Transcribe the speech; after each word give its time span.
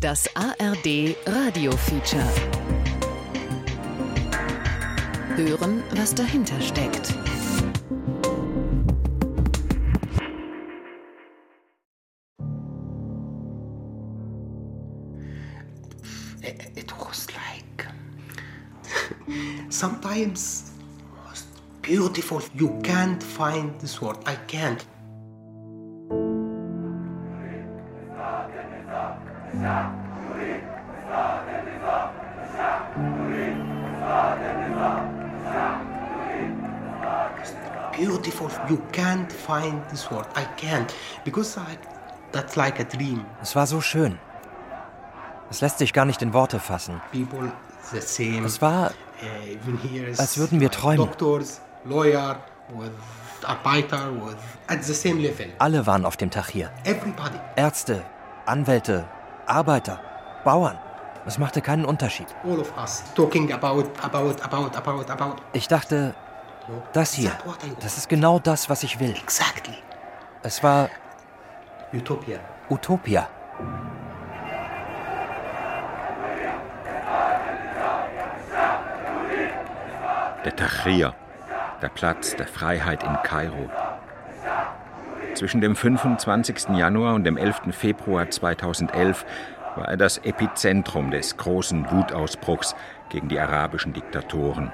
Das 0.00 0.26
ARD 0.34 1.14
Radio 1.26 1.72
Feature. 1.72 2.24
Hören, 5.36 5.82
was 5.94 6.14
dahinter 6.14 6.58
steckt. 6.62 7.14
It 16.74 16.90
was 16.98 17.26
like 17.34 17.86
sometimes 19.68 20.72
beautiful. 21.82 22.40
You 22.54 22.80
can't 22.82 23.22
find 23.22 23.78
this 23.82 24.00
word. 24.00 24.16
I 24.24 24.36
can't. 24.46 24.82
Beautiful. 38.20 38.50
You 38.68 38.76
can't 38.92 39.32
find 39.32 39.82
this 39.90 40.10
word. 40.10 40.26
I 40.36 40.44
can't 40.56 40.94
because 41.24 41.56
I, 41.56 41.78
that's 42.32 42.54
like 42.54 42.78
a 42.78 42.84
dream. 42.84 43.24
Es 43.40 43.56
war 43.56 43.66
so 43.66 43.80
schön. 43.80 44.18
Es 45.48 45.62
lässt 45.62 45.78
sich 45.78 45.94
gar 45.94 46.04
nicht 46.04 46.20
in 46.20 46.34
Worte 46.34 46.60
fassen. 46.60 47.00
People 47.12 47.50
the 47.92 48.00
same. 48.00 48.44
Es 48.44 48.60
war, 48.60 48.90
uh, 49.22 50.18
als 50.18 50.36
würden 50.36 50.60
wir 50.60 50.70
träumen. 50.70 50.98
Doctors, 50.98 51.62
lawyer, 51.86 52.42
with 52.74 52.92
Arbeiter, 53.42 54.12
with 54.12 54.36
at 54.66 54.84
the 54.84 54.92
same 54.92 55.20
level. 55.20 55.46
Alle 55.58 55.86
waren 55.86 56.04
auf 56.04 56.18
dem 56.18 56.30
Tag 56.30 56.50
hier. 56.50 56.70
Everybody. 56.84 57.38
Ärzte, 57.56 58.04
Anwälte, 58.44 59.08
Arbeiter, 59.46 59.98
Bauern. 60.44 60.78
Es 61.24 61.38
machte 61.38 61.62
keinen 61.62 61.86
Unterschied. 61.86 62.26
All 62.44 62.60
of 62.60 62.70
us 62.76 63.02
talking 63.14 63.50
about, 63.50 63.84
about, 64.02 64.34
about, 64.42 64.76
about, 64.76 65.10
about. 65.10 65.36
Ich 65.54 65.68
dachte, 65.68 66.14
das 66.92 67.14
hier, 67.14 67.32
das 67.80 67.98
ist 67.98 68.08
genau 68.08 68.38
das, 68.38 68.68
was 68.68 68.82
ich 68.82 69.00
will. 69.00 69.14
Exactly. 69.16 69.74
Es 70.42 70.62
war 70.62 70.88
Utopia. 71.92 72.38
Utopia. 72.68 73.28
Der 80.44 80.56
Tahrir, 80.56 81.14
der 81.82 81.88
Platz 81.88 82.34
der 82.36 82.46
Freiheit 82.46 83.02
in 83.02 83.14
Kairo. 83.22 83.68
Zwischen 85.34 85.60
dem 85.60 85.76
25. 85.76 86.70
Januar 86.76 87.14
und 87.14 87.24
dem 87.24 87.36
11. 87.36 87.72
Februar 87.72 88.30
2011 88.30 89.24
war 89.76 89.88
er 89.88 89.96
das 89.96 90.18
Epizentrum 90.18 91.10
des 91.10 91.36
großen 91.36 91.90
Wutausbruchs 91.90 92.74
gegen 93.08 93.28
die 93.28 93.38
arabischen 93.38 93.92
Diktatoren. 93.92 94.72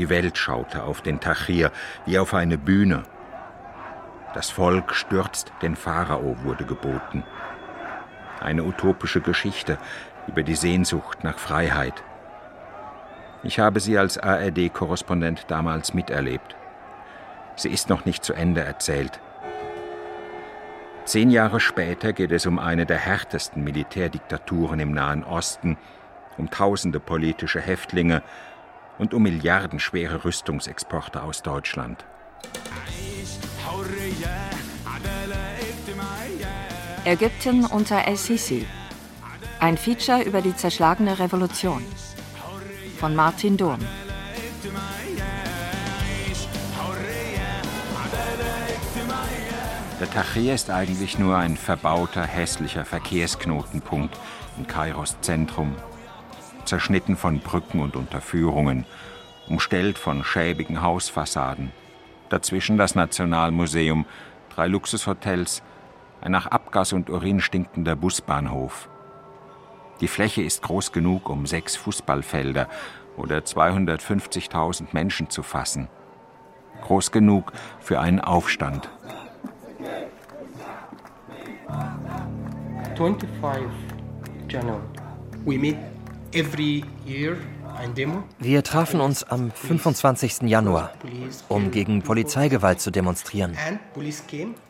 Die 0.00 0.08
Welt 0.08 0.38
schaute 0.38 0.84
auf 0.84 1.02
den 1.02 1.20
Tahrir 1.20 1.70
wie 2.06 2.18
auf 2.18 2.32
eine 2.32 2.56
Bühne. 2.56 3.02
Das 4.32 4.48
Volk 4.48 4.94
stürzt 4.94 5.52
den 5.60 5.76
Pharao 5.76 6.38
wurde 6.42 6.64
geboten. 6.64 7.22
Eine 8.40 8.64
utopische 8.64 9.20
Geschichte 9.20 9.76
über 10.26 10.42
die 10.42 10.54
Sehnsucht 10.54 11.22
nach 11.22 11.38
Freiheit. 11.38 12.02
Ich 13.42 13.58
habe 13.60 13.78
sie 13.78 13.98
als 13.98 14.16
ARD-Korrespondent 14.16 15.44
damals 15.48 15.92
miterlebt. 15.92 16.56
Sie 17.56 17.68
ist 17.68 17.90
noch 17.90 18.06
nicht 18.06 18.24
zu 18.24 18.32
Ende 18.32 18.62
erzählt. 18.62 19.20
Zehn 21.04 21.28
Jahre 21.28 21.60
später 21.60 22.14
geht 22.14 22.32
es 22.32 22.46
um 22.46 22.58
eine 22.58 22.86
der 22.86 22.96
härtesten 22.96 23.62
Militärdiktaturen 23.62 24.80
im 24.80 24.92
Nahen 24.92 25.24
Osten, 25.24 25.76
um 26.38 26.50
tausende 26.50 27.00
politische 27.00 27.60
Häftlinge 27.60 28.22
und 29.00 29.14
um 29.14 29.22
milliardenschwere 29.22 30.24
Rüstungsexporte 30.24 31.22
aus 31.22 31.42
Deutschland. 31.42 32.04
Ägypten 37.06 37.64
unter 37.64 38.06
El-Sisi. 38.06 38.66
Ein 39.58 39.78
Feature 39.78 40.22
über 40.22 40.42
die 40.42 40.54
zerschlagene 40.54 41.18
Revolution. 41.18 41.82
Von 42.98 43.16
Martin 43.16 43.56
Durm. 43.56 43.80
Der 49.98 50.10
Tahrir 50.10 50.54
ist 50.54 50.70
eigentlich 50.70 51.18
nur 51.18 51.36
ein 51.36 51.56
verbauter, 51.56 52.22
hässlicher 52.22 52.84
Verkehrsknotenpunkt 52.84 54.18
in 54.58 54.66
Kairos 54.66 55.16
Zentrum, 55.20 55.74
zerschnitten 56.70 57.16
von 57.16 57.40
Brücken 57.40 57.80
und 57.80 57.96
Unterführungen, 57.96 58.86
umstellt 59.48 59.98
von 59.98 60.22
schäbigen 60.22 60.82
Hausfassaden. 60.82 61.72
Dazwischen 62.28 62.78
das 62.78 62.94
Nationalmuseum, 62.94 64.06
drei 64.54 64.68
Luxushotels, 64.68 65.62
ein 66.20 66.30
nach 66.30 66.46
Abgas 66.46 66.92
und 66.92 67.10
Urin 67.10 67.40
stinkender 67.40 67.96
Busbahnhof. 67.96 68.88
Die 70.00 70.06
Fläche 70.06 70.42
ist 70.42 70.62
groß 70.62 70.92
genug, 70.92 71.28
um 71.28 71.44
sechs 71.44 71.74
Fußballfelder 71.74 72.68
oder 73.16 73.38
250.000 73.38 74.88
Menschen 74.92 75.28
zu 75.28 75.42
fassen. 75.42 75.88
Groß 76.82 77.10
genug 77.10 77.52
für 77.80 77.98
einen 77.98 78.20
Aufstand. 78.20 78.88
25 82.96 83.64
January. 84.48 84.80
We 85.44 85.58
meet 85.58 85.78
Wir 88.38 88.62
trafen 88.62 89.00
uns 89.00 89.24
am 89.24 89.50
25. 89.50 90.42
Januar, 90.42 90.92
um 91.48 91.70
gegen 91.70 92.02
Polizeigewalt 92.02 92.80
zu 92.80 92.90
demonstrieren. 92.90 93.56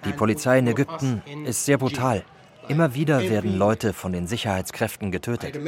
Die 0.05 0.13
Polizei 0.13 0.59
in 0.59 0.69
Ägypten 0.69 1.23
ist 1.45 1.65
sehr 1.67 1.79
brutal. 1.79 2.25
Immer 2.69 2.95
wieder 2.95 3.21
werden 3.21 3.59
Leute 3.59 3.93
von 3.93 4.13
den 4.13 4.27
Sicherheitskräften 4.27 5.11
getötet. 5.11 5.59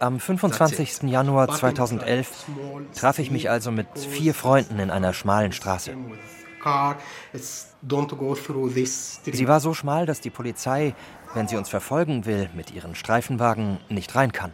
Am 0.00 0.20
25. 0.20 1.02
Januar 1.02 1.48
2011 1.48 2.46
traf 2.94 3.18
ich 3.18 3.30
mich 3.32 3.50
also 3.50 3.72
mit 3.72 3.86
vier 3.98 4.32
Freunden 4.34 4.78
in 4.78 4.90
einer 4.90 5.12
schmalen 5.12 5.52
Straße. 5.52 5.96
Sie 9.32 9.48
war 9.48 9.60
so 9.60 9.74
schmal, 9.74 10.06
dass 10.06 10.20
die 10.20 10.30
Polizei, 10.30 10.94
wenn 11.34 11.48
sie 11.48 11.56
uns 11.56 11.68
verfolgen 11.68 12.26
will, 12.26 12.48
mit 12.54 12.70
ihren 12.72 12.94
Streifenwagen 12.94 13.78
nicht 13.88 14.14
rein 14.14 14.32
kann. 14.32 14.52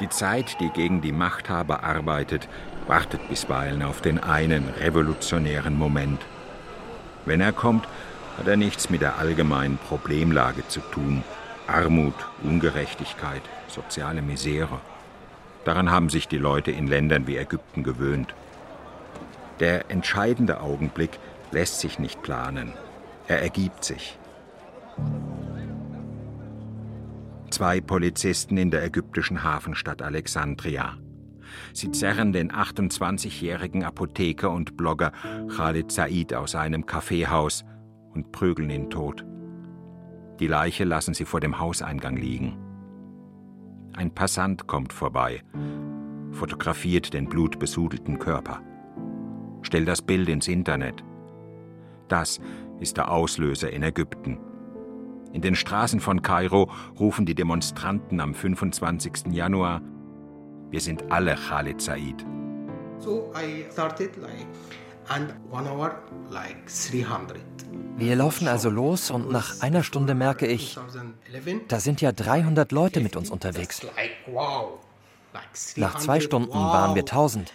Die 0.00 0.08
Zeit, 0.08 0.58
die 0.60 0.70
gegen 0.70 1.02
die 1.02 1.12
Machthaber 1.12 1.84
arbeitet, 1.84 2.48
wartet 2.86 3.28
bisweilen 3.28 3.82
auf 3.82 4.00
den 4.00 4.18
einen 4.18 4.66
revolutionären 4.80 5.78
Moment. 5.78 6.22
Wenn 7.26 7.42
er 7.42 7.52
kommt, 7.52 7.86
hat 8.38 8.48
er 8.48 8.56
nichts 8.56 8.88
mit 8.88 9.02
der 9.02 9.18
allgemeinen 9.18 9.76
Problemlage 9.76 10.66
zu 10.68 10.80
tun. 10.80 11.22
Armut, 11.66 12.14
Ungerechtigkeit, 12.42 13.42
soziale 13.70 14.22
Misere. 14.22 14.80
Daran 15.64 15.90
haben 15.90 16.08
sich 16.08 16.28
die 16.28 16.38
Leute 16.38 16.70
in 16.70 16.86
Ländern 16.86 17.26
wie 17.26 17.36
Ägypten 17.36 17.82
gewöhnt. 17.82 18.34
Der 19.60 19.90
entscheidende 19.90 20.60
Augenblick 20.60 21.18
lässt 21.50 21.80
sich 21.80 21.98
nicht 21.98 22.22
planen. 22.22 22.72
Er 23.28 23.42
ergibt 23.42 23.84
sich. 23.84 24.18
Zwei 27.50 27.80
Polizisten 27.80 28.56
in 28.56 28.70
der 28.70 28.84
ägyptischen 28.84 29.42
Hafenstadt 29.42 30.02
Alexandria. 30.02 30.96
Sie 31.72 31.90
zerren 31.90 32.32
den 32.32 32.52
28-jährigen 32.52 33.84
Apotheker 33.84 34.50
und 34.50 34.76
Blogger 34.76 35.12
Khalid 35.56 35.90
Said 35.90 36.32
aus 36.32 36.54
einem 36.54 36.86
Kaffeehaus 36.86 37.64
und 38.14 38.32
prügeln 38.32 38.70
ihn 38.70 38.88
tot. 38.88 39.24
Die 40.38 40.46
Leiche 40.46 40.84
lassen 40.84 41.12
sie 41.12 41.24
vor 41.24 41.40
dem 41.40 41.58
Hauseingang 41.58 42.16
liegen. 42.16 42.69
Ein 44.00 44.14
Passant 44.14 44.66
kommt 44.66 44.94
vorbei, 44.94 45.42
fotografiert 46.32 47.12
den 47.12 47.28
blutbesudelten 47.28 48.18
Körper, 48.18 48.62
stellt 49.60 49.88
das 49.88 50.00
Bild 50.00 50.30
ins 50.30 50.48
Internet. 50.48 51.04
Das 52.08 52.40
ist 52.78 52.96
der 52.96 53.10
Auslöser 53.10 53.70
in 53.70 53.82
Ägypten. 53.82 54.38
In 55.34 55.42
den 55.42 55.54
Straßen 55.54 56.00
von 56.00 56.22
Kairo 56.22 56.70
rufen 56.98 57.26
die 57.26 57.34
Demonstranten 57.34 58.20
am 58.20 58.32
25. 58.32 59.32
Januar: 59.32 59.82
Wir 60.70 60.80
sind 60.80 61.12
alle 61.12 61.34
Khalid 61.34 61.82
Said. 61.82 62.24
So 62.96 63.30
I 63.36 63.70
started 63.70 64.16
like, 64.16 64.46
and 65.10 65.34
one 65.50 65.68
hour 65.68 66.00
like 66.30 66.66
300. 66.66 67.40
Wir 67.96 68.16
laufen 68.16 68.48
also 68.48 68.70
los 68.70 69.10
und 69.10 69.30
nach 69.30 69.60
einer 69.60 69.82
Stunde 69.82 70.14
merke 70.14 70.46
ich, 70.46 70.72
2011. 70.74 71.68
da 71.68 71.80
sind 71.80 72.00
ja 72.00 72.12
300 72.12 72.72
Leute 72.72 73.00
mit 73.00 73.16
uns 73.16 73.30
unterwegs. 73.30 73.82
Nach 75.76 75.98
zwei 75.98 76.20
Stunden 76.20 76.54
waren 76.54 76.94
wir 76.94 77.02
1000. 77.02 77.52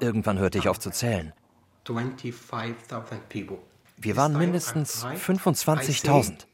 Irgendwann 0.00 0.38
hörte 0.38 0.58
ich 0.58 0.68
auf 0.68 0.78
zu 0.78 0.90
zählen. 0.90 1.32
Wir 3.98 4.16
waren 4.16 4.38
mindestens 4.38 5.04
25.000. 5.04 6.46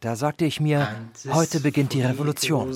Da 0.00 0.16
sagte 0.16 0.44
ich 0.44 0.60
mir, 0.60 0.88
heute 1.28 1.60
beginnt 1.60 1.92
die 1.92 2.02
Revolution. 2.02 2.72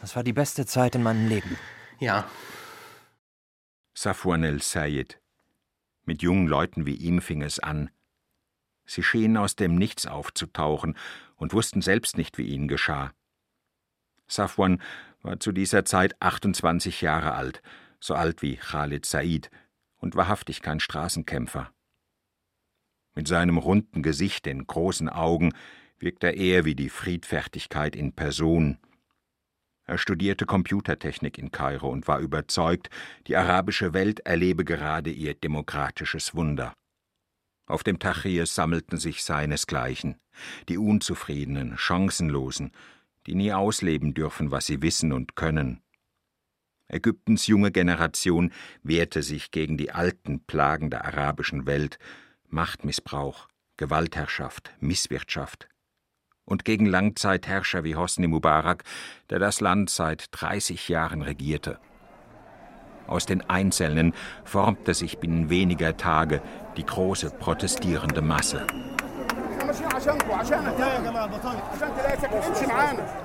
Das 0.00 0.16
war 0.16 0.22
die 0.22 0.32
beste 0.32 0.66
Zeit 0.66 0.94
in 0.94 1.02
meinem 1.02 1.28
Leben. 1.28 1.56
Ja. 1.98 2.28
Safwan 3.94 4.44
el-Sayed. 4.44 5.20
Mit 6.04 6.22
jungen 6.22 6.46
Leuten 6.46 6.86
wie 6.86 6.94
ihm 6.94 7.20
fing 7.20 7.42
es 7.42 7.58
an. 7.58 7.90
Sie 8.86 9.02
schienen 9.02 9.36
aus 9.36 9.56
dem 9.56 9.74
Nichts 9.74 10.06
aufzutauchen 10.06 10.96
und 11.36 11.52
wussten 11.52 11.82
selbst 11.82 12.16
nicht, 12.16 12.38
wie 12.38 12.46
ihnen 12.46 12.68
geschah. 12.68 13.12
Safwan 14.26 14.80
war 15.22 15.40
zu 15.40 15.52
dieser 15.52 15.84
Zeit 15.84 16.20
28 16.22 17.02
Jahre 17.02 17.32
alt, 17.32 17.62
so 18.00 18.14
alt 18.14 18.42
wie 18.42 18.56
Khalid 18.56 19.04
Said, 19.04 19.50
und 19.98 20.14
wahrhaftig 20.14 20.62
kein 20.62 20.80
Straßenkämpfer. 20.80 21.70
Mit 23.14 23.26
seinem 23.26 23.58
runden 23.58 24.02
Gesicht, 24.02 24.46
den 24.46 24.66
großen 24.66 25.08
Augen, 25.08 25.52
wirkt 25.98 26.22
er 26.22 26.34
eher 26.34 26.64
wie 26.64 26.76
die 26.76 26.88
Friedfertigkeit 26.88 27.96
in 27.96 28.12
Person. 28.12 28.78
Er 29.88 29.96
studierte 29.96 30.44
Computertechnik 30.44 31.38
in 31.38 31.50
Kairo 31.50 31.88
und 31.88 32.06
war 32.08 32.18
überzeugt, 32.18 32.90
die 33.26 33.36
arabische 33.36 33.94
Welt 33.94 34.20
erlebe 34.20 34.66
gerade 34.66 35.10
ihr 35.10 35.32
demokratisches 35.32 36.34
Wunder. 36.34 36.74
Auf 37.66 37.84
dem 37.84 37.98
Tahrir 37.98 38.44
sammelten 38.44 38.98
sich 38.98 39.24
seinesgleichen, 39.24 40.16
die 40.68 40.76
Unzufriedenen, 40.76 41.78
Chancenlosen, 41.78 42.72
die 43.26 43.34
nie 43.34 43.54
ausleben 43.54 44.12
dürfen, 44.12 44.50
was 44.50 44.66
sie 44.66 44.82
wissen 44.82 45.10
und 45.10 45.36
können. 45.36 45.80
Ägyptens 46.88 47.46
junge 47.46 47.72
Generation 47.72 48.52
wehrte 48.82 49.22
sich 49.22 49.50
gegen 49.52 49.78
die 49.78 49.90
alten 49.90 50.44
Plagen 50.44 50.90
der 50.90 51.06
arabischen 51.06 51.64
Welt, 51.64 51.98
Machtmissbrauch, 52.46 53.48
Gewaltherrschaft, 53.78 54.70
Misswirtschaft 54.80 55.66
und 56.48 56.64
gegen 56.64 56.86
Langzeitherrscher 56.86 57.84
wie 57.84 57.96
Hosni 57.96 58.26
Mubarak, 58.26 58.84
der 59.30 59.38
das 59.38 59.60
Land 59.60 59.90
seit 59.90 60.28
30 60.32 60.88
Jahren 60.88 61.22
regierte. 61.22 61.78
Aus 63.06 63.26
den 63.26 63.48
Einzelnen 63.48 64.12
formte 64.44 64.94
sich 64.94 65.18
binnen 65.18 65.48
weniger 65.50 65.96
Tage 65.96 66.42
die 66.76 66.84
große 66.84 67.30
protestierende 67.30 68.22
Masse. 68.22 68.66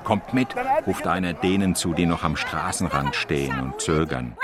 Kommt 0.04 0.34
mit, 0.34 0.48
ruft 0.86 1.06
einer 1.06 1.32
denen 1.32 1.74
zu, 1.74 1.94
die 1.94 2.06
noch 2.06 2.22
am 2.22 2.36
Straßenrand 2.36 3.14
stehen 3.14 3.58
und 3.60 3.80
zögern. 3.80 4.36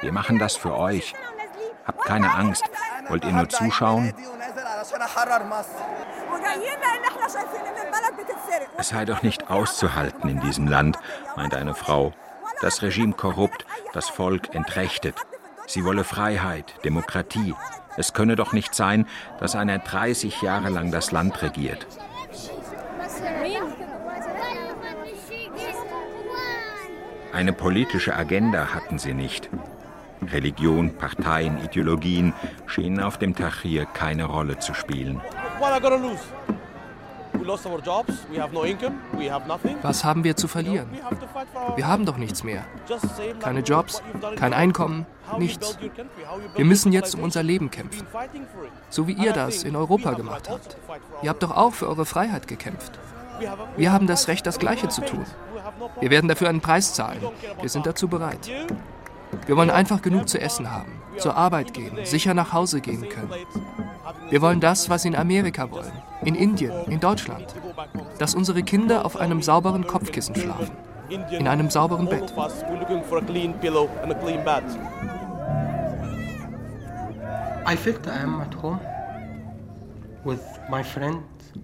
Wir 0.00 0.12
machen 0.12 0.38
das 0.38 0.56
für 0.56 0.76
euch. 0.76 1.14
Habt 1.84 2.04
keine 2.04 2.34
Angst. 2.34 2.64
Wollt 3.08 3.24
ihr 3.24 3.32
nur 3.32 3.48
zuschauen? 3.48 4.12
Es 8.76 8.88
sei 8.88 9.04
doch 9.04 9.22
nicht 9.22 9.50
auszuhalten 9.50 10.28
in 10.30 10.40
diesem 10.40 10.66
Land, 10.66 10.98
meint 11.36 11.54
eine 11.54 11.74
Frau. 11.74 12.12
Das 12.60 12.82
Regime 12.82 13.12
korrupt, 13.12 13.66
das 13.92 14.08
Volk 14.08 14.54
entrechtet. 14.54 15.16
Sie 15.66 15.84
wolle 15.84 16.04
Freiheit, 16.04 16.74
Demokratie. 16.84 17.54
Es 17.96 18.12
könne 18.12 18.36
doch 18.36 18.52
nicht 18.52 18.74
sein, 18.74 19.06
dass 19.40 19.56
einer 19.56 19.78
30 19.78 20.40
Jahre 20.40 20.70
lang 20.70 20.90
das 20.90 21.12
Land 21.12 21.42
regiert. 21.42 21.86
Eine 27.32 27.52
politische 27.52 28.16
Agenda 28.16 28.74
hatten 28.74 28.98
sie 28.98 29.14
nicht. 29.14 29.50
Religion, 30.32 30.94
Parteien, 30.94 31.62
Ideologien 31.64 32.32
schienen 32.66 33.00
auf 33.00 33.18
dem 33.18 33.34
Tahrir 33.34 33.86
keine 33.86 34.24
Rolle 34.24 34.58
zu 34.58 34.74
spielen. 34.74 35.20
Was 39.82 40.04
haben 40.04 40.24
wir 40.24 40.36
zu 40.36 40.48
verlieren? 40.48 40.88
Wir 41.76 41.86
haben 41.86 42.04
doch 42.04 42.16
nichts 42.16 42.44
mehr. 42.44 42.64
Keine 43.40 43.60
Jobs, 43.60 44.02
kein 44.36 44.52
Einkommen, 44.52 45.06
nichts. 45.38 45.78
Wir 46.56 46.64
müssen 46.64 46.92
jetzt 46.92 47.14
um 47.14 47.22
unser 47.22 47.42
Leben 47.42 47.70
kämpfen. 47.70 48.06
So 48.90 49.06
wie 49.06 49.12
ihr 49.12 49.32
das 49.32 49.62
in 49.62 49.76
Europa 49.76 50.12
gemacht 50.12 50.48
habt. 50.50 50.76
Ihr 51.22 51.30
habt 51.30 51.42
doch 51.42 51.56
auch 51.56 51.74
für 51.74 51.88
eure 51.88 52.06
Freiheit 52.06 52.48
gekämpft. 52.48 52.98
Wir 53.76 53.92
haben 53.92 54.06
das 54.06 54.28
Recht, 54.28 54.46
das 54.46 54.58
Gleiche 54.58 54.88
zu 54.88 55.02
tun. 55.02 55.24
Wir 56.00 56.10
werden 56.10 56.28
dafür 56.28 56.48
einen 56.48 56.60
Preis 56.60 56.94
zahlen. 56.94 57.20
Wir 57.60 57.68
sind 57.68 57.86
dazu 57.86 58.08
bereit. 58.08 58.50
Wir 59.46 59.56
wollen 59.56 59.70
einfach 59.70 60.02
genug 60.02 60.28
zu 60.28 60.40
essen 60.40 60.70
haben, 60.70 60.92
zur 61.16 61.36
Arbeit 61.36 61.74
gehen, 61.74 61.98
sicher 62.04 62.34
nach 62.34 62.52
Hause 62.52 62.80
gehen 62.80 63.08
können. 63.08 63.30
Wir 64.30 64.42
wollen 64.42 64.60
das, 64.60 64.90
was 64.90 65.02
sie 65.02 65.08
in 65.08 65.16
Amerika 65.16 65.70
wollen, 65.70 65.92
in 66.22 66.34
Indien, 66.34 66.72
in 66.86 67.00
Deutschland. 67.00 67.54
Dass 68.18 68.34
unsere 68.34 68.62
Kinder 68.62 69.04
auf 69.04 69.16
einem 69.16 69.42
sauberen 69.42 69.86
Kopfkissen 69.86 70.34
schlafen, 70.34 70.70
in 71.08 71.48
einem 71.48 71.70
sauberen 71.70 72.08
Bett. 72.08 72.32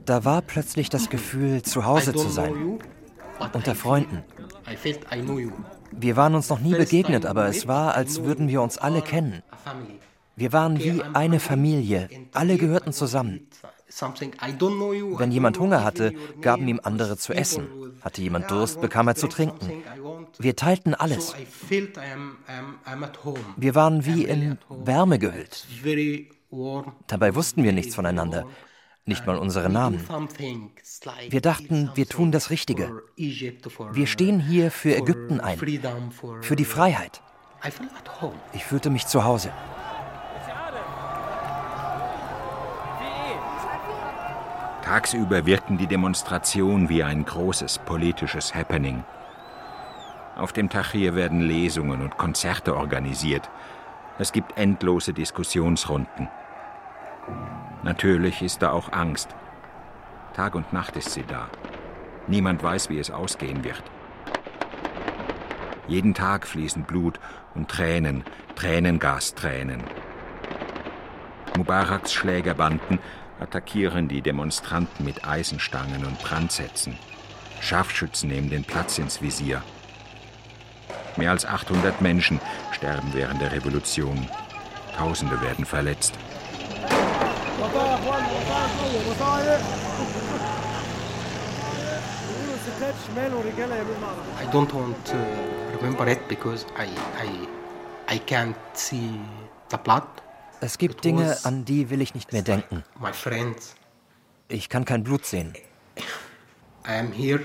Da 0.06 0.24
war 0.24 0.42
plötzlich 0.42 0.88
das 0.88 1.10
Gefühl, 1.10 1.62
zu 1.62 1.84
Hause 1.84 2.14
zu 2.14 2.28
sein, 2.28 2.78
unter 3.52 3.74
Freunden. 3.74 4.22
Wir 5.96 6.16
waren 6.16 6.34
uns 6.34 6.48
noch 6.48 6.60
nie 6.60 6.74
begegnet, 6.74 7.26
aber 7.26 7.46
es 7.46 7.66
war, 7.66 7.94
als 7.94 8.22
würden 8.24 8.48
wir 8.48 8.62
uns 8.62 8.78
alle 8.78 9.02
kennen. 9.02 9.42
Wir 10.36 10.52
waren 10.52 10.78
wie 10.78 11.02
eine 11.02 11.40
Familie, 11.40 12.08
alle 12.32 12.56
gehörten 12.56 12.92
zusammen. 12.92 13.46
Wenn 15.18 15.30
jemand 15.30 15.58
Hunger 15.58 15.84
hatte, 15.84 16.12
gaben 16.40 16.66
ihm 16.66 16.80
andere 16.82 17.16
zu 17.16 17.32
essen. 17.32 17.68
Hatte 18.02 18.22
jemand 18.22 18.50
Durst, 18.50 18.80
bekam 18.80 19.06
er 19.06 19.14
zu 19.14 19.28
trinken. 19.28 19.84
Wir 20.38 20.56
teilten 20.56 20.94
alles. 20.94 21.34
Wir 23.56 23.74
waren 23.74 24.04
wie 24.04 24.24
in 24.24 24.58
Wärme 24.68 25.18
gehüllt. 25.20 25.66
Dabei 27.06 27.34
wussten 27.34 27.62
wir 27.62 27.72
nichts 27.72 27.94
voneinander 27.94 28.46
nicht 29.06 29.26
mal 29.26 29.36
unsere 29.36 29.68
Namen. 29.68 30.00
Wir 31.28 31.40
dachten, 31.40 31.90
wir 31.94 32.06
tun 32.06 32.32
das 32.32 32.50
Richtige. 32.50 33.02
Wir 33.16 34.06
stehen 34.06 34.40
hier 34.40 34.70
für 34.70 34.96
Ägypten 34.96 35.40
ein, 35.40 35.58
für 36.40 36.56
die 36.56 36.64
Freiheit. 36.64 37.22
Ich 38.52 38.64
fühlte 38.64 38.90
mich 38.90 39.06
zu 39.06 39.24
Hause. 39.24 39.52
Tagsüber 44.82 45.46
wirken 45.46 45.78
die 45.78 45.86
Demonstrationen 45.86 46.90
wie 46.90 47.02
ein 47.02 47.24
großes 47.24 47.78
politisches 47.78 48.54
Happening. 48.54 49.02
Auf 50.36 50.52
dem 50.52 50.68
Tahrir 50.68 51.14
werden 51.14 51.40
Lesungen 51.40 52.02
und 52.02 52.18
Konzerte 52.18 52.76
organisiert. 52.76 53.48
Es 54.18 54.32
gibt 54.32 54.58
endlose 54.58 55.14
Diskussionsrunden. 55.14 56.28
Natürlich 57.84 58.40
ist 58.40 58.62
da 58.62 58.70
auch 58.70 58.92
Angst. 58.92 59.28
Tag 60.32 60.54
und 60.54 60.72
Nacht 60.72 60.96
ist 60.96 61.10
sie 61.10 61.22
da. 61.22 61.50
Niemand 62.26 62.62
weiß, 62.62 62.88
wie 62.88 62.98
es 62.98 63.10
ausgehen 63.10 63.62
wird. 63.62 63.82
Jeden 65.86 66.14
Tag 66.14 66.46
fließen 66.46 66.84
Blut 66.84 67.20
und 67.54 67.68
Tränen, 67.68 68.24
Tränengastränen. 68.54 69.82
Mubaraks 71.58 72.14
Schlägerbanden 72.14 73.00
attackieren 73.38 74.08
die 74.08 74.22
Demonstranten 74.22 75.04
mit 75.04 75.28
Eisenstangen 75.28 76.06
und 76.06 76.18
Brandsätzen. 76.20 76.96
Scharfschützen 77.60 78.30
nehmen 78.30 78.48
den 78.48 78.64
Platz 78.64 78.96
ins 78.96 79.20
Visier. 79.20 79.62
Mehr 81.18 81.32
als 81.32 81.44
800 81.44 82.00
Menschen 82.00 82.40
sterben 82.72 83.10
während 83.12 83.42
der 83.42 83.52
Revolution. 83.52 84.26
Tausende 84.96 85.38
werden 85.42 85.66
verletzt. 85.66 86.18
I 94.38 94.46
don't 94.52 94.72
want 94.74 95.04
to 95.06 95.16
remember 95.76 96.06
it 96.08 96.28
because 96.28 96.66
I, 96.76 96.88
I, 97.16 97.48
I 98.08 98.18
can't 98.18 98.56
see 98.74 99.18
the 99.70 99.78
blood. 99.78 100.02
Es 100.60 100.78
gibt 100.78 101.04
Dinge, 101.04 101.36
an 101.44 101.64
die 101.64 101.90
will 101.90 102.00
ich 102.00 102.14
nicht 102.14 102.32
mehr 102.32 102.42
denken. 102.42 102.84
My 103.00 103.12
friends. 103.12 103.74
Ich 104.48 104.68
kann 104.68 104.84
kein 104.84 105.02
Blut 105.02 105.24
sehen. 105.24 105.54
I 106.86 106.98
am 106.98 107.12
here 107.12 107.40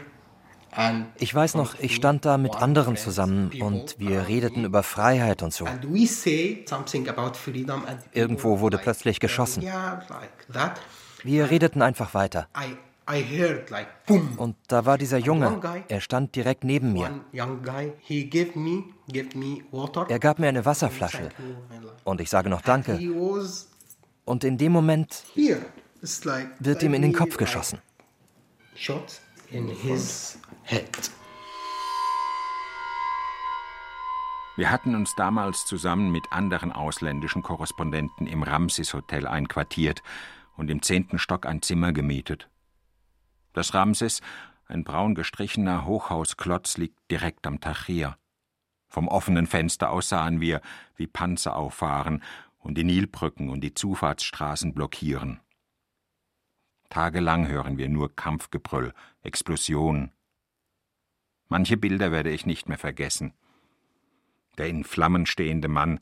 ich 1.17 1.33
weiß 1.33 1.55
noch, 1.55 1.79
ich 1.79 1.95
stand 1.95 2.25
da 2.25 2.37
mit 2.37 2.55
anderen 2.55 2.95
zusammen 2.95 3.51
und 3.61 3.99
wir 3.99 4.27
redeten 4.27 4.65
über 4.65 4.83
Freiheit 4.83 5.41
und 5.43 5.53
so. 5.53 5.65
Irgendwo 8.13 8.59
wurde 8.59 8.77
plötzlich 8.77 9.19
geschossen. 9.19 9.63
Wir 11.23 11.49
redeten 11.49 11.81
einfach 11.81 12.13
weiter. 12.13 12.47
Und 14.37 14.55
da 14.67 14.85
war 14.85 14.97
dieser 14.97 15.17
Junge. 15.17 15.59
Er 15.87 15.99
stand 15.99 16.35
direkt 16.35 16.63
neben 16.63 16.93
mir. 16.93 17.09
Er 20.07 20.19
gab 20.19 20.39
mir 20.39 20.47
eine 20.47 20.65
Wasserflasche. 20.65 21.29
Und 22.03 22.21
ich 22.21 22.29
sage 22.29 22.49
noch 22.49 22.61
Danke. 22.61 22.99
Und 24.25 24.43
in 24.43 24.57
dem 24.59 24.71
Moment 24.71 25.23
wird 26.59 26.83
ihm 26.83 26.93
in 26.93 27.01
den 27.01 27.13
Kopf 27.13 27.37
geschossen. 27.37 27.79
Wir 34.55 34.71
hatten 34.71 34.93
uns 34.93 35.15
damals 35.15 35.65
zusammen 35.65 36.11
mit 36.11 36.31
anderen 36.31 36.71
ausländischen 36.71 37.41
Korrespondenten 37.41 38.27
im 38.27 38.43
Ramses 38.43 38.93
Hotel 38.93 39.25
einquartiert 39.25 40.03
und 40.57 40.69
im 40.69 40.81
zehnten 40.81 41.17
Stock 41.17 41.45
ein 41.45 41.61
Zimmer 41.61 41.93
gemietet. 41.93 42.49
Das 43.53 43.73
Ramses, 43.73 44.21
ein 44.67 44.83
braun 44.83 45.15
gestrichener 45.15 45.85
Hochhausklotz, 45.85 46.77
liegt 46.77 46.99
direkt 47.09 47.47
am 47.47 47.61
Tahrir. 47.61 48.17
Vom 48.89 49.07
offenen 49.07 49.47
Fenster 49.47 49.91
aus 49.91 50.09
sahen 50.09 50.41
wir, 50.41 50.61
wie 50.95 51.07
Panzer 51.07 51.55
auffahren 51.55 52.21
und 52.57 52.77
die 52.77 52.83
Nilbrücken 52.83 53.49
und 53.49 53.61
die 53.61 53.73
Zufahrtsstraßen 53.73 54.73
blockieren. 54.73 55.39
Tagelang 56.89 57.47
hören 57.47 57.77
wir 57.77 57.87
nur 57.87 58.15
Kampfgebrüll, 58.15 58.93
Explosionen. 59.21 60.11
Manche 61.49 61.77
Bilder 61.77 62.11
werde 62.11 62.29
ich 62.29 62.45
nicht 62.45 62.69
mehr 62.69 62.77
vergessen. 62.77 63.33
Der 64.57 64.67
in 64.67 64.83
Flammen 64.83 65.25
stehende 65.25 65.67
Mann, 65.67 65.99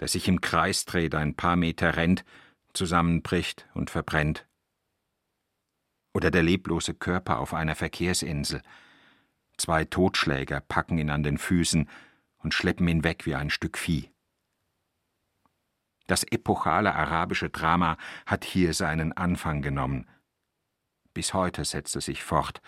der 0.00 0.08
sich 0.08 0.28
im 0.28 0.40
Kreis 0.40 0.84
dreht, 0.84 1.14
ein 1.14 1.34
paar 1.34 1.56
Meter 1.56 1.96
rennt, 1.96 2.24
zusammenbricht 2.72 3.68
und 3.74 3.90
verbrennt. 3.90 4.46
Oder 6.12 6.30
der 6.30 6.44
leblose 6.44 6.94
Körper 6.94 7.38
auf 7.38 7.54
einer 7.54 7.74
Verkehrsinsel. 7.74 8.62
Zwei 9.56 9.84
Totschläger 9.84 10.60
packen 10.60 10.98
ihn 10.98 11.10
an 11.10 11.24
den 11.24 11.38
Füßen 11.38 11.88
und 12.38 12.54
schleppen 12.54 12.86
ihn 12.86 13.02
weg 13.04 13.26
wie 13.26 13.34
ein 13.34 13.50
Stück 13.50 13.78
Vieh. 13.78 14.10
Das 16.06 16.22
epochale 16.24 16.94
arabische 16.94 17.50
Drama 17.50 17.96
hat 18.26 18.44
hier 18.44 18.74
seinen 18.74 19.12
Anfang 19.12 19.62
genommen. 19.62 20.08
Bis 21.14 21.32
heute 21.32 21.64
setzt 21.64 21.96
es 21.96 22.04
sich 22.04 22.22
fort, 22.22 22.60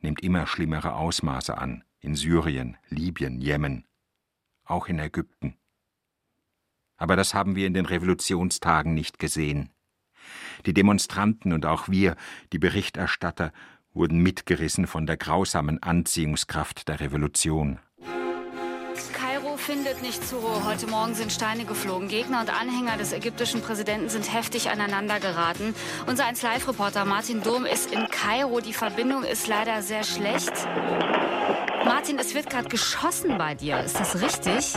nimmt 0.00 0.22
immer 0.22 0.46
schlimmere 0.46 0.94
Ausmaße 0.94 1.56
an, 1.58 1.84
in 2.00 2.14
Syrien, 2.14 2.76
Libyen, 2.88 3.40
Jemen, 3.40 3.86
auch 4.64 4.88
in 4.88 4.98
Ägypten. 4.98 5.56
Aber 6.96 7.16
das 7.16 7.34
haben 7.34 7.56
wir 7.56 7.66
in 7.66 7.74
den 7.74 7.86
Revolutionstagen 7.86 8.94
nicht 8.94 9.18
gesehen. 9.18 9.70
Die 10.66 10.74
Demonstranten 10.74 11.52
und 11.52 11.64
auch 11.66 11.88
wir, 11.88 12.16
die 12.52 12.58
Berichterstatter, 12.58 13.52
wurden 13.92 14.18
mitgerissen 14.18 14.86
von 14.86 15.06
der 15.06 15.16
grausamen 15.16 15.82
Anziehungskraft 15.82 16.88
der 16.88 17.00
Revolution 17.00 17.80
findet 19.56 20.02
nicht 20.02 20.20
Ruhe. 20.32 20.64
Heute 20.64 20.86
Morgen 20.86 21.14
sind 21.14 21.32
Steine 21.32 21.64
geflogen. 21.64 22.08
Gegner 22.08 22.40
und 22.40 22.50
Anhänger 22.50 22.96
des 22.96 23.12
ägyptischen 23.12 23.62
Präsidenten 23.62 24.08
sind 24.08 24.32
heftig 24.32 24.70
aneinandergeraten. 24.70 25.74
Unser 26.06 26.24
1Live-Reporter 26.24 27.04
Martin 27.04 27.42
Dom 27.42 27.66
ist 27.66 27.92
in 27.92 28.06
Kairo. 28.08 28.60
Die 28.60 28.72
Verbindung 28.72 29.24
ist 29.24 29.46
leider 29.48 29.82
sehr 29.82 30.04
schlecht. 30.04 30.52
Martin, 31.84 32.18
es 32.18 32.34
wird 32.34 32.50
gerade 32.50 32.68
geschossen 32.68 33.38
bei 33.38 33.54
dir. 33.54 33.80
Ist 33.80 33.98
das 33.98 34.20
richtig? 34.22 34.74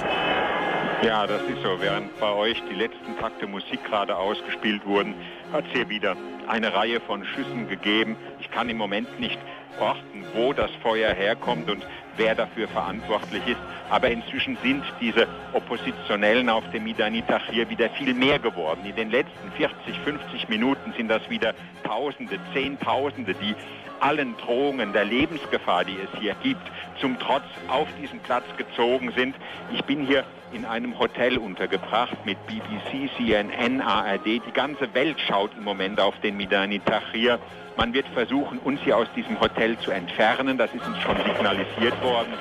Ja, 1.04 1.28
das 1.28 1.42
ist 1.44 1.62
so. 1.62 1.80
Während 1.80 2.18
bei 2.20 2.32
euch 2.32 2.62
die 2.70 2.76
letzten 2.76 3.18
Takte 3.20 3.46
Musik 3.48 3.84
gerade 3.84 4.16
ausgespielt 4.16 4.86
wurden, 4.86 5.16
hat 5.52 5.66
es 5.68 5.72
hier 5.74 5.90
wieder 5.90 6.16
eine 6.48 6.74
Reihe 6.74 7.02
von 7.02 7.26
Schüssen 7.26 7.68
gegeben. 7.68 8.16
Ich 8.40 8.50
kann 8.52 8.70
im 8.70 8.78
Moment 8.78 9.20
nicht 9.20 9.38
orten, 9.80 10.24
wo 10.34 10.54
das 10.54 10.72
Feuer 10.82 11.14
herkommt 11.14 11.70
und 11.70 11.86
wer 12.18 12.36
dafür 12.36 12.68
verantwortlich 12.68 13.46
ist. 13.48 13.60
Aber 13.90 14.10
inzwischen 14.10 14.58
sind 14.64 14.84
diese 15.00 15.28
Oppositionellen 15.54 16.50
auf 16.50 16.64
dem 16.72 16.84
Midani 16.84 17.22
Tahrir 17.22 17.70
wieder 17.70 17.90
viel 17.92 18.14
mehr 18.14 18.40
geworden. 18.40 18.82
In 18.86 18.96
den 18.96 19.12
letzten 19.12 19.52
40, 19.58 20.00
50 20.04 20.50
Minuten 20.50 20.94
sind 20.98 21.10
das 21.10 21.30
wieder 21.30 21.54
Tausende, 21.84 22.40
Zehntausende, 22.54 23.34
die 23.36 23.56
allen 24.00 24.36
Drohungen 24.38 24.92
der 24.92 25.06
Lebensgefahr, 25.06 25.86
die 25.86 25.98
es 25.98 26.20
hier 26.20 26.36
gibt, 26.44 26.62
zum 27.00 27.18
Trotz 27.20 27.44
auf 27.70 27.88
diesen 28.02 28.20
Platz 28.20 28.44
gezogen 28.58 29.14
sind. 29.16 29.36
Ich 29.74 29.84
bin 29.86 30.06
hier 30.06 30.26
in 30.52 30.66
einem 30.66 31.00
Hotel 31.00 31.38
untergebracht 31.38 32.18
mit 32.26 32.38
BBC, 32.46 33.10
CNN, 33.18 33.82
ARD. 33.82 34.26
Die 34.26 34.52
ganze 34.54 34.94
Welt 34.94 35.18
schaut 35.28 35.52
im 35.58 35.64
Moment 35.64 36.00
auf 36.00 36.20
den 36.20 36.38
Midani 36.38 36.80
Tahrir. 36.80 37.40
Man 37.76 37.94
wird 37.94 38.08
versuchen, 38.10 38.60
uns 38.60 38.80
hier 38.82 38.98
aus 38.98 39.08
diesem 39.16 39.40
Hotel 39.40 39.78
zu 39.80 39.92
entfernen. 39.92 40.58
Das 40.58 40.74
ist 40.74 40.86
uns 40.86 41.00
schon 41.00 41.18
signalisiert 41.18 42.02
worden. 42.04 42.34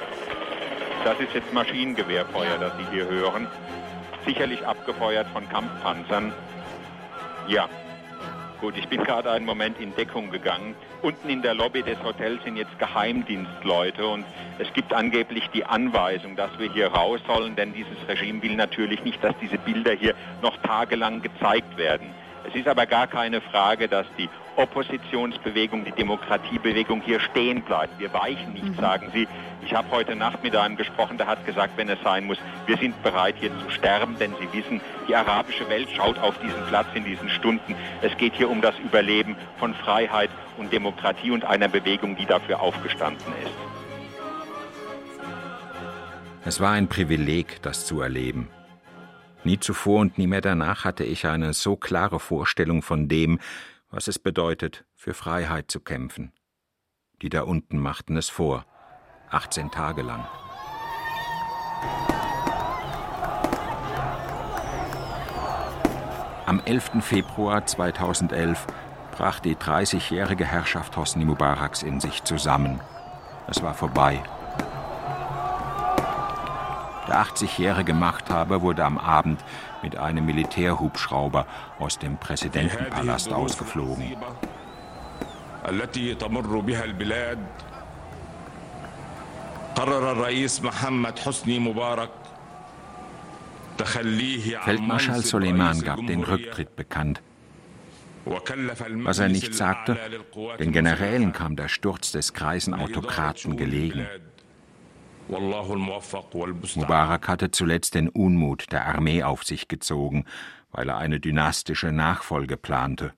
Das 1.05 1.19
ist 1.19 1.35
jetzt 1.35 1.53
Maschinengewehrfeuer, 1.53 2.59
das 2.59 2.73
Sie 2.77 2.87
hier 2.95 3.07
hören. 3.07 3.47
Sicherlich 4.27 4.65
abgefeuert 4.67 5.27
von 5.33 5.49
Kampfpanzern. 5.49 6.33
Ja, 7.49 7.69
gut, 8.61 8.77
ich 8.77 8.87
bin 8.89 9.03
gerade 9.03 9.33
einen 9.33 9.45
Moment 9.45 9.81
in 9.81 9.95
Deckung 9.97 10.31
gegangen. 10.31 10.77
Unten 11.01 11.29
in 11.29 11.43
der 11.43 11.55
Lobby 11.55 11.83
des 11.83 12.01
Hotels 12.05 12.45
sind 12.45 12.57
jetzt 12.57 12.79
Geheimdienstleute 12.79 14.07
und 14.07 14.25
es 14.59 14.73
gibt 14.75 14.93
angeblich 14.93 15.49
die 15.53 15.65
Anweisung, 15.65 16.37
dass 16.37 16.57
wir 16.59 16.71
hier 16.71 16.89
raus 16.89 17.21
sollen, 17.27 17.57
denn 17.57 17.73
dieses 17.73 17.97
Regime 18.07 18.41
will 18.43 18.55
natürlich 18.55 19.03
nicht, 19.03 19.25
dass 19.25 19.35
diese 19.41 19.59
Bilder 19.59 19.95
hier 19.95 20.15
noch 20.41 20.57
tagelang 20.59 21.21
gezeigt 21.21 21.77
werden. 21.77 22.07
Es 22.49 22.55
ist 22.55 22.67
aber 22.67 22.87
gar 22.87 23.07
keine 23.07 23.41
Frage, 23.41 23.89
dass 23.89 24.07
die 24.19 24.29
Oppositionsbewegung, 24.57 25.85
die 25.85 25.93
Demokratiebewegung 25.93 27.01
hier 27.01 27.21
stehen 27.21 27.63
bleibt. 27.63 27.99
Wir 27.99 28.13
weichen 28.13 28.53
nicht, 28.53 28.65
mhm. 28.65 28.75
sagen 28.75 29.11
sie. 29.13 29.29
Ich 29.65 29.75
habe 29.75 29.89
heute 29.93 30.17
Nacht 30.17 30.43
mit 30.43 30.57
einem 30.57 30.77
gesprochen, 30.77 31.19
der 31.19 31.29
hat 31.29 31.47
gesagt, 31.47 31.75
wenn 31.77 31.89
es 31.89 31.99
sein 32.03 32.27
muss, 32.27 32.39
wir 32.67 32.77
sind 32.77 33.01
bereit 33.03 33.37
hier 33.39 33.51
zu 33.61 33.71
sterben, 33.71 34.17
denn 34.19 34.33
sie 34.41 34.53
wissen, 34.53 34.81
die 35.09 35.15
arabische 35.15 35.69
Welt 35.69 35.89
schaut 35.95 36.19
auf 36.19 36.37
diesen 36.39 36.61
Platz 36.67 36.89
in 36.95 37.05
diesen 37.05 37.31
Stunden. 37.31 37.77
Es 38.03 38.17
geht 38.17 38.35
hier 38.35 38.51
um 38.51 38.61
das 38.61 38.77
Überleben 38.81 39.37
von 39.59 39.75
Freiheit 39.75 40.31
und 40.59 40.73
Demokratie 40.73 41.31
und 41.31 41.45
einer 41.45 41.69
Bewegung, 41.69 42.17
die 42.17 42.27
dafür 42.27 42.61
aufgestanden 42.61 43.33
ist. 43.45 43.53
Es 46.45 46.61
war 46.61 46.73
ein 46.73 46.89
Privileg, 46.89 47.63
das 47.63 47.87
zu 47.87 48.01
erleben. 48.01 48.49
Nie 49.45 49.59
zuvor 49.59 50.01
und 50.01 50.19
nie 50.19 50.29
mehr 50.29 50.41
danach 50.41 50.85
hatte 50.85 51.05
ich 51.05 51.27
eine 51.27 51.53
so 51.53 51.77
klare 51.77 52.21
Vorstellung 52.21 52.83
von 52.83 53.09
dem, 53.09 53.41
was 53.91 54.07
es 54.07 54.19
bedeutet, 54.19 54.85
für 54.95 55.15
Freiheit 55.15 55.71
zu 55.71 55.81
kämpfen. 55.81 56.33
Die 57.23 57.29
da 57.29 57.43
unten 57.43 57.79
machten 57.79 58.17
es 58.17 58.29
vor, 58.29 58.65
18 59.31 59.71
Tage 59.71 60.03
lang. 60.03 60.25
Am 66.47 66.61
11. 66.65 67.03
Februar 67.03 67.67
2011 67.67 68.67
brach 69.17 69.41
die 69.41 69.57
30-jährige 69.57 70.45
Herrschaft 70.45 70.97
Hosni 70.97 71.25
Mubaraks 71.25 71.83
in 71.83 71.99
sich 71.99 72.23
zusammen. 72.25 72.81
Es 73.49 73.63
war 73.63 73.75
vorbei. 73.75 74.23
Der 77.13 77.27
80-jährige 77.27 77.93
Machthaber 77.93 78.63
wurde 78.63 78.87
am 78.87 78.97
Abend 78.97 79.39
mit 79.83 79.99
einem 79.99 80.25
Militärhubschrauber 80.25 81.47
aus 81.79 81.99
dem 81.99 82.17
Präsidentenpalast 82.17 83.31
ausgeflogen. 83.31 84.17
Feldmarschall 94.65 95.23
Soleiman 95.23 95.81
gab 95.83 96.07
den 96.07 96.25
Rücktritt 96.25 96.77
bekannt. 96.77 97.21
Was 98.25 99.19
er 99.19 99.29
nicht 99.29 99.55
sagte, 99.55 99.99
den 100.59 100.73
Generälen 100.73 101.35
kam 101.35 101.57
der 101.57 101.69
Sturz 101.69 102.13
des 102.13 102.33
greisen 102.33 102.73
Autokraten 102.73 103.59
gelegen. 103.59 104.07
Mubarak 106.77 107.29
hatte 107.29 107.51
zuletzt 107.51 107.95
den 107.95 108.09
Unmut 108.09 108.71
der 108.71 108.87
Armee 108.87 109.23
auf 109.23 109.45
sich 109.45 109.69
gezogen, 109.69 110.25
weil 110.71 110.89
er 110.89 110.99
eine 110.99 111.21
dynastische 111.21 111.93
Nachfolge 111.93 112.57
plante. 112.57 113.15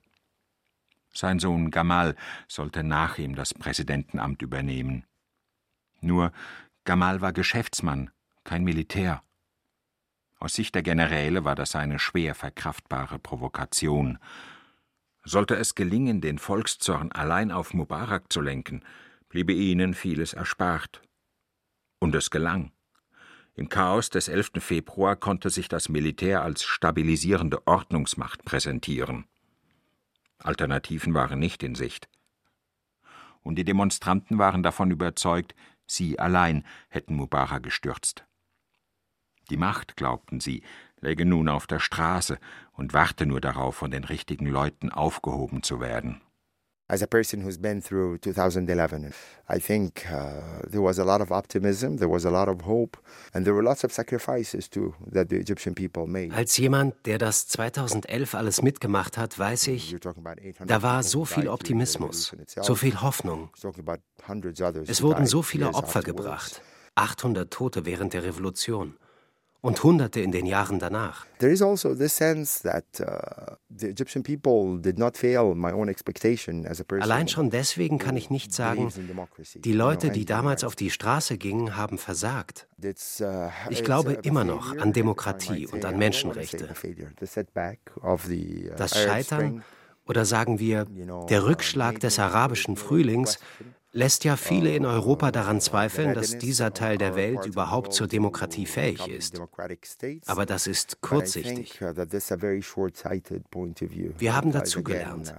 Sein 1.13 1.39
Sohn 1.39 1.71
Gamal 1.71 2.15
sollte 2.47 2.83
nach 2.83 3.17
ihm 3.17 3.35
das 3.35 3.53
Präsidentenamt 3.53 4.41
übernehmen. 4.41 5.05
Nur 6.01 6.31
Gamal 6.83 7.21
war 7.21 7.33
Geschäftsmann, 7.33 8.11
kein 8.43 8.63
Militär. 8.63 9.23
Aus 10.39 10.53
Sicht 10.53 10.75
der 10.75 10.83
Generäle 10.83 11.45
war 11.45 11.55
das 11.55 11.75
eine 11.75 11.99
schwer 11.99 12.35
verkraftbare 12.35 13.17
Provokation. 13.19 14.19
Sollte 15.23 15.55
es 15.55 15.73
gelingen, 15.73 16.21
den 16.21 16.37
Volkszorn 16.37 17.11
allein 17.11 17.51
auf 17.51 17.73
Mubarak 17.73 18.31
zu 18.31 18.41
lenken, 18.41 18.83
bliebe 19.29 19.53
ihnen 19.53 19.93
vieles 19.93 20.33
erspart. 20.33 21.01
Und 21.99 22.15
es 22.15 22.29
gelang. 22.29 22.71
Im 23.55 23.69
Chaos 23.69 24.09
des 24.09 24.27
11. 24.27 24.51
Februar 24.59 25.15
konnte 25.15 25.49
sich 25.49 25.69
das 25.69 25.87
Militär 25.87 26.41
als 26.41 26.63
stabilisierende 26.63 27.65
Ordnungsmacht 27.65 28.43
präsentieren. 28.43 29.25
Alternativen 30.39 31.13
waren 31.13 31.39
nicht 31.39 31.63
in 31.63 31.75
Sicht. 31.75 32.09
Und 33.41 33.55
die 33.55 33.63
Demonstranten 33.63 34.37
waren 34.37 34.61
davon 34.61 34.91
überzeugt, 34.91 35.55
sie 35.87 36.19
allein 36.19 36.65
hätten 36.89 37.15
Mubarak 37.15 37.63
gestürzt. 37.63 38.25
Die 39.49 39.57
Macht, 39.57 39.95
glaubten 39.95 40.39
sie, 40.39 40.63
läge 40.99 41.25
nun 41.25 41.47
auf 41.49 41.67
der 41.67 41.79
Straße 41.79 42.39
und 42.73 42.93
warte 42.93 43.25
nur 43.25 43.39
darauf, 43.39 43.75
von 43.75 43.91
den 43.91 44.03
richtigen 44.03 44.47
Leuten 44.47 44.91
aufgehoben 44.91 45.63
zu 45.63 45.79
werden. 45.79 46.21
As 46.87 47.01
a 47.01 47.07
person 47.07 47.41
who's 47.41 47.57
been 47.57 47.81
through 47.81 48.19
2011, 48.19 49.11
I 49.49 49.59
think 49.59 50.05
uh, 50.05 50.61
there 50.69 50.83
was 50.83 50.99
a 50.99 51.03
lot 51.03 51.19
of 51.19 51.31
optimism, 51.31 51.97
there 51.97 52.09
was 52.09 52.25
a 52.25 52.29
lot 52.29 52.47
of 52.47 52.61
hope, 52.61 52.97
and 53.33 53.43
there 53.43 53.55
were 53.55 53.63
lots 53.63 53.83
of 53.83 53.91
sacrifices 53.91 54.69
too 54.69 54.93
that 55.11 55.29
the 55.29 55.37
Egyptian 55.37 55.73
people 55.73 56.05
made. 56.05 56.31
Als 56.35 56.57
jemand, 56.57 56.93
der 57.05 57.17
das 57.17 57.47
2011 57.47 58.35
alles 58.35 58.61
mitgemacht 58.61 59.17
hat, 59.17 59.39
weiß 59.39 59.67
ich, 59.69 59.95
da 60.67 60.83
war 60.83 61.01
so 61.01 61.25
viel 61.25 61.47
Optimismus, 61.47 62.31
so 62.61 62.75
viel 62.75 63.01
Hoffnung. 63.01 63.49
Es 64.85 65.01
wurden 65.01 65.25
so 65.25 65.41
viele 65.41 65.73
Opfer 65.73 66.01
gebracht, 66.03 66.61
800 66.93 67.51
Tote 67.51 67.85
während 67.87 68.13
der 68.13 68.23
Revolution 68.23 68.95
und 69.65 69.83
Hunderte 69.83 70.19
in 70.19 70.31
den 70.31 70.45
Jahren 70.45 70.77
danach. 70.77 71.25
There 71.39 71.51
is 71.51 71.61
also 71.63 71.95
the 71.95 72.07
sense 72.07 72.61
that 72.61 72.85
uh, 72.99 73.55
the 73.75 73.87
Egyptian 73.87 74.21
people 74.21 74.79
did 74.79 74.99
not 74.99 75.17
fail 75.17 75.55
my 75.55 75.71
own 75.71 75.89
expectation 75.89 76.67
as 76.67 76.79
a 76.79 76.83
person. 76.83 77.01
Allein 77.01 77.27
schon 77.27 77.49
deswegen 77.49 77.97
kann 77.97 78.15
ich 78.15 78.29
nicht 78.29 78.53
sagen, 78.53 78.93
die 79.55 79.73
Leute, 79.73 80.11
die 80.11 80.25
damals 80.25 80.63
auf 80.63 80.75
die 80.75 80.91
Straße 80.91 81.39
gingen, 81.39 81.75
haben 81.75 81.97
versagt. 81.97 82.67
Uh, 82.83 83.49
ich 83.71 83.83
glaube 83.83 84.19
immer 84.21 84.43
noch 84.43 84.77
an 84.77 84.93
Demokratie 84.93 85.65
und 85.65 85.83
an 85.83 85.97
Menschenrechte. 85.97 86.69
Uh, 88.03 88.17
Das 88.77 89.03
Scheitern 89.03 89.63
oder 90.05 90.25
sagen 90.25 90.59
wir 90.59 90.85
der 91.29 91.45
Rückschlag 91.45 91.99
des 91.99 92.19
arabischen 92.19 92.75
Frühlings 92.75 93.39
lässt 93.95 94.25
ja 94.25 94.35
viele 94.35 94.75
in 94.75 94.85
Europa 94.85 95.31
daran 95.31 95.61
zweifeln, 95.61 96.13
dass 96.13 96.37
dieser 96.37 96.73
Teil 96.73 96.97
der 96.97 97.15
Welt 97.15 97.45
überhaupt 97.45 97.93
zur 97.93 98.07
Demokratie 98.07 98.65
fähig 98.65 99.07
ist. 99.07 99.41
Aber 100.25 100.45
das 100.45 100.67
ist 100.67 100.99
kurzsichtig. 101.01 101.79
Wir 104.17 104.35
haben 104.35 104.51
dazugelernt. 104.51 105.33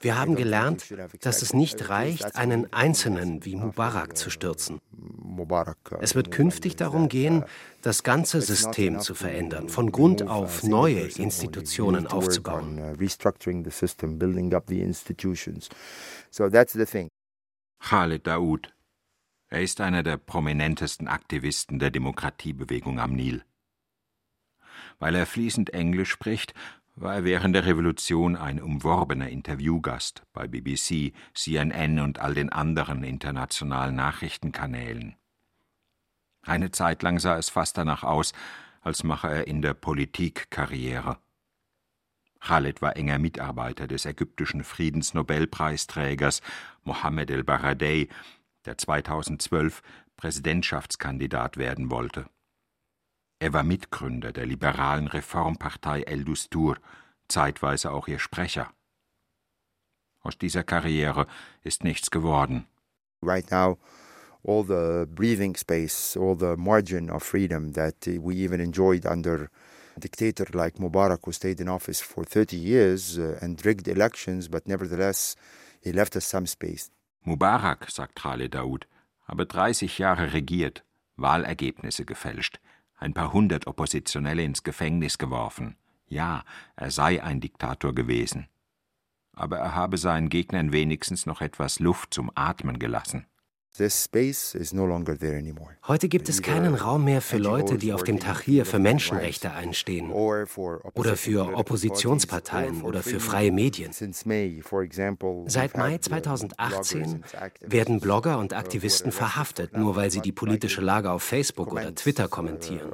Wir 0.00 0.18
haben 0.18 0.36
gelernt, 0.36 0.94
dass 1.20 1.42
es 1.42 1.52
nicht 1.52 1.88
reicht, 1.88 2.36
einen 2.36 2.72
Einzelnen 2.72 3.44
wie 3.44 3.56
Mubarak 3.56 4.16
zu 4.16 4.30
stürzen. 4.30 4.78
Es 6.00 6.14
wird 6.14 6.30
künftig 6.30 6.76
darum 6.76 7.08
gehen, 7.08 7.44
das 7.82 8.02
ganze 8.02 8.40
System 8.40 9.00
zu 9.00 9.14
verändern, 9.14 9.68
von 9.68 9.92
Grund 9.92 10.22
auf 10.22 10.62
neue 10.62 11.00
Institutionen 11.00 12.06
aufzubauen. 12.06 12.96
So 16.30 16.50
that's 16.50 16.72
the 16.72 16.84
thing. 16.84 17.08
Khaled 17.78 18.26
Daoud. 18.26 18.74
Er 19.48 19.62
ist 19.62 19.80
einer 19.80 20.02
der 20.02 20.16
prominentesten 20.16 21.06
Aktivisten 21.06 21.78
der 21.78 21.90
Demokratiebewegung 21.90 22.98
am 22.98 23.12
Nil. 23.12 23.44
Weil 24.98 25.14
er 25.14 25.26
fließend 25.26 25.70
Englisch 25.70 26.10
spricht, 26.10 26.54
war 26.96 27.14
er 27.14 27.24
während 27.24 27.54
der 27.54 27.66
Revolution 27.66 28.36
ein 28.36 28.60
umworbener 28.60 29.28
Interviewgast 29.28 30.24
bei 30.32 30.48
BBC, 30.48 31.12
CNN 31.34 32.00
und 32.00 32.18
all 32.18 32.34
den 32.34 32.50
anderen 32.50 33.04
internationalen 33.04 33.94
Nachrichtenkanälen. 33.94 35.14
Eine 36.42 36.70
Zeit 36.70 37.02
lang 37.02 37.18
sah 37.18 37.36
es 37.36 37.50
fast 37.50 37.76
danach 37.76 38.02
aus, 38.02 38.32
als 38.80 39.04
mache 39.04 39.28
er 39.28 39.46
in 39.46 39.62
der 39.62 39.74
Politik 39.74 40.50
Karriere. 40.50 41.18
Khaled 42.40 42.82
war 42.82 42.96
enger 42.96 43.18
Mitarbeiter 43.18 43.86
des 43.86 44.04
ägyptischen 44.06 44.64
Friedensnobelpreisträgers 44.64 46.42
Mohammed 46.84 47.30
el-Baradei, 47.30 48.08
der 48.64 48.78
2012 48.78 49.82
Präsidentschaftskandidat 50.16 51.56
werden 51.56 51.90
wollte. 51.90 52.26
Er 53.38 53.52
war 53.52 53.62
Mitgründer 53.62 54.32
der 54.32 54.46
liberalen 54.46 55.08
Reformpartei 55.08 56.02
El 56.02 56.24
Dustur, 56.24 56.78
zeitweise 57.28 57.90
auch 57.90 58.08
ihr 58.08 58.18
Sprecher. 58.18 58.72
Aus 60.22 60.38
dieser 60.38 60.64
Karriere 60.64 61.26
ist 61.62 61.84
nichts 61.84 62.10
geworden. 62.10 62.66
Right 63.22 63.50
now, 63.50 63.78
all 64.42 64.64
the 64.64 65.06
breathing 65.06 65.54
space, 65.56 66.16
all 66.16 66.36
the 66.38 66.56
margin 66.56 67.10
of 67.10 67.22
freedom 67.22 67.72
that 67.74 68.06
we 68.06 68.34
even 68.36 68.60
enjoyed 68.60 69.04
under 69.04 69.50
dictator 70.00 70.46
like 70.52 70.78
Mubarak, 70.78 71.20
who 71.24 71.32
stayed 71.32 71.60
in 71.60 71.68
office 71.68 72.00
for 72.00 72.24
30 72.24 72.56
years 72.56 73.18
uh, 73.18 73.38
and 73.40 73.64
rigged 73.64 73.88
elections, 73.88 74.48
but 74.48 74.66
nevertheless, 74.66 75.36
he 75.80 75.92
left 75.92 76.16
us 76.16 76.26
some 76.26 76.46
space. 76.46 76.90
Mubarak, 77.26 77.90
sagt 77.90 78.16
Khaled 78.16 78.54
Daoud, 78.54 78.86
habe 79.26 79.46
30 79.46 79.98
Jahre 79.98 80.32
regiert, 80.32 80.84
Wahlergebnisse 81.16 82.04
gefälscht, 82.04 82.60
ein 82.98 83.14
paar 83.14 83.32
hundert 83.32 83.66
Oppositionelle 83.66 84.42
ins 84.42 84.62
Gefängnis 84.62 85.18
geworfen. 85.18 85.76
Ja, 86.08 86.44
er 86.76 86.90
sei 86.90 87.22
ein 87.22 87.40
Diktator 87.40 87.94
gewesen. 87.94 88.48
Aber 89.32 89.58
er 89.58 89.74
habe 89.74 89.98
seinen 89.98 90.28
Gegnern 90.28 90.72
wenigstens 90.72 91.26
noch 91.26 91.40
etwas 91.40 91.80
Luft 91.80 92.14
zum 92.14 92.30
Atmen 92.34 92.78
gelassen. 92.78 93.26
Heute 95.86 96.08
gibt 96.08 96.28
es 96.30 96.40
keinen 96.40 96.74
Raum 96.74 97.04
mehr 97.04 97.20
für 97.20 97.36
Leute, 97.36 97.76
die 97.76 97.92
auf 97.92 98.04
dem 98.04 98.18
Tahrir 98.18 98.64
für 98.64 98.78
Menschenrechte 98.78 99.52
einstehen 99.52 100.10
oder 100.10 100.46
für 101.16 101.54
Oppositionsparteien 101.54 102.82
oder 102.82 103.02
für 103.02 103.20
freie 103.20 103.52
Medien. 103.52 103.92
Seit 103.92 105.76
Mai 105.76 105.98
2018 105.98 107.24
werden 107.60 108.00
Blogger 108.00 108.38
und 108.38 108.54
Aktivisten 108.54 109.12
verhaftet, 109.12 109.76
nur 109.76 109.94
weil 109.94 110.10
sie 110.10 110.20
die 110.20 110.32
politische 110.32 110.80
Lage 110.80 111.10
auf 111.10 111.22
Facebook 111.22 111.72
oder 111.72 111.94
Twitter 111.94 112.28
kommentieren. 112.28 112.92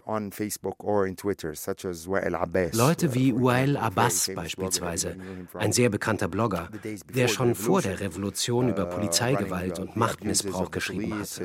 Leute 2.73 3.15
wie 3.15 3.33
Uail 3.33 3.77
Abbas 3.77 4.31
beispielsweise, 4.35 5.17
ein 5.55 5.73
sehr 5.73 5.91
bekannter 5.91 6.27
Blogger, 6.27 6.71
der 7.15 7.29
schon 7.29 7.55
vor 7.55 7.83
der 7.83 8.01
Revolution 8.01 8.69
über 8.69 8.87
Polizeigewalt 8.87 9.79
und 9.79 9.97
Machtmissbrauch 9.97 10.72
geschrieben 10.73 11.19
hat. 11.19 11.41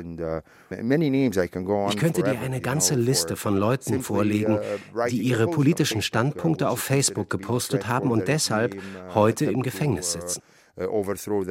Ich 1.90 1.96
könnte 1.96 2.22
dir 2.22 2.40
eine 2.40 2.60
ganze 2.60 2.94
Liste 2.94 3.36
von 3.36 3.56
Leuten 3.56 4.00
vorlegen, 4.00 4.58
die 5.10 5.22
ihre 5.22 5.48
politischen 5.48 6.02
Standpunkte 6.02 6.68
auf 6.68 6.80
Facebook 6.80 7.30
gepostet 7.30 7.86
haben 7.86 8.10
und 8.10 8.28
deshalb 8.28 8.76
heute 9.14 9.46
im 9.46 9.62
Gefängnis 9.62 10.12
sitzen. 10.12 10.42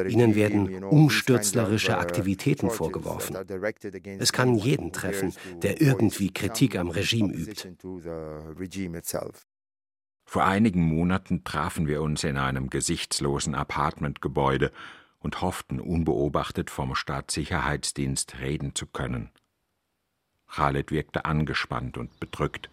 Ihnen 0.08 0.36
werden 0.36 0.84
umstürzlerische 0.86 1.98
Aktivitäten 1.98 2.70
vorgeworfen. 2.70 3.36
Es 4.20 4.32
kann 4.32 4.56
jeden 4.56 4.94
treffen, 4.94 5.34
der 5.62 5.82
irgendwie 5.82 6.32
Kritik 6.32 6.78
am 6.78 6.90
Regime 6.90 7.34
übt. 7.34 7.68
Vor 10.30 10.44
einigen 10.44 10.82
Monaten 10.82 11.46
trafen 11.46 11.88
wir 11.88 12.02
uns 12.02 12.24
in 12.26 12.38
einem 12.38 12.70
gesichtslosen 12.70 13.56
Apartmentgebäude 13.56 14.72
und 15.20 15.42
hofften, 15.42 15.80
unbeobachtet 15.80 16.70
vom 16.70 16.96
Staatssicherheitsdienst 16.96 18.40
reden 18.40 18.76
zu 18.76 18.86
können. 18.86 19.32
Khaled 20.48 20.92
wirkte 20.92 21.26
angespannt 21.26 21.98
und 21.98 22.20
bedrückt. 22.20 22.70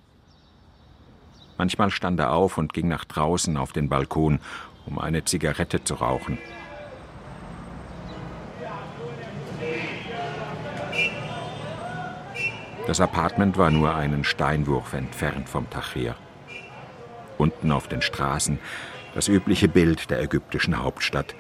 Manchmal 1.59 1.91
stand 1.91 2.19
er 2.21 2.33
auf 2.33 2.59
und 2.59 2.73
ging 2.73 2.89
nach 2.89 3.05
draußen 3.05 3.57
auf 3.57 3.73
den 3.73 3.89
Balkon, 3.89 4.41
um 4.87 4.99
eine 4.99 5.25
Zigarette 5.25 5.83
zu 5.85 5.95
rauchen. 5.95 6.39
Das 12.87 13.01
Apartment 13.01 13.57
war 13.57 13.71
nur 13.71 13.95
einen 13.95 14.25
Steinwurf 14.25 14.93
entfernt 14.93 15.49
vom 15.49 15.71
Tahrir. 15.71 16.17
Unten 17.39 17.73
auf 17.73 17.89
den 17.89 18.03
Straßen 18.03 18.59
das 19.15 19.29
übliche 19.29 19.69
Bild 19.69 20.11
der 20.11 20.21
ägyptischen 20.21 20.79
Hauptstadt, 20.83 21.35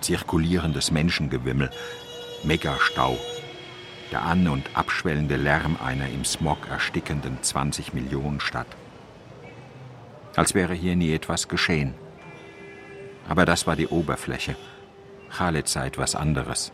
zirkulierendes 0.00 0.90
Menschengewimmel, 0.90 1.70
Megastau, 2.44 3.18
der 4.10 4.22
an- 4.22 4.48
und 4.48 4.70
abschwellende 4.74 5.36
Lärm 5.36 5.76
einer 5.84 6.08
im 6.08 6.24
Smog 6.24 6.68
erstickenden 6.68 7.42
20 7.42 7.92
Millionen 7.94 8.40
Stadt. 8.40 8.68
Als 10.36 10.54
wäre 10.54 10.74
hier 10.74 10.96
nie 10.96 11.12
etwas 11.12 11.48
geschehen. 11.48 11.94
Aber 13.28 13.44
das 13.44 13.66
war 13.66 13.76
die 13.76 13.88
Oberfläche. 13.88 14.56
Khaled 15.30 15.68
sei 15.68 15.86
etwas 15.88 16.14
anderes. 16.14 16.72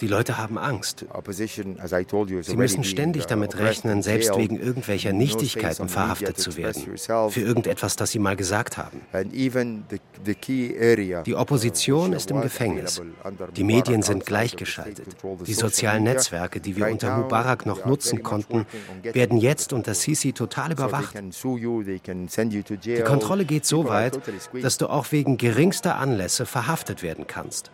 Die 0.00 0.06
Leute 0.08 0.38
haben 0.38 0.58
Angst. 0.58 1.06
Sie 2.42 2.56
müssen 2.56 2.84
ständig 2.84 3.24
uh, 3.24 3.26
damit 3.28 3.58
rechnen, 3.58 4.02
selbst 4.02 4.36
wegen 4.36 4.58
irgendwelcher 4.58 5.12
Nichtigkeiten 5.12 5.88
verhaftet 5.88 6.38
zu 6.38 6.56
werden, 6.56 6.96
für 7.30 7.40
irgendetwas, 7.40 7.96
das 7.96 8.10
sie 8.10 8.18
mal 8.18 8.36
gesagt 8.36 8.78
haben. 8.78 9.00
Die 11.26 11.34
Opposition 11.34 12.12
ist 12.12 12.30
im 12.30 12.40
Gefängnis. 12.40 13.00
Die 13.56 13.64
Medien 13.64 14.02
sind 14.02 14.26
gleichgeschaltet. 14.26 15.16
Die 15.46 15.54
sozialen 15.54 16.02
Netzwerke, 16.04 16.60
die 16.60 16.76
wir 16.76 16.88
unter 16.88 17.16
Mubarak 17.16 17.66
noch 17.66 17.86
nutzen 17.86 18.22
konnten, 18.22 18.66
werden 19.02 19.38
jetzt 19.38 19.72
unter 19.72 19.94
Sisi 19.94 20.32
total 20.32 20.72
überwacht. 20.72 21.14
Die 21.16 23.02
Kontrolle 23.02 23.44
geht 23.44 23.66
so 23.66 23.88
weit, 23.88 24.18
dass 24.62 24.78
du 24.78 24.88
auch 24.88 25.12
wegen 25.12 25.36
geringster 25.36 25.96
Anlässe 25.96 26.46
verhaftet 26.56 27.02
werden 27.02 27.26
kannst. 27.26 27.70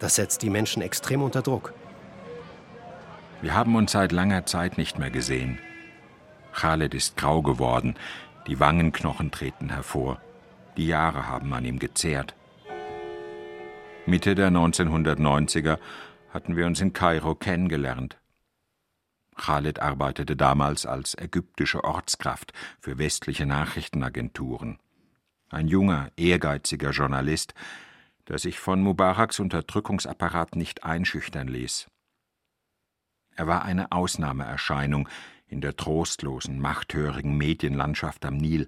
Das 0.00 0.16
setzt 0.16 0.42
die 0.42 0.50
Menschen 0.50 0.82
extrem 0.82 1.22
unter 1.22 1.42
Druck. 1.42 1.72
Wir 3.40 3.54
haben 3.54 3.76
uns 3.76 3.92
seit 3.92 4.10
langer 4.10 4.46
Zeit 4.46 4.78
nicht 4.78 4.98
mehr 4.98 5.10
gesehen. 5.10 5.60
Khaled 6.52 6.92
ist 6.92 7.16
grau 7.16 7.40
geworden, 7.40 7.94
die 8.48 8.58
Wangenknochen 8.58 9.30
treten 9.30 9.68
hervor. 9.68 10.20
Die 10.76 10.88
Jahre 10.88 11.28
haben 11.28 11.54
an 11.54 11.64
ihm 11.64 11.78
gezehrt. 11.78 12.34
Mitte 14.06 14.34
der 14.34 14.50
1990er 14.50 15.78
hatten 16.34 16.56
wir 16.56 16.66
uns 16.66 16.80
in 16.80 16.92
Kairo 16.92 17.36
kennengelernt. 17.36 18.18
Khaled 19.36 19.78
arbeitete 19.78 20.34
damals 20.34 20.84
als 20.84 21.16
ägyptische 21.16 21.84
Ortskraft 21.84 22.52
für 22.80 22.98
westliche 22.98 23.46
Nachrichtenagenturen. 23.46 24.80
Ein 25.48 25.68
junger, 25.68 26.10
ehrgeiziger 26.16 26.90
Journalist, 26.90 27.54
der 28.28 28.38
sich 28.38 28.58
von 28.58 28.82
Mubaraks 28.82 29.40
Unterdrückungsapparat 29.40 30.56
nicht 30.56 30.84
einschüchtern 30.84 31.48
ließ. 31.48 31.88
Er 33.34 33.46
war 33.46 33.64
eine 33.64 33.92
Ausnahmeerscheinung 33.92 35.08
in 35.46 35.60
der 35.60 35.76
trostlosen, 35.76 36.58
machthörigen 36.58 37.36
Medienlandschaft 37.36 38.24
am 38.24 38.36
Nil, 38.36 38.66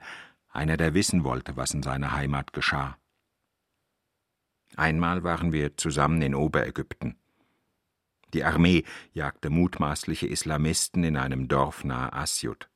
einer, 0.49 0.77
der 0.77 0.95
wissen 0.95 1.25
wollte, 1.25 1.57
was 1.57 1.73
in 1.73 1.83
seiner 1.83 2.13
Heimat 2.13 2.53
geschah. 2.53 2.99
Einmal 4.77 5.25
waren 5.25 5.53
wir 5.53 5.77
zusammen 5.77 6.23
in 6.23 6.35
Oberägypten. 6.35 7.19
Die 8.35 8.45
Armee 8.45 8.85
jagte 9.13 9.51
mutmaßliche 9.51 10.27
Islamisten 10.27 11.03
in 11.03 11.17
einem 11.17 11.49
Dorf 11.49 11.85
nahe 11.85 12.13
Asjud. 12.13 12.69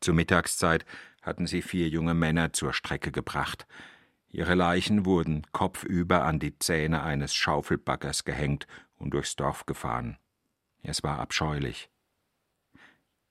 Zur 0.00 0.14
Mittagszeit 0.14 0.86
hatten 1.22 1.46
sie 1.46 1.62
vier 1.62 1.88
junge 1.88 2.14
Männer 2.14 2.52
zur 2.52 2.72
Strecke 2.72 3.12
gebracht. 3.12 3.66
Ihre 4.36 4.54
Leichen 4.54 5.06
wurden 5.06 5.46
kopfüber 5.52 6.26
an 6.26 6.38
die 6.38 6.58
Zähne 6.58 7.02
eines 7.02 7.34
Schaufelbaggers 7.34 8.26
gehängt 8.26 8.66
und 8.98 9.14
durchs 9.14 9.34
Dorf 9.34 9.64
gefahren. 9.64 10.18
Es 10.82 11.02
war 11.02 11.20
abscheulich. 11.20 11.88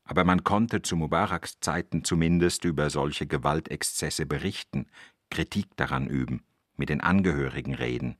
Aber 0.04 0.24
man 0.24 0.44
konnte 0.44 0.82
zu 0.82 0.96
Mubaraks 0.96 1.60
Zeiten 1.60 2.04
zumindest 2.04 2.66
über 2.66 2.90
solche 2.90 3.28
Gewaltexzesse 3.28 4.26
berichten, 4.26 4.88
Kritik 5.30 5.68
daran 5.76 6.08
üben, 6.08 6.42
mit 6.76 6.90
den 6.90 7.02
Angehörigen 7.02 7.76
reden. 7.76 8.18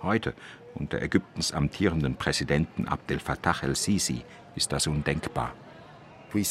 Heute, 0.00 0.36
unter 0.76 1.02
Ägyptens 1.02 1.50
amtierenden 1.50 2.14
Präsidenten 2.14 2.86
Abdel 2.86 3.18
Fattah 3.18 3.64
el-Sisi, 3.64 4.24
ist 4.54 4.70
das 4.70 4.86
undenkbar. 4.86 5.52
Uh, 6.34 6.40
uh, 6.40 6.42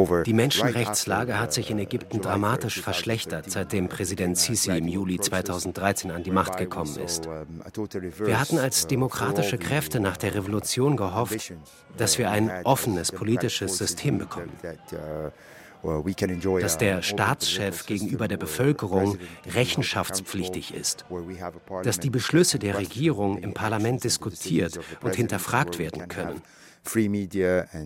uh, 0.00 0.22
Die 0.24 0.32
Menschenrechtslage 0.32 1.38
hat 1.38 1.52
sich 1.52 1.70
in 1.70 1.78
Ägypten 1.78 2.20
dramatisch 2.20 2.80
verschlechtert, 2.80 3.50
seitdem 3.50 3.88
Präsident 3.88 4.38
Sisi 4.38 4.76
im 4.76 4.88
Juli 4.88 5.20
2013 5.20 6.10
an 6.10 6.22
die 6.22 6.30
Macht 6.30 6.56
gekommen 6.56 6.96
ist. 6.96 7.28
Wir 8.18 8.40
hatten 8.40 8.58
als 8.58 8.86
demokratische 8.86 9.58
Kräfte 9.58 10.00
nach 10.00 10.16
der 10.16 10.34
Revolution 10.34 10.96
gehofft, 10.96 11.52
dass 11.96 12.16
wir 12.18 12.30
ein 12.30 12.50
offenes 12.64 13.12
politisches 13.12 13.76
System 13.76 14.18
bekommen 14.18 14.52
dass 16.60 16.78
der 16.78 17.02
Staatschef 17.02 17.86
gegenüber 17.86 18.28
der 18.28 18.36
Bevölkerung 18.36 19.18
rechenschaftspflichtig 19.46 20.74
ist, 20.74 21.04
dass 21.82 21.98
die 21.98 22.10
Beschlüsse 22.10 22.58
der 22.58 22.78
Regierung 22.78 23.38
im 23.38 23.54
Parlament 23.54 24.04
diskutiert 24.04 24.78
und 25.02 25.14
hinterfragt 25.14 25.78
werden 25.78 26.08
können, 26.08 26.42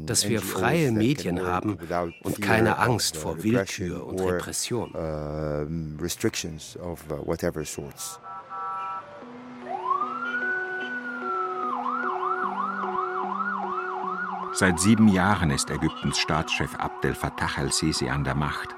dass 0.06 0.28
wir 0.28 0.40
freie 0.40 0.92
Medien 0.92 1.42
haben 1.42 1.78
und 2.22 2.40
keine 2.40 2.78
Angst 2.78 3.16
vor 3.16 3.42
Willkür 3.42 4.06
und 4.06 4.20
Repression. 4.20 4.92
Seit 14.58 14.80
sieben 14.80 15.08
Jahren 15.08 15.50
ist 15.50 15.68
Ägyptens 15.68 16.16
Staatschef 16.16 16.76
Abdel 16.76 17.14
Fattah 17.14 17.58
al-Sisi 17.58 18.08
an 18.08 18.24
der 18.24 18.34
Macht. 18.34 18.74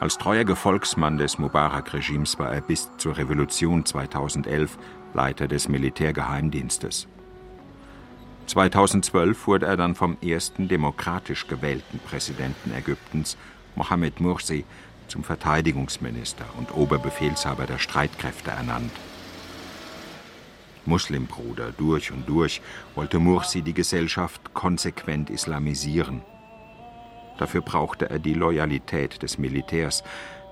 Als 0.00 0.18
treuer 0.18 0.42
Gefolgsmann 0.42 1.18
des 1.18 1.38
Mubarak-Regimes 1.38 2.36
war 2.40 2.52
er 2.52 2.60
bis 2.60 2.90
zur 2.96 3.16
Revolution 3.16 3.86
2011 3.86 4.76
Leiter 5.14 5.46
des 5.46 5.68
Militärgeheimdienstes. 5.68 7.06
2012 8.46 9.46
wurde 9.46 9.66
er 9.66 9.76
dann 9.76 9.94
vom 9.94 10.16
ersten 10.20 10.66
demokratisch 10.66 11.46
gewählten 11.46 12.00
Präsidenten 12.00 12.72
Ägyptens, 12.74 13.36
Mohamed 13.76 14.18
Mursi, 14.18 14.64
zum 15.06 15.22
Verteidigungsminister 15.22 16.44
und 16.58 16.74
Oberbefehlshaber 16.74 17.66
der 17.66 17.78
Streitkräfte 17.78 18.50
ernannt. 18.50 18.90
Muslimbruder 20.86 21.72
durch 21.72 22.12
und 22.12 22.28
durch, 22.28 22.60
wollte 22.94 23.18
Mursi 23.18 23.62
die 23.62 23.74
Gesellschaft 23.74 24.54
konsequent 24.54 25.30
islamisieren. 25.30 26.22
Dafür 27.38 27.62
brauchte 27.62 28.10
er 28.10 28.18
die 28.18 28.34
Loyalität 28.34 29.22
des 29.22 29.38
Militärs, 29.38 30.04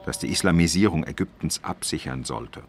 das 0.07 0.19
die 0.19 0.29
Islamisierung 0.29 1.05
Ägyptens 1.05 1.63
absichern 1.63 2.25
sollte. 2.25 2.63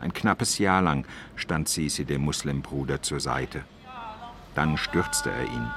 Ein 0.00 0.12
knappes 0.12 0.58
Jahr 0.58 0.82
lang 0.82 1.04
stand 1.36 1.68
Sisi 1.68 2.04
dem 2.04 2.22
Muslimbruder 2.22 3.02
zur 3.02 3.20
Seite. 3.20 3.64
Dann 4.54 4.76
stürzte 4.76 5.30
er 5.30 5.44
ihn. 5.44 5.70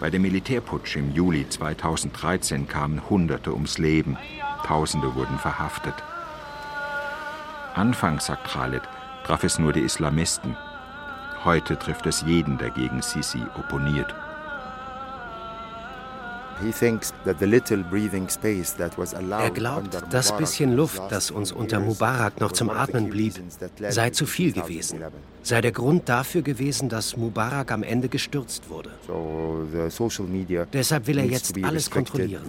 Bei 0.00 0.08
dem 0.08 0.22
Militärputsch 0.22 0.96
im 0.96 1.12
Juli 1.12 1.46
2013 1.48 2.68
kamen 2.68 3.08
Hunderte 3.10 3.52
ums 3.52 3.76
Leben, 3.78 4.16
Tausende 4.64 5.14
wurden 5.14 5.38
verhaftet. 5.38 5.94
Anfangs, 7.74 8.26
sagt 8.26 8.44
Khalid, 8.48 8.82
traf 9.24 9.44
es 9.44 9.58
nur 9.58 9.72
die 9.72 9.80
Islamisten. 9.80 10.56
Heute 11.44 11.78
trifft 11.78 12.06
es 12.06 12.22
jeden, 12.22 12.58
der 12.58 12.70
gegen 12.70 13.02
Sisi 13.02 13.42
opponiert. 13.54 14.14
Er 19.44 19.50
glaubt, 19.50 20.02
das 20.10 20.36
bisschen 20.36 20.74
Luft, 20.76 21.02
das 21.10 21.30
uns 21.30 21.52
unter 21.52 21.80
Mubarak 21.80 22.40
noch 22.40 22.52
zum 22.52 22.70
Atmen 22.70 23.08
blieb, 23.10 23.34
sei 23.88 24.10
zu 24.10 24.26
viel 24.26 24.52
gewesen, 24.52 25.00
sei 25.42 25.60
der 25.60 25.72
Grund 25.72 26.08
dafür 26.08 26.42
gewesen, 26.42 26.88
dass 26.88 27.16
Mubarak 27.16 27.72
am 27.72 27.82
Ende 27.82 28.08
gestürzt 28.08 28.68
wurde. 28.68 28.90
Deshalb 30.72 31.06
will 31.06 31.18
er 31.18 31.24
jetzt 31.26 31.56
alles 31.64 31.90
kontrollieren. 31.90 32.42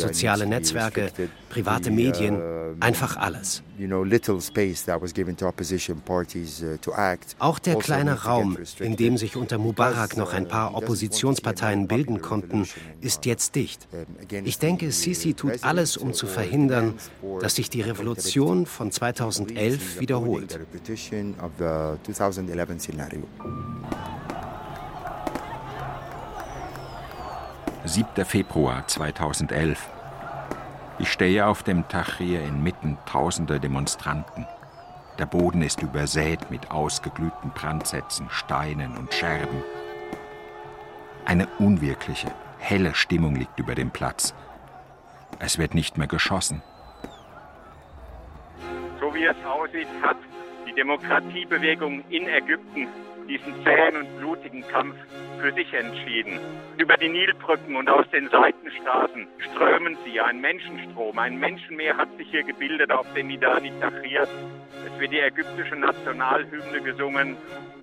Soziale 0.00 0.46
Netzwerke, 0.46 1.10
private 1.48 1.90
Medien, 1.90 2.40
einfach 2.80 3.16
alles. 3.16 3.62
Uh, 3.78 3.82
Auch 7.38 7.58
der 7.58 7.76
kleine 7.76 8.22
Raum, 8.24 8.56
in 8.80 8.96
dem 8.96 9.16
sich 9.18 9.36
unter 9.36 9.58
Mubarak 9.58 10.16
noch 10.16 10.32
ein 10.32 10.48
paar 10.48 10.74
Oppositionsparteien 10.74 11.86
bilden 11.86 12.20
konnten, 12.22 12.66
ist 13.06 13.24
jetzt 13.24 13.54
dicht. 13.54 13.88
Ich 14.44 14.58
denke, 14.58 14.90
Sisi 14.92 15.34
tut 15.34 15.62
alles, 15.64 15.96
um 15.96 16.12
zu 16.12 16.26
verhindern, 16.26 16.94
dass 17.40 17.54
sich 17.54 17.70
die 17.70 17.80
Revolution 17.80 18.66
von 18.66 18.92
2011 18.92 20.00
wiederholt. 20.00 20.58
7. 27.84 28.24
Februar 28.24 28.86
2011. 28.88 29.78
Ich 30.98 31.12
stehe 31.12 31.46
auf 31.46 31.62
dem 31.62 31.86
Tahrir 31.88 32.42
inmitten 32.42 32.98
tausender 33.06 33.58
Demonstranten. 33.58 34.46
Der 35.18 35.26
Boden 35.26 35.62
ist 35.62 35.82
übersät 35.82 36.50
mit 36.50 36.70
ausgeglühten 36.70 37.50
Brandsätzen, 37.54 38.26
Steinen 38.30 38.96
und 38.96 39.14
Scherben. 39.14 39.62
Eine 41.24 41.48
unwirkliche, 41.58 42.32
helle 42.58 42.94
Stimmung 42.94 43.34
liegt 43.34 43.58
über 43.58 43.74
dem 43.74 43.90
Platz. 43.90 44.34
Es 45.38 45.58
wird 45.58 45.74
nicht 45.74 45.98
mehr 45.98 46.06
geschossen. 46.06 46.62
So 49.00 49.14
wie 49.14 49.24
es 49.24 49.36
aussieht, 49.44 49.88
hat 50.02 50.16
die 50.66 50.72
Demokratiebewegung 50.72 52.04
in 52.08 52.26
Ägypten 52.28 52.88
diesen 53.28 53.54
zähen 53.64 53.96
und 53.96 54.18
blutigen 54.18 54.66
Kampf 54.68 54.94
für 55.40 55.52
sich 55.52 55.72
entschieden. 55.74 56.38
Über 56.78 56.96
die 56.96 57.08
Nilbrücken 57.08 57.76
und 57.76 57.88
aus 57.88 58.08
den 58.10 58.28
Seitenstraßen 58.28 59.26
strömen 59.38 59.96
sie, 60.04 60.20
ein 60.20 60.40
Menschenstrom, 60.40 61.18
ein 61.18 61.38
Menschenmeer 61.38 61.96
hat 61.96 62.08
sich 62.16 62.30
hier 62.30 62.44
gebildet 62.44 62.90
auf 62.90 63.06
dem 63.14 63.26
Midani 63.26 63.72
Tahrir. 63.80 64.26
Es 64.86 65.00
wird 65.00 65.12
die 65.12 65.20
ägyptische 65.20 65.76
Nationalhymne 65.76 66.80
gesungen. 66.82 67.36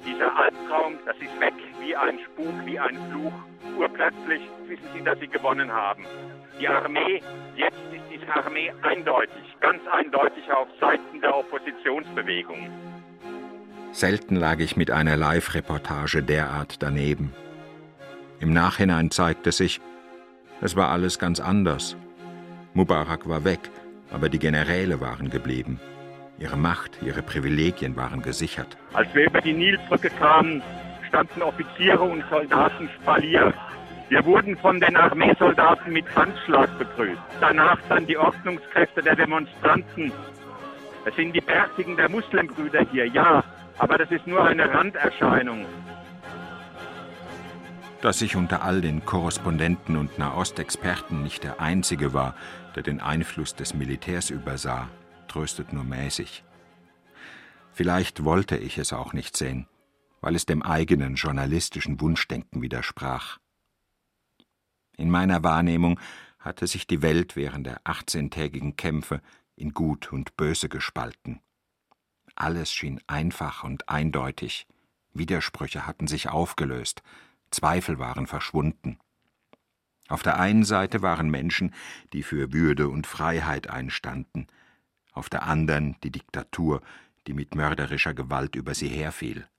Dieser 0.06 0.36
Albtraum, 0.36 0.98
das 1.06 1.16
ist 1.18 1.40
weg, 1.40 1.54
wie 1.84 1.96
ein 1.96 2.18
Spuk, 2.20 2.54
wie 2.66 2.80
ein 2.80 2.98
Fluch. 3.12 3.34
Urplötzlich 3.78 4.42
wissen 4.68 4.88
sie, 4.94 5.04
dass 5.04 5.20
sie 5.20 5.28
gewonnen 5.28 5.72
haben. 5.72 6.06
Die 6.60 6.68
Armee, 6.68 7.22
jetzt 7.56 7.78
ist 7.92 8.04
diese 8.12 8.34
Armee 8.34 8.72
eindeutig, 8.82 9.44
ganz 9.60 9.82
eindeutig 9.92 10.52
auf 10.52 10.68
Seiten 10.80 11.22
der 11.22 11.36
Oppositionsbewegung. 11.36 12.70
Selten 13.92 14.36
lag 14.36 14.60
ich 14.60 14.78
mit 14.78 14.92
einer 14.92 15.18
Live-Reportage 15.18 16.24
derart 16.24 16.82
daneben. 16.82 17.34
Im 18.40 18.54
Nachhinein 18.54 19.12
zeigte 19.12 19.52
sich, 19.52 19.82
es 20.62 20.76
war 20.76 20.90
alles 20.90 21.20
ganz 21.20 21.40
anders. 21.40 21.96
Mubarak 22.74 23.28
war 23.28 23.44
weg, 23.44 23.60
aber 24.12 24.30
die 24.30 24.40
Generäle 24.40 25.00
waren 25.02 25.30
geblieben. 25.30 25.80
Ihre 26.40 26.58
Macht, 26.58 27.00
ihre 27.02 27.22
Privilegien 27.22 27.96
waren 27.96 28.22
gesichert. 28.22 28.78
Als 28.94 29.14
wir 29.14 29.26
über 29.26 29.42
die 29.42 29.54
Nilbrücke 29.54 30.10
kamen, 30.10 30.62
standen 31.14 31.44
Offiziere 31.44 32.02
und 32.02 32.24
Soldaten 32.28 32.90
spaliert. 33.00 33.54
Wir 34.10 34.26
wurden 34.26 34.58
von 34.58 34.80
den 34.80 34.96
Armeesoldaten 34.98 35.94
mit 35.94 36.06
Handschlag 36.16 36.76
begrüßt. 36.80 37.22
Danach 37.40 37.78
dann 37.88 38.08
die 38.08 38.18
Ordnungskräfte 38.18 39.04
der 39.04 39.16
Demonstranten. 39.16 40.12
Es 41.06 41.16
sind 41.16 41.34
die 41.34 41.42
Bärtigen 41.42 41.96
der 41.98 42.10
Muslimbrüder 42.10 42.84
hier, 42.92 43.06
ja, 43.08 43.44
aber 43.78 44.00
das 44.00 44.10
ist 44.10 44.26
nur 44.26 44.44
eine 44.44 44.74
Randerscheinung. 44.74 45.68
Dass 48.02 48.24
ich 48.24 48.36
unter 48.36 48.64
all 48.64 48.82
den 48.82 49.06
Korrespondenten 49.06 49.98
und 49.98 50.18
Nahostexperten 50.18 51.22
nicht 51.22 51.44
der 51.44 51.62
Einzige 51.62 52.14
war, 52.16 52.34
der 52.76 52.82
den 52.82 53.00
Einfluss 53.00 53.56
des 53.56 53.76
Militärs 53.76 54.32
übersah, 54.32 54.90
tröstet 55.28 55.74
nur 55.74 55.84
mäßig. 55.84 56.44
Vielleicht 57.72 58.24
wollte 58.24 58.58
ich 58.58 58.80
es 58.80 58.94
auch 58.94 59.14
nicht 59.14 59.38
sehen, 59.38 59.68
weil 60.24 60.36
es 60.36 60.46
dem 60.46 60.64
eigenen 60.64 61.16
journalistischen 61.16 62.00
Wunschdenken 62.00 62.62
widersprach. 62.62 63.40
In 64.96 65.10
meiner 65.12 65.44
Wahrnehmung 65.44 66.00
hatte 66.40 66.66
sich 66.66 66.88
die 66.88 67.02
Welt 67.02 67.36
während 67.36 67.68
der 67.68 67.84
18-tägigen 67.84 68.78
Kämpfe 68.78 69.22
in 69.58 69.74
Gut 69.74 70.14
und 70.14 70.38
Böse 70.38 70.70
gespalten. 70.70 71.42
Alles 72.36 72.72
schien 72.72 73.02
einfach 73.06 73.66
und 73.66 73.90
eindeutig. 73.90 74.66
Widersprüche 75.14 75.86
hatten 75.86 76.08
sich 76.08 76.30
aufgelöst, 76.30 77.04
Zweifel 77.52 78.00
waren 78.00 78.26
verschwunden. 78.26 79.00
Auf 80.08 80.24
der 80.24 80.40
einen 80.40 80.64
Seite 80.64 81.02
waren 81.02 81.30
Menschen, 81.30 81.74
die 82.14 82.24
für 82.24 82.54
Würde 82.54 82.88
und 82.88 83.08
Freiheit 83.08 83.70
einstanden, 83.70 84.48
auf 85.12 85.30
der 85.30 85.44
anderen 85.44 85.98
die 86.02 86.12
Diktatur, 86.12 86.82
die 87.28 87.34
mit 87.34 87.56
mörderischer 87.56 88.14
Gewalt 88.14 88.56
über 88.56 88.74
sie 88.74 88.88
herfiel. 88.88 89.50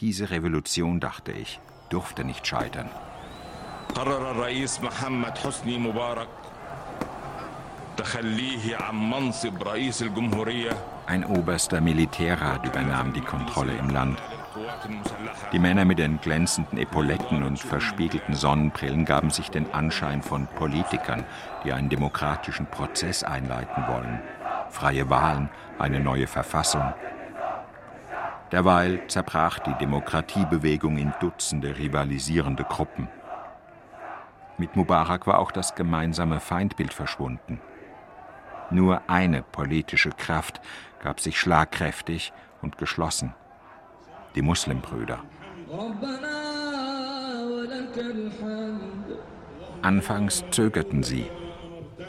Diese 0.00 0.28
Revolution, 0.28 1.00
dachte 1.00 1.32
ich, 1.32 1.58
durfte 1.88 2.22
nicht 2.22 2.46
scheitern. 2.46 2.90
قرر 3.94 4.30
الرئيس 4.30 4.80
محمد 4.80 5.38
حسني 5.38 5.78
مبارك 5.78 6.28
تخليه 7.96 8.76
عن 8.76 9.10
منصب 9.10 9.62
رئيس 9.62 10.02
الجمهوريه 10.02 10.72
ein 11.06 11.24
oberster 11.24 11.80
Militärrat 11.80 12.66
übernahm 12.66 13.14
die 13.14 13.22
Kontrolle 13.22 13.72
im 13.72 13.88
Land. 13.88 14.18
Die 15.52 15.58
Männer 15.58 15.86
mit 15.86 15.98
den 15.98 16.20
glänzenden 16.20 16.78
Epauletten 16.78 17.42
und 17.42 17.58
verspiegelten 17.58 18.34
Sonnenbrillen 18.34 19.06
gaben 19.06 19.30
sich 19.30 19.50
den 19.50 19.72
Anschein 19.72 20.20
von 20.20 20.46
Politikern, 20.46 21.24
die 21.64 21.72
einen 21.72 21.88
demokratischen 21.88 22.66
Prozess 22.66 23.22
einleiten 23.22 23.84
wollen. 23.88 24.20
Freie 24.68 25.08
Wahlen, 25.08 25.48
eine 25.78 26.00
neue 26.00 26.26
Verfassung. 26.26 26.92
Derweil 28.51 29.07
zerbrach 29.07 29.59
die 29.59 29.73
Demokratiebewegung 29.75 30.97
in 30.97 31.13
Dutzende 31.21 31.77
rivalisierende 31.77 32.63
Gruppen. 32.63 33.07
Mit 34.57 34.75
Mubarak 34.75 35.25
war 35.25 35.39
auch 35.39 35.51
das 35.51 35.73
gemeinsame 35.75 36.39
Feindbild 36.39 36.93
verschwunden. 36.93 37.61
Nur 38.69 39.01
eine 39.07 39.41
politische 39.41 40.09
Kraft 40.09 40.61
gab 41.01 41.19
sich 41.19 41.39
schlagkräftig 41.39 42.33
und 42.61 42.77
geschlossen. 42.77 43.33
Die 44.35 44.41
Muslimbrüder. 44.41 45.23
Anfangs 49.81 50.43
zögerten 50.51 51.03
sie, 51.03 51.25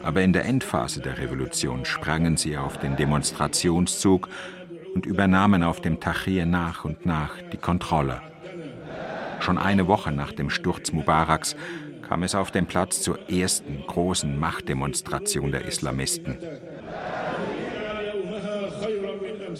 aber 0.02 0.22
in 0.22 0.32
der 0.32 0.44
Endphase 0.44 1.00
der 1.00 1.18
Revolution 1.18 1.84
sprangen 1.84 2.36
sie 2.36 2.58
auf 2.58 2.78
den 2.78 2.96
Demonstrationszug 2.96 4.28
und 4.94 5.06
übernahmen 5.06 5.62
auf 5.62 5.80
dem 5.80 6.00
Tahrir 6.00 6.46
nach 6.46 6.84
und 6.84 7.06
nach 7.06 7.36
die 7.52 7.56
Kontrolle. 7.56 8.20
Schon 9.40 9.58
eine 9.58 9.88
Woche 9.88 10.12
nach 10.12 10.32
dem 10.32 10.50
Sturz 10.50 10.92
Mubaraks 10.92 11.56
kam 12.08 12.22
es 12.22 12.34
auf 12.34 12.50
dem 12.50 12.66
Platz 12.66 13.02
zur 13.02 13.30
ersten 13.30 13.82
großen 13.86 14.38
Machtdemonstration 14.38 15.50
der 15.50 15.64
Islamisten. 15.64 16.38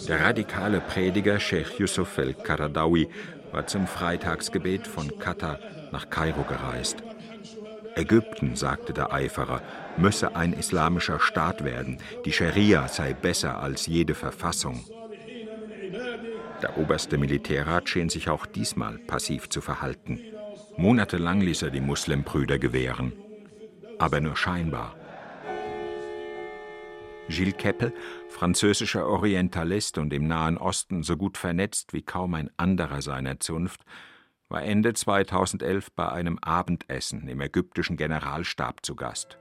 Der 0.07 0.21
radikale 0.21 0.79
Prediger 0.79 1.39
Sheikh 1.39 1.79
Yusuf 1.79 2.17
el-Karadawi 2.17 3.09
war 3.51 3.67
zum 3.67 3.87
Freitagsgebet 3.87 4.87
von 4.87 5.19
Katar 5.19 5.59
nach 5.91 6.09
Kairo 6.09 6.43
gereist. 6.43 7.03
Ägypten, 7.95 8.55
sagte 8.55 8.93
der 8.93 9.13
Eiferer, 9.13 9.61
müsse 9.97 10.35
ein 10.35 10.53
islamischer 10.53 11.19
Staat 11.19 11.63
werden, 11.63 11.99
die 12.25 12.31
Scharia 12.31 12.87
sei 12.87 13.13
besser 13.13 13.59
als 13.59 13.85
jede 13.85 14.15
Verfassung. 14.15 14.83
Der 16.63 16.77
oberste 16.77 17.17
Militärrat 17.17 17.89
schien 17.89 18.07
sich 18.07 18.29
auch 18.29 18.45
diesmal 18.45 18.97
passiv 18.97 19.49
zu 19.49 19.59
verhalten. 19.59 20.21
Monatelang 20.77 21.41
ließ 21.41 21.63
er 21.63 21.71
die 21.71 21.81
Muslimbrüder 21.81 22.57
gewähren, 22.57 23.11
aber 23.99 24.21
nur 24.21 24.37
scheinbar. 24.37 24.95
Gilles 27.27 27.57
Keppel, 27.57 27.93
französischer 28.29 29.05
Orientalist 29.07 29.97
und 29.97 30.13
im 30.13 30.25
Nahen 30.25 30.57
Osten 30.57 31.03
so 31.03 31.17
gut 31.17 31.37
vernetzt 31.37 31.91
wie 31.91 32.01
kaum 32.01 32.33
ein 32.33 32.49
anderer 32.55 33.01
seiner 33.01 33.41
Zunft, 33.41 33.81
war 34.47 34.63
Ende 34.63 34.93
2011 34.93 35.91
bei 35.91 36.09
einem 36.09 36.39
Abendessen 36.39 37.27
im 37.27 37.41
ägyptischen 37.41 37.97
Generalstab 37.97 38.85
zu 38.85 38.95
Gast. 38.95 39.37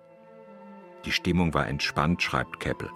Die 1.05 1.13
Stimmung 1.13 1.55
war 1.55 1.69
entspannt, 1.69 2.21
schreibt 2.21 2.59
Keppel. 2.59 2.91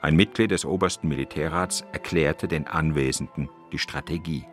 Ein 0.00 0.14
Mitglied 0.14 0.52
des 0.52 0.64
obersten 0.64 1.08
Militärrats 1.08 1.82
erklärte 1.92 2.46
den 2.46 2.66
Anwesenden 2.68 3.48
die 3.72 3.78
Strategie. 3.78 4.44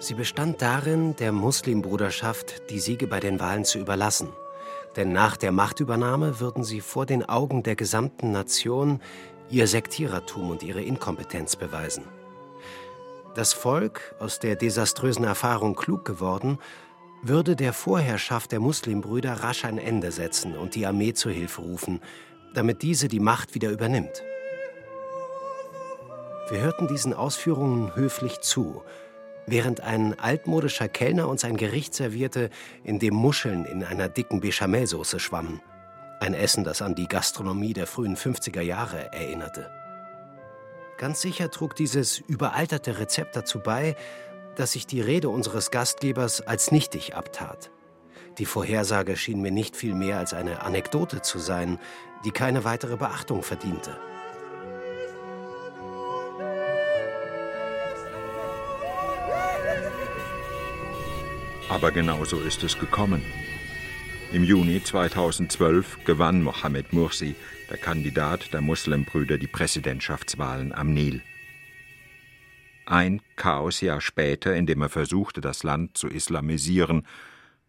Sie 0.00 0.14
bestand 0.14 0.62
darin, 0.62 1.14
der 1.16 1.30
Muslimbruderschaft 1.30 2.70
die 2.70 2.80
Siege 2.80 3.06
bei 3.06 3.20
den 3.20 3.38
Wahlen 3.38 3.64
zu 3.64 3.78
überlassen. 3.78 4.28
Denn 4.96 5.12
nach 5.12 5.36
der 5.36 5.52
Machtübernahme 5.52 6.40
würden 6.40 6.64
sie 6.64 6.80
vor 6.80 7.06
den 7.06 7.28
Augen 7.28 7.62
der 7.62 7.76
gesamten 7.76 8.32
Nation 8.32 9.00
ihr 9.48 9.66
Sektierertum 9.66 10.50
und 10.50 10.62
ihre 10.62 10.82
Inkompetenz 10.82 11.54
beweisen. 11.54 12.04
Das 13.34 13.52
Volk, 13.52 14.16
aus 14.18 14.40
der 14.40 14.56
desaströsen 14.56 15.24
Erfahrung 15.24 15.76
klug 15.76 16.04
geworden, 16.04 16.58
würde 17.22 17.54
der 17.54 17.72
Vorherrschaft 17.72 18.50
der 18.50 18.60
Muslimbrüder 18.60 19.34
rasch 19.34 19.64
ein 19.64 19.78
Ende 19.78 20.10
setzen 20.10 20.56
und 20.56 20.74
die 20.74 20.86
Armee 20.86 21.12
zur 21.12 21.30
Hilfe 21.30 21.60
rufen, 21.60 22.00
damit 22.54 22.82
diese 22.82 23.08
die 23.08 23.20
Macht 23.20 23.54
wieder 23.54 23.70
übernimmt. 23.70 24.22
Wir 26.48 26.60
hörten 26.60 26.88
diesen 26.88 27.14
Ausführungen 27.14 27.94
höflich 27.94 28.40
zu 28.40 28.82
während 29.50 29.80
ein 29.80 30.18
altmodischer 30.18 30.88
Kellner 30.88 31.28
uns 31.28 31.44
ein 31.44 31.56
Gericht 31.56 31.94
servierte, 31.94 32.50
in 32.84 32.98
dem 32.98 33.14
Muscheln 33.14 33.64
in 33.64 33.84
einer 33.84 34.08
dicken 34.08 34.40
Bechamelsoße 34.40 35.20
schwammen. 35.20 35.60
Ein 36.20 36.34
Essen, 36.34 36.64
das 36.64 36.82
an 36.82 36.94
die 36.94 37.08
Gastronomie 37.08 37.72
der 37.72 37.86
frühen 37.86 38.16
50er 38.16 38.60
Jahre 38.60 39.12
erinnerte. 39.12 39.70
Ganz 40.98 41.20
sicher 41.20 41.50
trug 41.50 41.74
dieses 41.76 42.18
überalterte 42.18 42.98
Rezept 42.98 43.34
dazu 43.34 43.60
bei, 43.60 43.96
dass 44.56 44.72
sich 44.72 44.86
die 44.86 45.00
Rede 45.00 45.30
unseres 45.30 45.70
Gastgebers 45.70 46.42
als 46.42 46.72
nichtig 46.72 47.14
abtat. 47.14 47.70
Die 48.38 48.44
Vorhersage 48.44 49.16
schien 49.16 49.40
mir 49.40 49.50
nicht 49.50 49.76
viel 49.76 49.94
mehr 49.94 50.18
als 50.18 50.34
eine 50.34 50.62
Anekdote 50.62 51.22
zu 51.22 51.38
sein, 51.38 51.78
die 52.24 52.30
keine 52.30 52.64
weitere 52.64 52.96
Beachtung 52.96 53.42
verdiente. 53.42 53.96
Aber 61.68 61.92
genau 61.92 62.24
so 62.24 62.40
ist 62.40 62.64
es 62.64 62.78
gekommen. 62.78 63.24
Im 64.32 64.44
Juni 64.44 64.82
2012 64.82 66.04
gewann 66.04 66.42
Mohammed 66.42 66.92
Mursi, 66.92 67.36
der 67.70 67.78
Kandidat 67.78 68.52
der 68.52 68.60
Muslimbrüder, 68.60 69.38
die 69.38 69.46
Präsidentschaftswahlen 69.46 70.72
am 70.72 70.92
Nil. 70.92 71.22
Ein 72.86 73.22
Chaosjahr 73.36 74.00
später, 74.00 74.54
in 74.56 74.66
dem 74.66 74.82
er 74.82 74.88
versuchte, 74.88 75.40
das 75.40 75.62
Land 75.62 75.96
zu 75.96 76.08
islamisieren, 76.08 77.06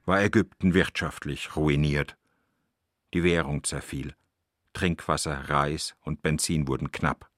war 0.05 0.23
Ägypten 0.23 0.73
wirtschaftlich 0.73 1.55
ruiniert. 1.55 2.17
Die 3.13 3.23
Währung 3.23 3.63
zerfiel. 3.63 4.15
Trinkwasser, 4.73 5.49
Reis 5.49 5.95
und 6.01 6.21
Benzin 6.21 6.67
wurden 6.67 6.91
knapp. 6.91 7.29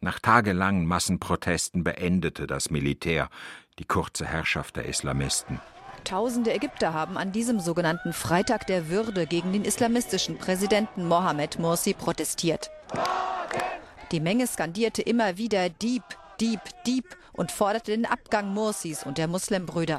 Nach 0.00 0.18
tagelangen 0.18 0.86
Massenprotesten 0.86 1.82
beendete 1.82 2.46
das 2.46 2.70
Militär 2.70 3.30
die 3.78 3.84
kurze 3.84 4.26
Herrschaft 4.26 4.76
der 4.76 4.84
Islamisten. 4.84 5.60
Tausende 6.04 6.52
Ägypter 6.52 6.92
haben 6.92 7.16
an 7.16 7.32
diesem 7.32 7.58
sogenannten 7.58 8.12
Freitag 8.12 8.66
der 8.66 8.90
Würde 8.90 9.26
gegen 9.26 9.52
den 9.54 9.64
islamistischen 9.64 10.36
Präsidenten 10.36 11.08
Mohamed 11.08 11.58
Morsi 11.58 11.94
protestiert. 11.94 12.70
Die 14.12 14.20
Menge 14.20 14.46
skandierte 14.46 15.00
immer 15.00 15.38
wieder 15.38 15.70
Dieb, 15.70 16.02
Dieb, 16.38 16.60
Dieb 16.86 17.16
und 17.32 17.50
forderte 17.50 17.92
den 17.92 18.04
Abgang 18.04 18.52
Morsis 18.52 19.04
und 19.04 19.16
der 19.16 19.28
Muslimbrüder. 19.28 19.98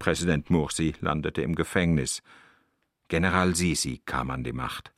Präsident 0.00 0.50
Morsi 0.50 0.94
landete 1.00 1.42
im 1.42 1.54
Gefängnis. 1.54 2.22
General 3.08 3.54
Sisi 3.54 4.02
kam 4.04 4.30
an 4.30 4.44
die 4.44 4.52
Macht. 4.52 4.92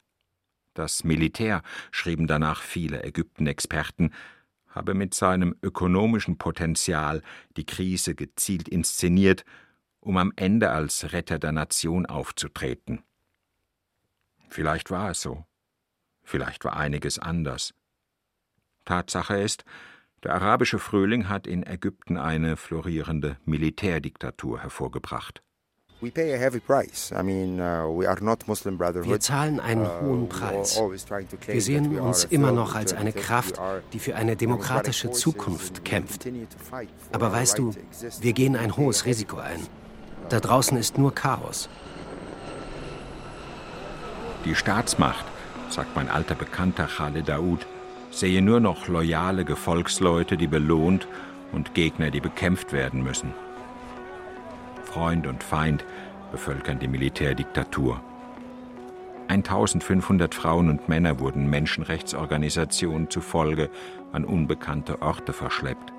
Das 0.74 1.04
Militär, 1.04 1.62
schrieben 1.90 2.26
danach 2.26 2.60
viele 2.60 3.02
Ägypten-Experten, 3.02 4.12
habe 4.68 4.94
mit 4.94 5.14
seinem 5.14 5.56
ökonomischen 5.62 6.36
Potenzial 6.36 7.22
die 7.56 7.64
Krise 7.64 8.14
gezielt 8.14 8.68
inszeniert 8.68 9.44
um 10.06 10.18
am 10.18 10.32
Ende 10.36 10.70
als 10.70 11.12
Retter 11.12 11.40
der 11.40 11.50
Nation 11.50 12.06
aufzutreten. 12.06 13.02
Vielleicht 14.48 14.92
war 14.92 15.10
es 15.10 15.20
so, 15.20 15.44
vielleicht 16.22 16.64
war 16.64 16.76
einiges 16.76 17.18
anders. 17.18 17.74
Tatsache 18.84 19.36
ist, 19.38 19.64
der 20.22 20.34
arabische 20.34 20.78
Frühling 20.78 21.28
hat 21.28 21.48
in 21.48 21.66
Ägypten 21.66 22.18
eine 22.18 22.56
florierende 22.56 23.36
Militärdiktatur 23.44 24.60
hervorgebracht. 24.60 25.42
Uh, 26.02 26.08
Wir 26.08 26.50
zahlen 29.20 29.60
einen 29.60 29.86
uh, 29.86 30.00
hohen 30.02 30.28
Preis. 30.28 30.78
Wir 31.46 31.62
sehen 31.62 31.98
uns 31.98 32.24
immer 32.24 32.52
noch 32.52 32.74
als 32.74 32.92
eine 32.92 33.12
Kraft, 33.12 33.58
die 33.94 33.98
für 33.98 34.14
eine 34.14 34.36
demokratische 34.36 35.10
Zukunft 35.10 35.86
kämpft. 35.86 36.28
Aber 37.12 37.32
weißt 37.32 37.58
du, 37.58 37.72
wir 38.20 38.32
gehen 38.34 38.56
ein 38.56 38.76
hohes 38.76 39.06
Risiko 39.06 39.38
ein. 39.38 39.60
Da 40.28 40.40
draußen 40.40 40.76
ist 40.76 40.98
nur 40.98 41.14
Chaos. 41.14 41.70
Die 44.44 44.54
Staatsmacht, 44.54 45.24
sagt 45.70 45.96
mein 45.96 46.10
alter 46.10 46.34
Bekannter 46.34 46.88
Khaled 46.88 47.26
Daoud, 47.26 47.66
sehe 48.10 48.42
nur 48.42 48.60
noch 48.60 48.86
loyale 48.86 49.46
Gefolgsleute, 49.46 50.36
die 50.36 50.46
belohnt 50.46 51.08
und 51.52 51.72
Gegner, 51.74 52.10
die 52.10 52.20
bekämpft 52.20 52.74
werden 52.74 53.02
müssen. 53.02 53.32
Freund 54.96 55.26
und 55.26 55.44
Feind 55.44 55.84
bevölkern 56.32 56.78
die 56.78 56.88
Militärdiktatur. 56.88 58.00
1500 59.28 60.34
Frauen 60.34 60.70
und 60.70 60.88
Männer 60.88 61.20
wurden 61.20 61.50
Menschenrechtsorganisationen 61.50 63.10
zufolge 63.10 63.68
an 64.12 64.24
unbekannte 64.24 65.02
Orte 65.02 65.34
verschleppt. 65.34 65.92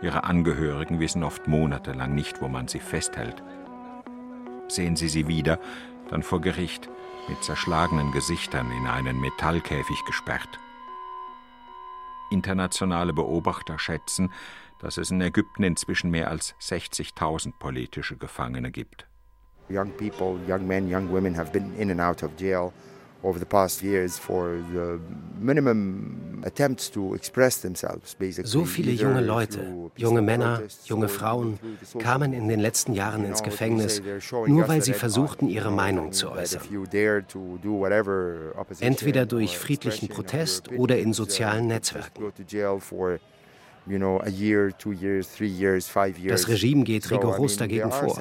Ihre 0.00 0.24
Angehörigen 0.24 0.98
wissen 0.98 1.22
oft 1.24 1.46
monatelang 1.46 2.14
nicht, 2.14 2.40
wo 2.40 2.48
man 2.48 2.68
sie 2.68 2.78
festhält. 2.78 3.42
Sehen 4.68 4.96
Sie 4.96 5.10
sie 5.10 5.28
wieder, 5.28 5.58
dann 6.08 6.22
vor 6.22 6.40
Gericht, 6.40 6.88
mit 7.28 7.44
zerschlagenen 7.44 8.12
Gesichtern 8.12 8.70
in 8.70 8.86
einen 8.86 9.20
Metallkäfig 9.20 10.02
gesperrt. 10.06 10.58
Internationale 12.30 13.12
Beobachter 13.12 13.78
schätzen, 13.78 14.32
dass 14.80 14.98
es 14.98 15.10
in 15.10 15.20
Ägypten 15.20 15.62
inzwischen 15.62 16.10
mehr 16.10 16.30
als 16.30 16.54
60.000 16.60 17.52
politische 17.58 18.16
Gefangene 18.16 18.70
gibt. 18.70 19.06
Young 19.70 19.90
people, 19.96 20.38
young 20.46 20.66
men, 20.66 20.90
young 20.92 21.10
women 21.10 21.36
have 21.36 21.50
been 21.50 21.74
in 21.78 21.90
and 21.90 22.00
out 22.00 22.22
of 22.22 22.30
jail 22.38 22.72
over 23.24 23.38
the 23.38 23.46
past 23.46 23.82
years 23.82 24.18
for 24.18 24.58
the 24.72 25.00
minimum 25.40 26.42
attempts 26.44 26.90
to 26.90 27.14
express 27.14 27.60
themselves 27.62 28.14
basically. 28.14 28.50
So 28.50 28.64
viele 28.64 28.92
junge 28.92 29.22
Leute, 29.22 29.90
junge 29.96 30.20
Männer, 30.20 30.62
junge 30.84 31.08
Frauen 31.08 31.58
kamen 31.98 32.34
in 32.34 32.48
den 32.48 32.60
letzten 32.60 32.92
Jahren 32.92 33.24
ins 33.24 33.42
Gefängnis, 33.42 34.02
nur 34.46 34.68
weil 34.68 34.82
sie 34.82 34.92
versuchten, 34.92 35.48
ihre 35.48 35.70
Meinung 35.70 36.12
zu 36.12 36.30
äußern. 36.30 36.62
Entweder 38.80 39.26
durch 39.26 39.58
friedlichen 39.58 40.08
Protest 40.08 40.70
oder 40.72 40.98
in 40.98 41.12
sozialen 41.14 41.66
Netzwerken. 41.66 42.32
Das 46.28 46.48
Regime 46.48 46.84
geht 46.84 47.10
rigoros 47.10 47.56
dagegen 47.56 47.90
vor. 47.90 48.18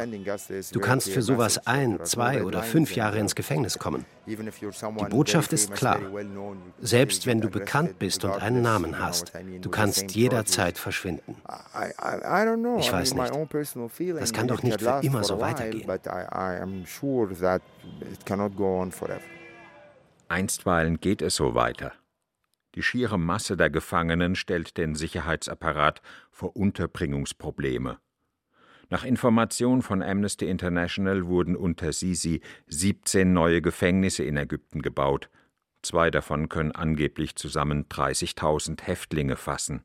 Du 0.72 0.80
kannst 0.80 1.10
für 1.10 1.22
sowas 1.22 1.66
ein, 1.66 2.00
zwei 2.04 2.44
oder 2.44 2.64
fünf 2.64 2.96
Jahre 2.96 3.20
ins 3.20 3.34
Gefängnis 3.34 3.80
kommen. 3.80 4.06
Die 4.28 5.06
Botschaft 5.10 5.54
ist 5.54 5.72
klar. 5.72 6.00
Selbst 6.82 7.26
wenn 7.28 7.40
du 7.40 7.50
bekannt 7.50 7.98
bist 8.00 8.24
und 8.26 8.32
einen 8.32 8.62
Namen 8.62 9.00
hast, 9.00 9.32
du 9.62 9.70
kannst 9.70 10.14
jederzeit 10.16 10.78
verschwinden. 10.78 11.36
Ich 12.80 12.92
weiß 12.92 13.14
nicht. 13.14 13.32
Das 14.20 14.34
kann 14.34 14.48
doch 14.48 14.64
nicht 14.64 14.82
für 14.82 15.00
immer 15.02 15.24
so 15.24 15.40
weitergehen. 15.40 15.90
Einstweilen 20.28 21.00
geht 21.00 21.22
es 21.22 21.36
so 21.36 21.56
weiter. 21.56 21.94
Die 22.76 22.84
schiere 22.84 23.20
Masse 23.20 23.56
der 23.56 23.70
Gefangenen 23.70 24.36
stellt 24.36 24.78
den 24.78 24.96
Sicherheitsapparat 24.96 26.02
vor 26.32 26.56
Unterbringungsprobleme. 26.56 28.00
Nach 28.90 29.04
Information 29.04 29.82
von 29.82 30.02
Amnesty 30.02 30.48
International 30.48 31.26
wurden 31.26 31.56
unter 31.56 31.94
Sisi 31.94 32.42
17 32.68 33.32
neue 33.32 33.62
Gefängnisse 33.62 34.24
in 34.24 34.38
Ägypten 34.38 34.82
gebaut. 34.82 35.30
Zwei 35.82 36.12
davon 36.12 36.50
können 36.50 36.72
angeblich 36.72 37.36
zusammen 37.36 37.86
30.000 37.90 38.84
Häftlinge 38.84 39.36
fassen. 39.36 39.84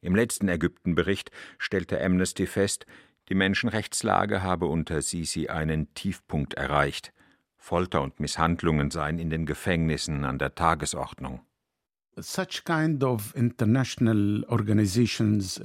Im 0.00 0.16
letzten 0.16 0.48
Ägyptenbericht 0.48 1.30
stellte 1.58 2.02
Amnesty 2.02 2.46
fest, 2.46 2.86
die 3.28 3.34
Menschenrechtslage 3.34 4.42
habe 4.42 4.66
unter 4.66 5.00
Sisi 5.00 5.48
einen 5.48 5.94
Tiefpunkt 5.94 6.54
erreicht. 6.54 7.12
Folter 7.56 8.02
und 8.02 8.18
Misshandlungen 8.18 8.90
seien 8.90 9.20
in 9.20 9.30
den 9.30 9.46
Gefängnissen 9.46 10.24
an 10.24 10.38
der 10.38 10.56
Tagesordnung. 10.56 11.40
Uh, 12.14 12.20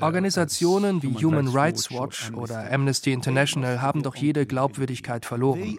Organisationen 0.02 1.04
wie 1.04 1.14
Human 1.26 1.50
Rights 1.50 1.92
Watch 1.92 2.32
oder 2.32 2.72
Amnesty 2.72 3.12
International 3.12 3.82
haben 3.82 4.02
doch 4.02 4.16
jede 4.16 4.46
Glaubwürdigkeit 4.46 5.26
verloren. 5.26 5.78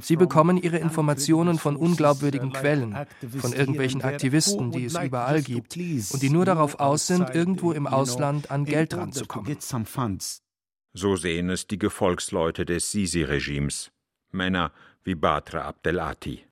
Sie 0.00 0.16
bekommen 0.16 0.56
ihre 0.58 0.78
Informationen 0.78 1.58
von 1.58 1.74
unglaubwürdigen 1.74 2.52
Quellen, 2.52 2.96
von 3.36 3.52
irgendwelchen 3.52 4.02
Aktivisten, 4.02 4.70
die 4.70 4.84
es 4.84 4.96
überall 4.96 5.42
gibt 5.42 5.76
und 5.76 6.22
die 6.22 6.30
nur 6.30 6.44
darauf 6.44 6.78
aus 6.78 7.08
sind, 7.08 7.30
irgendwo 7.30 7.72
im 7.72 7.88
Ausland 7.88 8.52
an 8.52 8.64
Geld 8.64 8.94
ranzukommen. 8.94 9.56
So 10.94 11.16
sehen 11.16 11.50
es 11.50 11.66
die 11.66 11.78
Gefolgsleute 11.78 12.64
des 12.64 12.92
Sisi-Regimes, 12.92 13.90
Männer 14.30 14.70
wie 15.02 15.16
Batra 15.16 15.62
Abdelati. 15.62 16.44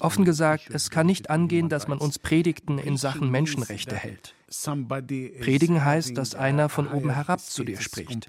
Offen 0.00 0.24
gesagt, 0.24 0.70
es 0.70 0.90
kann 0.90 1.06
nicht 1.06 1.30
angehen, 1.30 1.68
dass 1.68 1.88
man 1.88 1.98
uns 1.98 2.18
Predigten 2.18 2.78
in 2.78 2.96
Sachen 2.96 3.30
Menschenrechte 3.30 3.94
hält. 3.94 4.34
Predigen 4.50 5.84
heißt, 5.84 6.16
dass 6.16 6.34
einer 6.34 6.68
von 6.68 6.88
oben 6.88 7.10
herab 7.10 7.40
zu 7.40 7.64
dir 7.64 7.80
spricht. 7.80 8.28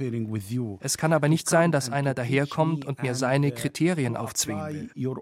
Es 0.81 0.97
kann 0.97 1.13
aber 1.13 1.29
nicht 1.29 1.49
sein, 1.49 1.71
dass 1.71 1.89
einer 1.89 2.13
daherkommt 2.13 2.85
und 2.85 3.01
mir 3.01 3.15
seine 3.15 3.51
Kriterien 3.51 4.17
aufzwingen 4.17 4.91
will. 4.95 5.13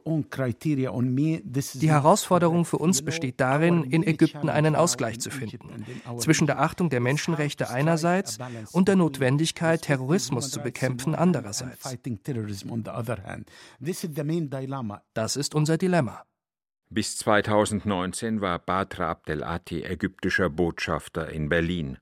Die 1.74 1.90
Herausforderung 1.90 2.66
für 2.66 2.78
uns 2.78 3.02
besteht 3.02 3.40
darin, 3.40 3.84
in 3.84 4.04
Ägypten 4.04 4.50
einen 4.50 4.76
Ausgleich 4.76 5.20
zu 5.20 5.30
finden 5.30 5.86
zwischen 6.18 6.48
der 6.48 6.60
Achtung 6.62 6.90
der 6.90 7.00
Menschenrechte 7.00 7.70
einerseits 7.70 8.38
und 8.72 8.88
der 8.88 8.96
Notwendigkeit, 8.96 9.84
Terrorismus 9.84 10.50
zu 10.50 10.62
bekämpfen 10.62 11.16
andererseits. 11.16 11.96
Das 15.14 15.36
ist 15.36 15.56
unser 15.56 15.78
Dilemma. 15.78 16.24
Bis 16.90 17.18
2019 17.18 18.40
war 18.40 18.60
Batra 18.60 19.12
Abdelati 19.12 19.84
ägyptischer 19.84 20.50
Botschafter 20.50 21.30
in 21.30 21.50
Berlin. 21.50 21.98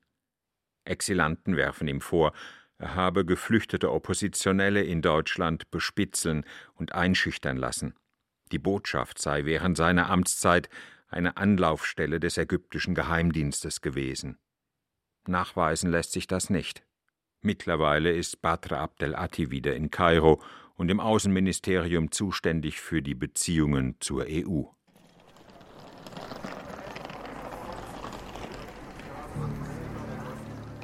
Exilanten 0.84 1.56
werfen 1.56 1.88
ihm 1.88 2.00
vor, 2.00 2.32
er 2.78 2.94
habe 2.94 3.24
geflüchtete 3.24 3.90
Oppositionelle 3.90 4.84
in 4.84 5.02
Deutschland 5.02 5.72
bespitzeln 5.72 6.44
und 6.74 6.94
einschüchtern 6.94 7.56
lassen. 7.56 7.94
Die 8.52 8.60
Botschaft 8.60 9.18
sei 9.18 9.44
während 9.44 9.76
seiner 9.76 10.08
Amtszeit 10.08 10.68
eine 11.08 11.36
Anlaufstelle 11.36 12.20
des 12.20 12.38
ägyptischen 12.38 12.94
Geheimdienstes 12.94 13.80
gewesen. 13.80 14.38
Nachweisen 15.26 15.90
lässt 15.90 16.12
sich 16.12 16.28
das 16.28 16.48
nicht. 16.48 16.84
Mittlerweile 17.40 18.12
ist 18.12 18.40
Batra 18.40 18.84
Abdelati 18.84 19.50
wieder 19.50 19.74
in 19.74 19.90
Kairo 19.90 20.40
und 20.76 20.90
im 20.90 21.00
Außenministerium 21.00 22.12
zuständig 22.12 22.80
für 22.80 23.02
die 23.02 23.16
Beziehungen 23.16 23.96
zur 23.98 24.26
EU. 24.28 24.75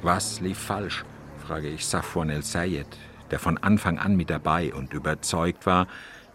Was 0.01 0.41
lief 0.41 0.57
falsch? 0.57 1.05
frage 1.47 1.69
ich 1.69 1.85
Safwan 1.85 2.29
el-Sayed, 2.29 2.87
der 3.31 3.39
von 3.39 3.57
Anfang 3.57 3.99
an 3.99 4.15
mit 4.15 4.29
dabei 4.29 4.73
und 4.73 4.93
überzeugt 4.93 5.65
war, 5.65 5.87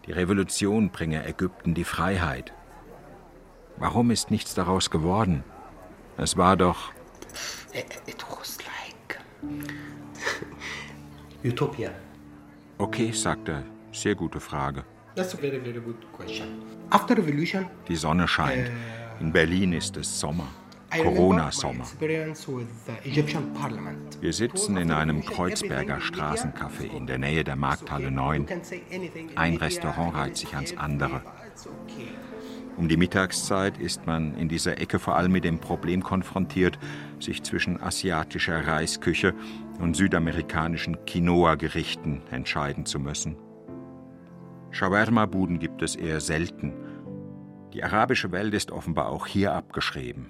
die 0.07 0.12
Revolution 0.12 0.90
bringe 0.90 1.26
Ägypten 1.26 1.74
die 1.74 1.84
Freiheit. 1.84 2.53
Warum 3.76 4.11
ist 4.11 4.30
nichts 4.30 4.55
daraus 4.55 4.90
geworden? 4.90 5.44
Es 6.16 6.36
war 6.36 6.57
doch. 6.57 6.92
It 7.72 8.24
was 8.30 8.59
like 8.59 9.20
Utopia. 11.44 11.90
Okay, 12.78 13.12
sagt 13.12 13.49
er. 13.49 13.62
Sehr 13.92 14.14
gute 14.14 14.40
Frage. 14.40 14.84
That's 15.18 15.34
a 15.34 15.36
very, 15.36 15.58
very 15.58 15.80
good 15.80 16.12
question. 16.12 16.62
After 16.90 17.16
revolution, 17.16 17.66
Die 17.88 17.96
Sonne 17.96 18.28
scheint. 18.28 18.70
In 19.18 19.32
Berlin 19.32 19.72
ist 19.72 19.96
es 19.96 20.20
Sommer. 20.20 20.46
Corona-Sommer. 20.90 21.84
Wir 24.20 24.32
sitzen 24.32 24.76
in 24.76 24.92
einem 24.92 25.24
Kreuzberger 25.24 26.00
Straßencafé 26.00 26.96
in 26.96 27.08
der 27.08 27.18
Nähe 27.18 27.42
der 27.42 27.56
Markthalle 27.56 28.12
9. 28.12 28.46
Ein 29.34 29.56
Restaurant 29.56 30.14
reiht 30.14 30.36
sich 30.36 30.54
ans 30.54 30.76
andere. 30.76 31.20
Um 32.76 32.88
die 32.88 32.96
Mittagszeit 32.96 33.76
ist 33.78 34.06
man 34.06 34.36
in 34.36 34.48
dieser 34.48 34.78
Ecke 34.78 35.00
vor 35.00 35.16
allem 35.16 35.32
mit 35.32 35.42
dem 35.42 35.58
Problem 35.58 36.04
konfrontiert, 36.04 36.78
sich 37.18 37.42
zwischen 37.42 37.82
asiatischer 37.82 38.68
Reisküche 38.68 39.34
und 39.80 39.96
südamerikanischen 39.96 41.04
Quinoa-Gerichten 41.06 42.22
entscheiden 42.30 42.86
zu 42.86 43.00
müssen. 43.00 43.36
Shawarma-Buden 44.70 45.58
gibt 45.58 45.82
es 45.82 45.96
eher 45.96 46.20
selten. 46.20 46.72
Die 47.72 47.84
arabische 47.84 48.32
Welt 48.32 48.54
ist 48.54 48.70
offenbar 48.70 49.08
auch 49.08 49.26
hier 49.26 49.52
abgeschrieben. 49.52 50.26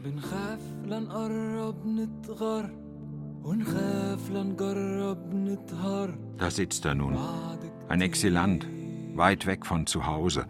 Da 6.38 6.50
sitzt 6.50 6.84
er 6.84 6.94
nun, 6.94 7.18
ein 7.88 8.00
Exilant, 8.00 8.66
weit 9.14 9.46
weg 9.46 9.66
von 9.66 9.86
zu 9.86 10.06
Hause 10.06 10.46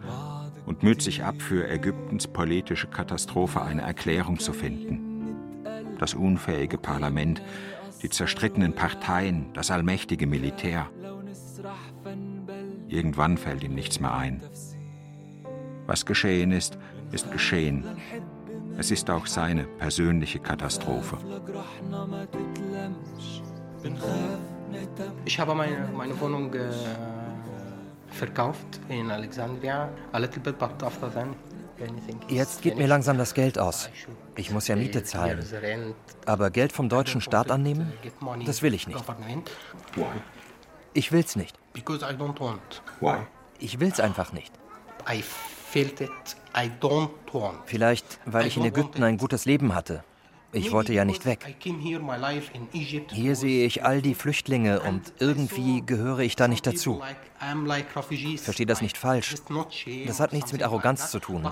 und 0.65 0.83
müht 0.83 1.01
sich 1.01 1.23
ab, 1.23 1.41
für 1.41 1.67
Ägyptens 1.67 2.27
politische 2.27 2.87
Katastrophe 2.87 3.61
eine 3.61 3.81
Erklärung 3.81 4.39
zu 4.39 4.53
finden. 4.53 5.35
Das 5.97 6.13
unfähige 6.13 6.77
Parlament, 6.77 7.41
die 8.01 8.09
zerstrittenen 8.09 8.73
Parteien, 8.73 9.51
das 9.53 9.71
allmächtige 9.71 10.27
Militär. 10.27 10.89
Irgendwann 12.89 13.37
fällt 13.37 13.63
ihm 13.63 13.75
nichts 13.75 13.99
mehr 13.99 14.13
ein. 14.13 14.41
Was 15.85 16.05
geschehen 16.05 16.51
ist, 16.51 16.77
ist 17.11 17.31
geschehen. 17.31 17.85
Es 18.77 18.91
ist 18.91 19.09
auch 19.09 19.25
seine 19.25 19.63
persönliche 19.63 20.39
Katastrophe. 20.39 21.17
Ich 25.25 25.39
habe 25.39 25.55
meine, 25.55 25.89
meine 25.95 26.19
Wohnung 26.19 26.53
äh, 26.53 26.69
verkauft 28.11 28.79
in 28.89 29.09
Alexandria. 29.11 29.89
A 30.11 30.17
little 30.17 30.41
bit, 30.41 30.57
but 30.57 30.83
after 30.83 31.11
then 31.13 31.35
Jetzt 32.27 32.61
geht 32.61 32.77
mir 32.77 32.87
langsam 32.87 33.17
das 33.17 33.33
Geld 33.33 33.57
aus. 33.57 33.89
Ich 34.35 34.51
muss 34.51 34.67
ja 34.67 34.75
Miete 34.75 35.03
zahlen. 35.03 35.45
Aber 36.25 36.49
Geld 36.49 36.71
vom 36.71 36.89
deutschen 36.89 37.21
Staat 37.21 37.51
annehmen, 37.51 37.93
das 38.45 38.61
will 38.61 38.73
ich 38.73 38.87
nicht. 38.87 39.03
Ich 40.93 41.11
will's 41.11 41.35
nicht. 41.35 41.57
Ich 43.59 43.79
will's 43.79 43.99
einfach 43.99 44.33
nicht. 44.33 44.53
Vielleicht, 47.65 48.19
weil 48.25 48.47
ich 48.47 48.57
in 48.57 48.65
Ägypten 48.65 49.03
ein 49.03 49.17
gutes 49.17 49.45
Leben 49.45 49.75
hatte. 49.75 50.03
Ich 50.51 50.71
wollte 50.71 50.93
ja 50.93 51.05
nicht 51.05 51.25
weg. 51.25 51.45
Hier 53.11 53.35
sehe 53.35 53.65
ich 53.65 53.85
all 53.85 54.01
die 54.01 54.15
Flüchtlinge 54.15 54.79
und 54.79 55.13
irgendwie 55.19 55.83
gehöre 55.85 56.19
ich 56.19 56.35
da 56.35 56.47
nicht 56.47 56.65
dazu. 56.65 57.03
Verstehe 58.37 58.65
das 58.65 58.81
nicht 58.81 58.97
falsch. 58.97 59.35
Das 60.07 60.19
hat 60.19 60.33
nichts 60.33 60.51
mit 60.51 60.63
Arroganz 60.63 61.11
zu 61.11 61.19
tun. 61.19 61.51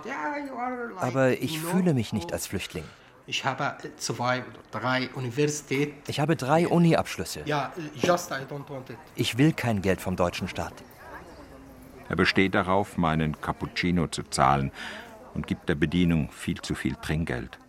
Aber 0.98 1.40
ich 1.40 1.60
fühle 1.60 1.94
mich 1.94 2.12
nicht 2.12 2.34
als 2.34 2.48
Flüchtling. 2.48 2.84
Ich 3.30 3.44
habe 3.44 3.76
zwei 3.98 4.40
oder 4.40 4.80
drei 4.80 5.10
Universitäten. 5.10 6.02
Ich 6.08 6.22
habe 6.22 6.38
drei 6.38 6.66
Uni-Abschlüsse. 6.66 7.44
Ich 9.16 9.38
will 9.38 9.52
kein 9.52 9.82
Geld 9.82 10.00
vom 10.00 10.16
deutschen 10.16 10.48
Staat. 10.48 10.74
Er 12.08 12.16
besteht 12.16 12.56
darauf, 12.56 12.98
meinen 12.98 13.40
Cappuccino 13.42 14.08
zu 14.08 14.24
zahlen 14.24 14.72
und 15.34 15.46
gibt 15.46 15.68
der 15.68 15.76
Bedienung 15.76 16.32
viel 16.32 16.62
zu 16.62 16.74
viel 16.74 16.96
Trinkgeld. 16.96 17.60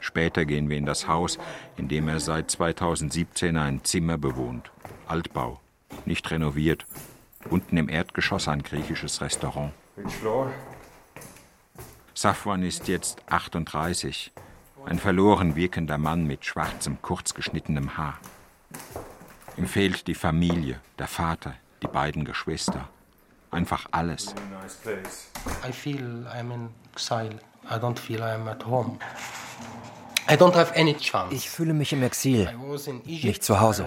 Später 0.00 0.44
gehen 0.44 0.68
wir 0.68 0.76
in 0.76 0.86
das 0.86 1.06
Haus, 1.06 1.38
in 1.76 1.86
dem 1.86 2.08
er 2.08 2.18
seit 2.18 2.50
2017 2.50 3.56
ein 3.56 3.84
Zimmer 3.84 4.18
bewohnt. 4.18 4.72
Altbau, 5.06 5.60
nicht 6.06 6.28
renoviert. 6.32 6.86
Unten 7.48 7.76
im 7.76 7.88
Erdgeschoss 7.88 8.48
ein 8.48 8.64
griechisches 8.64 9.20
Restaurant. 9.20 9.72
Safwan 12.14 12.62
ist 12.62 12.88
jetzt 12.88 13.22
38, 13.28 14.32
ein 14.86 14.98
verloren 14.98 15.56
wirkender 15.56 15.98
Mann 15.98 16.26
mit 16.26 16.44
schwarzem, 16.44 17.00
kurz 17.02 17.34
geschnittenem 17.34 17.96
Haar. 17.96 18.18
Ihm 19.56 19.66
fehlt 19.66 20.06
die 20.06 20.14
Familie, 20.14 20.80
der 20.98 21.06
Vater, 21.06 21.54
die 21.82 21.88
beiden 21.88 22.24
Geschwister. 22.24 22.88
Einfach 23.50 23.86
alles. 23.90 24.34
I 25.66 25.72
feel 25.72 26.26
I'm 26.32 26.52
in 26.52 26.70
exile. 26.92 27.38
I 27.70 27.74
don't 27.74 27.98
feel 27.98 28.22
I'm 28.22 28.48
at 28.48 28.64
home. 28.64 28.98
I 30.30 30.36
don't 30.36 30.54
have 30.54 30.74
any 30.76 30.94
chance. 30.96 31.34
Ich 31.34 31.50
fühle 31.50 31.74
mich 31.74 31.92
im 31.92 32.02
Exil, 32.02 32.48
nicht 33.04 33.42
zu 33.42 33.60
Hause. 33.60 33.86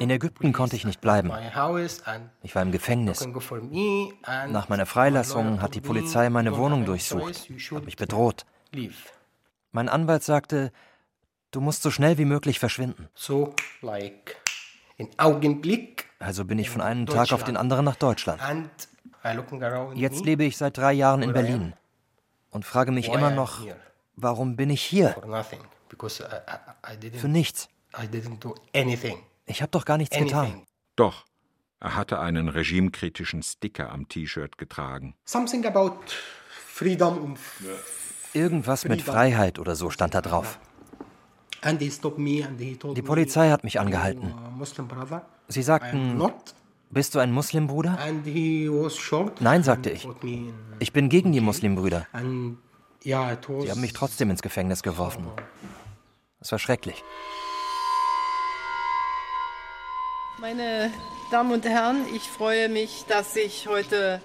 In 0.00 0.10
Ägypten 0.10 0.52
konnte 0.52 0.74
ich 0.74 0.84
nicht 0.84 1.00
bleiben. 1.00 1.30
Ich 2.42 2.54
war 2.54 2.62
im 2.62 2.72
Gefängnis. 2.72 3.26
Nach 4.48 4.68
meiner 4.68 4.86
Freilassung 4.86 5.62
hat 5.62 5.74
die 5.74 5.80
Polizei 5.80 6.28
meine 6.30 6.56
Wohnung 6.56 6.84
durchsucht, 6.84 7.48
hat 7.72 7.84
mich 7.84 7.96
bedroht. 7.96 8.44
Mein 9.72 9.88
Anwalt 9.88 10.24
sagte, 10.24 10.72
du 11.50 11.60
musst 11.60 11.82
so 11.82 11.90
schnell 11.90 12.18
wie 12.18 12.24
möglich 12.24 12.58
verschwinden. 12.58 13.08
So, 13.14 13.54
like, 13.82 14.36
in 14.96 15.08
Augenblick. 15.18 16.06
Also 16.18 16.44
bin 16.44 16.58
ich 16.58 16.70
von 16.70 16.80
einem 16.80 17.06
Tag 17.06 17.32
auf 17.32 17.44
den 17.44 17.56
anderen 17.56 17.84
nach 17.84 17.96
Deutschland. 17.96 18.40
Jetzt 19.94 20.24
lebe 20.24 20.44
ich 20.44 20.56
seit 20.56 20.78
drei 20.78 20.92
Jahren 20.92 21.22
in 21.22 21.32
Berlin 21.32 21.74
und 22.50 22.64
frage 22.64 22.90
mich 22.90 23.08
immer 23.08 23.30
noch, 23.30 23.60
warum 24.16 24.56
bin 24.56 24.70
ich 24.70 24.82
hier? 24.82 25.14
Für 27.14 27.28
nichts. 27.28 27.68
Ich 29.46 29.62
habe 29.62 29.70
doch 29.70 29.84
gar 29.84 29.98
nichts 29.98 30.16
getan. 30.16 30.62
Doch. 30.96 31.24
Er 31.78 31.94
hatte 31.94 32.18
einen 32.20 32.48
regimekritischen 32.48 33.42
Sticker 33.42 33.92
am 33.92 34.08
T-Shirt 34.08 34.56
getragen. 34.56 35.14
Something 35.26 35.66
about 35.66 35.98
freedom 36.66 37.36
Irgendwas 38.32 38.86
mit 38.86 39.02
Freiheit 39.02 39.58
oder 39.58 39.76
so 39.76 39.90
stand 39.90 40.14
da 40.14 40.22
drauf. 40.22 40.58
Die 41.64 43.02
Polizei 43.02 43.50
hat 43.50 43.64
mich 43.64 43.80
angehalten. 43.80 44.34
Sie 45.48 45.62
sagten, 45.62 46.22
bist 46.90 47.14
du 47.14 47.18
ein 47.18 47.32
Muslimbruder? 47.32 47.98
Nein, 49.40 49.62
sagte 49.62 49.90
ich. 49.90 50.08
Ich 50.78 50.92
bin 50.92 51.08
gegen 51.08 51.32
die 51.32 51.40
Muslimbrüder. 51.40 52.06
Sie 53.62 53.70
haben 53.70 53.80
mich 53.82 53.92
trotzdem 53.92 54.30
ins 54.30 54.42
Gefängnis 54.42 54.82
geworfen. 54.82 55.28
Es 56.40 56.50
war 56.50 56.58
schrecklich. 56.58 57.04
Meine 60.40 60.90
Damen 61.30 61.52
und 61.52 61.64
Herren, 61.64 62.04
ich 62.16 62.22
freue 62.22 62.68
mich, 62.68 63.04
dass 63.06 63.36
ich 63.36 63.68
heute 63.68 64.20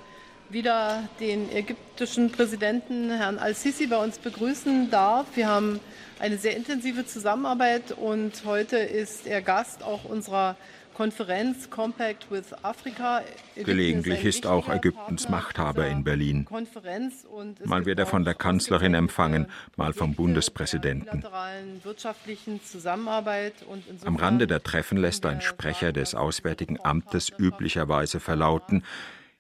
wieder 0.50 1.08
den 1.20 1.52
ägyptischen 1.52 2.32
Präsidenten 2.32 3.12
Herrn 3.12 3.38
al-Sisi 3.38 3.86
bei 3.86 3.98
uns 3.98 4.18
begrüßen 4.18 4.90
darf. 4.90 5.28
Wir 5.36 5.48
haben 5.48 5.80
eine 6.18 6.40
sehr 6.40 6.58
intensive 6.58 7.06
Zusammenarbeit 7.06 7.92
und 7.92 8.46
heute 8.46 8.78
ist 8.78 9.28
er 9.28 9.44
Gast 9.44 9.84
auch 9.84 10.06
unserer 10.06 10.56
Konferenz 10.94 11.70
Compact 11.70 12.30
with 12.30 12.54
Africa. 12.64 13.22
Gelegentlich 13.56 14.24
ist 14.24 14.46
auch 14.46 14.70
Ägyptens 14.70 15.30
Machthaber 15.30 15.88
in 15.88 16.04
Berlin. 16.04 16.48
Mal 17.64 17.86
wird 17.86 18.00
er 18.00 18.06
von 18.06 18.24
der 18.24 18.34
Kanzlerin 18.34 18.94
empfangen, 18.94 19.48
mal 19.78 19.94
vom 19.94 20.16
Bundespräsidenten. 20.16 21.24
Am 24.06 24.16
Rande 24.16 24.48
der 24.48 24.64
Treffen 24.64 24.98
lässt 24.98 25.26
ein 25.26 25.42
Sprecher 25.42 25.92
des 25.92 26.16
Auswärtigen 26.16 26.80
Amtes 26.84 27.32
üblicherweise 27.38 28.20
verlauten, 28.20 28.84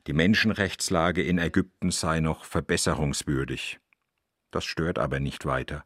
die 0.07 0.13
Menschenrechtslage 0.13 1.21
in 1.21 1.37
Ägypten 1.37 1.91
sei 1.91 2.21
noch 2.21 2.45
verbesserungswürdig. 2.45 3.79
Das 4.49 4.65
stört 4.65 4.97
aber 4.97 5.19
nicht 5.19 5.45
weiter. 5.45 5.85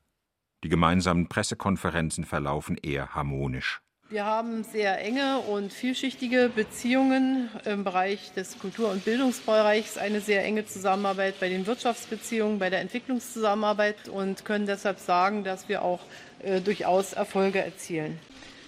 Die 0.63 0.69
gemeinsamen 0.69 1.27
Pressekonferenzen 1.27 2.23
verlaufen 2.23 2.77
eher 2.81 3.13
harmonisch. 3.13 3.81
Wir 4.07 4.23
haben 4.23 4.63
sehr 4.63 5.03
enge 5.03 5.39
und 5.39 5.73
vielschichtige 5.73 6.51
Beziehungen 6.55 7.49
im 7.65 7.83
Bereich 7.83 8.31
des 8.33 8.59
Kultur- 8.59 8.91
und 8.91 9.03
Bildungsbereichs, 9.03 9.97
eine 9.97 10.21
sehr 10.21 10.43
enge 10.43 10.63
Zusammenarbeit 10.67 11.39
bei 11.39 11.49
den 11.49 11.65
Wirtschaftsbeziehungen, 11.65 12.59
bei 12.59 12.69
der 12.69 12.81
Entwicklungszusammenarbeit 12.81 14.07
und 14.07 14.45
können 14.45 14.67
deshalb 14.67 14.99
sagen, 14.99 15.43
dass 15.43 15.69
wir 15.69 15.81
auch 15.81 16.01
äh, 16.43 16.61
durchaus 16.61 17.13
Erfolge 17.13 17.65
erzielen. 17.65 18.19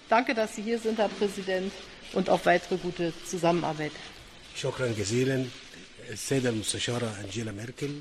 Danke, 0.08 0.34
dass 0.34 0.56
Sie 0.56 0.62
hier 0.62 0.80
sind, 0.80 0.98
Herr 0.98 1.08
Präsident, 1.08 1.72
und 2.14 2.30
auf 2.30 2.44
weitere 2.44 2.76
gute 2.76 3.12
Zusammenarbeit. 3.24 3.92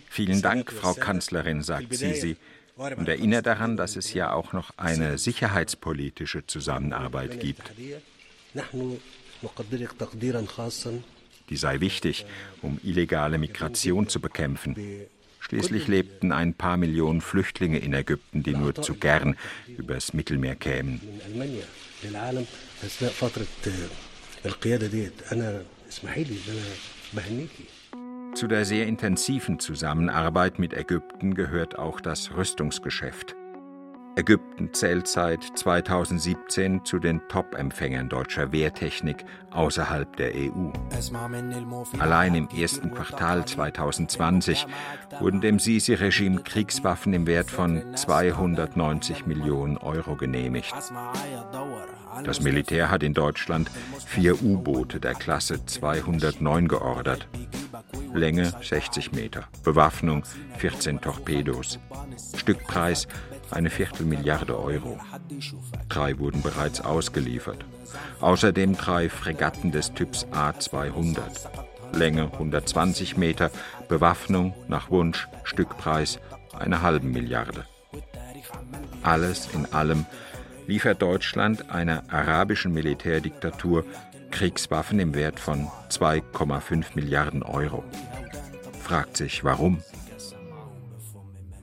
Vielen 0.09 0.41
Dank, 0.41 0.71
Frau 0.71 0.93
Kanzlerin, 0.95 1.61
sagt 1.61 1.93
Sisi 1.93 2.35
und 2.77 3.07
erinnert 3.07 3.45
daran, 3.45 3.77
dass 3.77 3.95
es 3.95 4.13
ja 4.13 4.31
auch 4.31 4.53
noch 4.53 4.71
eine 4.77 5.17
sicherheitspolitische 5.17 6.45
Zusammenarbeit 6.45 7.39
gibt. 7.39 7.71
Die 11.49 11.55
sei 11.55 11.79
wichtig, 11.79 12.25
um 12.61 12.79
illegale 12.83 13.37
Migration 13.37 14.09
zu 14.09 14.19
bekämpfen. 14.19 14.75
Schließlich 15.39 15.87
lebten 15.87 16.31
ein 16.31 16.53
paar 16.53 16.77
Millionen 16.77 17.21
Flüchtlinge 17.21 17.79
in 17.79 17.93
Ägypten, 17.93 18.43
die 18.43 18.53
nur 18.53 18.75
zu 18.75 18.95
gern 18.95 19.37
übers 19.77 20.13
Mittelmeer 20.13 20.55
kämen. 20.55 20.99
Zu 28.37 28.45
der 28.45 28.65
sehr 28.65 28.85
intensiven 28.85 29.57
Zusammenarbeit 29.57 30.59
mit 30.59 30.71
Ägypten 30.71 31.33
gehört 31.33 31.79
auch 31.79 31.99
das 31.99 32.35
Rüstungsgeschäft. 32.35 33.35
Ägypten 34.15 34.71
zählt 34.73 35.07
seit 35.07 35.43
2017 35.43 36.85
zu 36.85 36.99
den 36.99 37.21
Top-Empfängern 37.29 38.09
deutscher 38.09 38.51
Wehrtechnik 38.51 39.25
außerhalb 39.49 40.15
der 40.17 40.33
EU. 40.35 40.71
Allein 41.97 42.35
im 42.35 42.47
ersten 42.49 42.91
Quartal 42.91 43.45
2020 43.45 44.67
wurden 45.19 45.41
dem 45.41 45.57
Sisi-Regime 45.57 46.43
Kriegswaffen 46.43 47.13
im 47.13 47.25
Wert 47.25 47.49
von 47.49 47.95
290 47.95 49.25
Millionen 49.25 49.77
Euro 49.77 50.15
genehmigt. 50.15 50.75
Das 52.23 52.41
Militär 52.41 52.91
hat 52.91 53.01
in 53.01 53.15
Deutschland 53.15 53.71
vier 54.05 54.43
U-Boote 54.43 54.99
der 54.99 55.15
Klasse 55.15 55.65
209 55.65 56.67
geordert. 56.67 57.27
Länge 58.13 58.51
60 58.61 59.11
Meter, 59.11 59.47
Bewaffnung 59.63 60.23
14 60.57 61.01
Torpedos, 61.01 61.79
Stückpreis 62.35 63.07
eine 63.51 63.69
Viertelmilliarde 63.69 64.57
Euro. 64.57 64.99
Drei 65.89 66.17
wurden 66.19 66.41
bereits 66.41 66.81
ausgeliefert. 66.81 67.65
Außerdem 68.19 68.75
drei 68.75 69.09
Fregatten 69.09 69.71
des 69.71 69.93
Typs 69.93 70.25
A200. 70.31 71.21
Länge 71.93 72.31
120 72.33 73.17
Meter, 73.17 73.51
Bewaffnung 73.87 74.53
nach 74.67 74.89
Wunsch, 74.89 75.27
Stückpreis 75.43 76.19
eine 76.57 76.81
halbe 76.81 77.07
Milliarde. 77.07 77.65
Alles 79.03 79.47
in 79.53 79.71
allem 79.73 80.05
liefert 80.67 81.01
Deutschland 81.01 81.69
einer 81.69 82.03
arabischen 82.09 82.73
Militärdiktatur 82.73 83.85
Kriegswaffen 84.31 84.99
im 84.99 85.15
Wert 85.15 85.39
von 85.39 85.67
2,5 85.89 86.95
Milliarden 86.95 87.43
Euro. 87.43 87.83
Fragt 88.81 89.17
sich, 89.17 89.43
warum? 89.43 89.81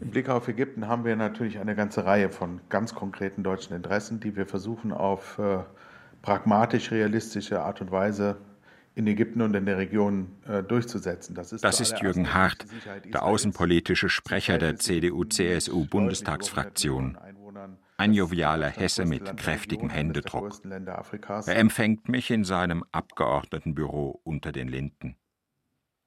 Im 0.00 0.10
Blick 0.10 0.28
auf 0.28 0.48
Ägypten 0.48 0.86
haben 0.86 1.04
wir 1.04 1.16
natürlich 1.16 1.58
eine 1.58 1.74
ganze 1.74 2.04
Reihe 2.04 2.28
von 2.28 2.60
ganz 2.68 2.94
konkreten 2.94 3.42
deutschen 3.42 3.74
Interessen, 3.74 4.20
die 4.20 4.36
wir 4.36 4.46
versuchen 4.46 4.92
auf 4.92 5.38
äh, 5.38 5.60
pragmatisch 6.20 6.90
realistische 6.90 7.62
Art 7.62 7.80
und 7.80 7.90
Weise 7.90 8.36
in 8.94 9.06
Ägypten 9.06 9.40
und 9.42 9.54
in 9.54 9.66
der 9.66 9.76
Region 9.78 10.28
äh, 10.46 10.62
durchzusetzen. 10.62 11.34
Das 11.34 11.52
ist, 11.52 11.64
das 11.64 11.80
ist 11.80 12.00
Jürgen 12.00 12.32
Hart, 12.32 12.64
der 13.12 13.24
außenpolitische 13.24 14.08
Sprecher 14.08 14.56
der 14.58 14.76
CDU-CSU-Bundestagsfraktion. 14.76 17.18
Ein 17.96 18.12
jovialer 18.12 18.70
Hesse 18.70 19.04
mit 19.04 19.36
kräftigem 19.36 19.88
Händedruck. 19.88 20.60
Er 20.64 21.56
empfängt 21.56 22.08
mich 22.08 22.30
in 22.30 22.44
seinem 22.44 22.84
Abgeordnetenbüro 22.90 24.20
unter 24.24 24.50
den 24.50 24.68
Linden. 24.68 25.16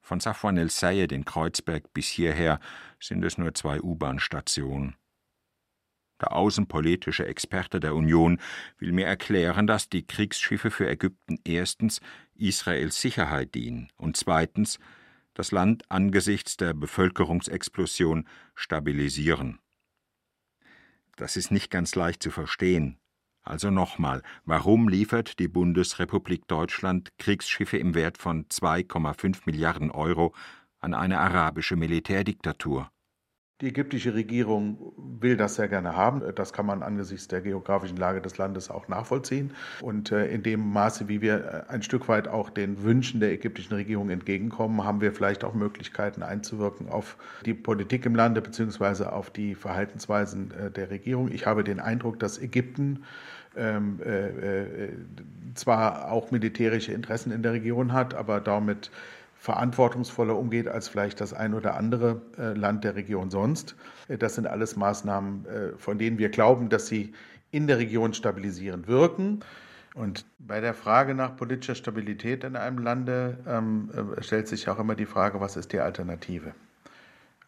Von 0.02 0.20
Safwan 0.20 0.58
el 0.58 0.70
Sayed 0.70 1.12
in 1.12 1.24
Kreuzberg 1.24 1.92
bis 1.92 2.08
hierher 2.08 2.60
sind 3.00 3.24
es 3.24 3.38
nur 3.38 3.54
zwei 3.54 3.80
U-Bahn-Stationen. 3.80 4.96
Der 6.20 6.32
außenpolitische 6.32 7.26
Experte 7.26 7.78
der 7.80 7.94
Union 7.94 8.40
will 8.78 8.92
mir 8.92 9.06
erklären, 9.06 9.66
dass 9.66 9.88
die 9.88 10.06
Kriegsschiffe 10.06 10.70
für 10.70 10.88
Ägypten 10.88 11.38
erstens 11.44 12.00
Israels 12.34 13.00
Sicherheit 13.00 13.54
dienen 13.54 13.90
und 13.96 14.16
zweitens 14.16 14.78
das 15.34 15.52
Land 15.52 15.90
angesichts 15.90 16.56
der 16.56 16.74
Bevölkerungsexplosion 16.74 18.26
stabilisieren. 18.54 19.60
Das 21.18 21.36
ist 21.36 21.50
nicht 21.50 21.70
ganz 21.70 21.96
leicht 21.96 22.22
zu 22.22 22.30
verstehen. 22.30 22.96
Also 23.42 23.70
nochmal, 23.70 24.22
warum 24.44 24.88
liefert 24.88 25.40
die 25.40 25.48
Bundesrepublik 25.48 26.46
Deutschland 26.46 27.10
Kriegsschiffe 27.18 27.76
im 27.76 27.94
Wert 27.94 28.18
von 28.18 28.46
2,5 28.46 29.40
Milliarden 29.46 29.90
Euro 29.90 30.32
an 30.78 30.94
eine 30.94 31.18
arabische 31.18 31.74
Militärdiktatur? 31.74 32.90
Die 33.60 33.66
ägyptische 33.66 34.14
Regierung 34.14 34.92
will 35.20 35.36
das 35.36 35.56
sehr 35.56 35.66
gerne 35.66 35.96
haben. 35.96 36.22
Das 36.36 36.52
kann 36.52 36.64
man 36.64 36.84
angesichts 36.84 37.26
der 37.26 37.40
geografischen 37.40 37.96
Lage 37.96 38.20
des 38.20 38.38
Landes 38.38 38.70
auch 38.70 38.86
nachvollziehen. 38.86 39.50
Und 39.80 40.12
äh, 40.12 40.28
in 40.28 40.44
dem 40.44 40.60
Maße, 40.72 41.08
wie 41.08 41.20
wir 41.20 41.66
äh, 41.68 41.72
ein 41.72 41.82
Stück 41.82 42.06
weit 42.06 42.28
auch 42.28 42.50
den 42.50 42.84
Wünschen 42.84 43.18
der 43.18 43.32
ägyptischen 43.32 43.74
Regierung 43.74 44.10
entgegenkommen, 44.10 44.84
haben 44.84 45.00
wir 45.00 45.12
vielleicht 45.12 45.42
auch 45.42 45.54
Möglichkeiten 45.54 46.22
einzuwirken 46.22 46.88
auf 46.88 47.16
die 47.44 47.54
Politik 47.54 48.06
im 48.06 48.14
Lande 48.14 48.42
beziehungsweise 48.42 49.12
auf 49.12 49.30
die 49.30 49.56
Verhaltensweisen 49.56 50.52
äh, 50.52 50.70
der 50.70 50.90
Regierung. 50.90 51.32
Ich 51.32 51.44
habe 51.44 51.64
den 51.64 51.80
Eindruck, 51.80 52.20
dass 52.20 52.38
Ägypten 52.38 53.02
ähm, 53.56 53.98
äh, 54.04 54.90
zwar 55.54 56.12
auch 56.12 56.30
militärische 56.30 56.92
Interessen 56.92 57.32
in 57.32 57.42
der 57.42 57.54
Region 57.54 57.92
hat, 57.92 58.14
aber 58.14 58.40
damit 58.40 58.92
verantwortungsvoller 59.38 60.36
umgeht 60.36 60.66
als 60.68 60.88
vielleicht 60.88 61.20
das 61.20 61.32
ein 61.32 61.54
oder 61.54 61.76
andere 61.76 62.20
äh, 62.36 62.52
Land 62.54 62.84
der 62.84 62.96
Region 62.96 63.30
sonst. 63.30 63.76
Äh, 64.08 64.18
das 64.18 64.34
sind 64.34 64.46
alles 64.46 64.76
Maßnahmen, 64.76 65.46
äh, 65.46 65.78
von 65.78 65.98
denen 65.98 66.18
wir 66.18 66.28
glauben, 66.28 66.68
dass 66.68 66.88
sie 66.88 67.12
in 67.52 67.66
der 67.66 67.78
Region 67.78 68.12
stabilisierend 68.12 68.88
wirken. 68.88 69.40
Und 69.94 70.26
bei 70.38 70.60
der 70.60 70.74
Frage 70.74 71.14
nach 71.14 71.36
politischer 71.36 71.76
Stabilität 71.76 72.44
in 72.44 72.56
einem 72.56 72.78
Lande 72.78 73.38
ähm, 73.46 73.90
stellt 74.20 74.48
sich 74.48 74.68
auch 74.68 74.78
immer 74.78 74.94
die 74.94 75.06
Frage, 75.06 75.40
was 75.40 75.56
ist 75.56 75.72
die 75.72 75.80
Alternative? 75.80 76.52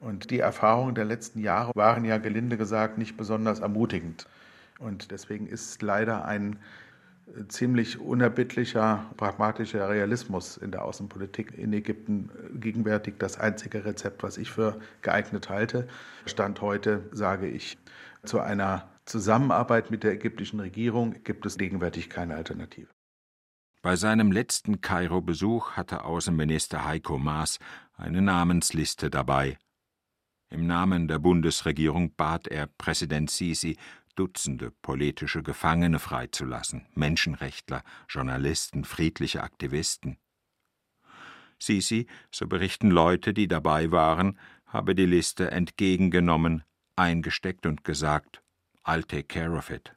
Und 0.01 0.31
die 0.31 0.39
Erfahrungen 0.39 0.95
der 0.95 1.05
letzten 1.05 1.41
Jahre 1.41 1.73
waren 1.75 2.05
ja 2.05 2.17
gelinde 2.19 2.57
gesagt 2.57 2.97
nicht 2.97 3.17
besonders 3.17 3.61
ermutigend. 3.61 4.27
Und 4.79 5.11
deswegen 5.11 5.47
ist 5.47 5.83
leider 5.83 6.25
ein 6.25 6.57
ziemlich 7.49 7.99
unerbittlicher, 7.99 9.11
pragmatischer 9.17 9.89
Realismus 9.89 10.57
in 10.57 10.71
der 10.71 10.85
Außenpolitik 10.85 11.57
in 11.57 11.73
Ägypten 11.73 12.31
gegenwärtig 12.55 13.15
das 13.19 13.39
einzige 13.39 13.85
Rezept, 13.85 14.23
was 14.23 14.39
ich 14.39 14.51
für 14.51 14.81
geeignet 15.03 15.49
halte. 15.49 15.89
Stand 16.27 16.61
heute 16.61 17.09
sage 17.13 17.49
ich, 17.49 17.79
zu 18.25 18.41
einer 18.41 18.89
Zusammenarbeit 19.05 19.91
mit 19.91 20.05
der 20.05 20.13
ägyptischen 20.13 20.61
Regierung 20.61 21.23
gibt 21.25 21.47
es 21.47 21.59
gegenwärtig 21.59 22.11
keine 22.11 22.37
Alternative. 22.37 22.89
Bei 23.83 23.97
seinem 23.97 24.31
letzten 24.31 24.83
Kairo-Besuch 24.83 25.73
hatte 25.73 26.05
Außenminister 26.05 26.85
Heiko 26.85 27.17
Maas 27.17 27.59
eine 27.97 28.21
Namensliste 28.21 29.09
dabei. 29.09 29.57
Im 30.53 30.67
Namen 30.67 31.09
der 31.09 31.19
Bundesregierung 31.19 32.15
bat 32.15 32.49
er 32.49 32.67
Präsident 32.67 33.31
Sisi, 33.31 33.79
Dutzende 34.16 34.72
politische 34.72 35.44
Gefangene 35.44 36.00
freizulassen, 36.00 36.88
Menschenrechtler, 36.94 37.84
Journalisten, 38.08 38.86
friedliche 38.86 39.44
Aktivisten. 39.44 40.18
Sisi, 41.60 42.08
so 42.32 42.48
berichten 42.48 42.92
Leute, 42.92 43.34
die 43.34 43.48
dabei 43.48 43.92
waren, 43.92 44.40
habe 44.68 44.96
die 44.96 45.06
Liste 45.06 45.52
entgegengenommen, 45.52 46.64
eingesteckt 46.96 47.66
und 47.66 47.84
gesagt, 47.84 48.42
I'll 48.86 49.04
take 49.04 49.28
care 49.28 49.58
of 49.58 49.70
it. 49.70 49.92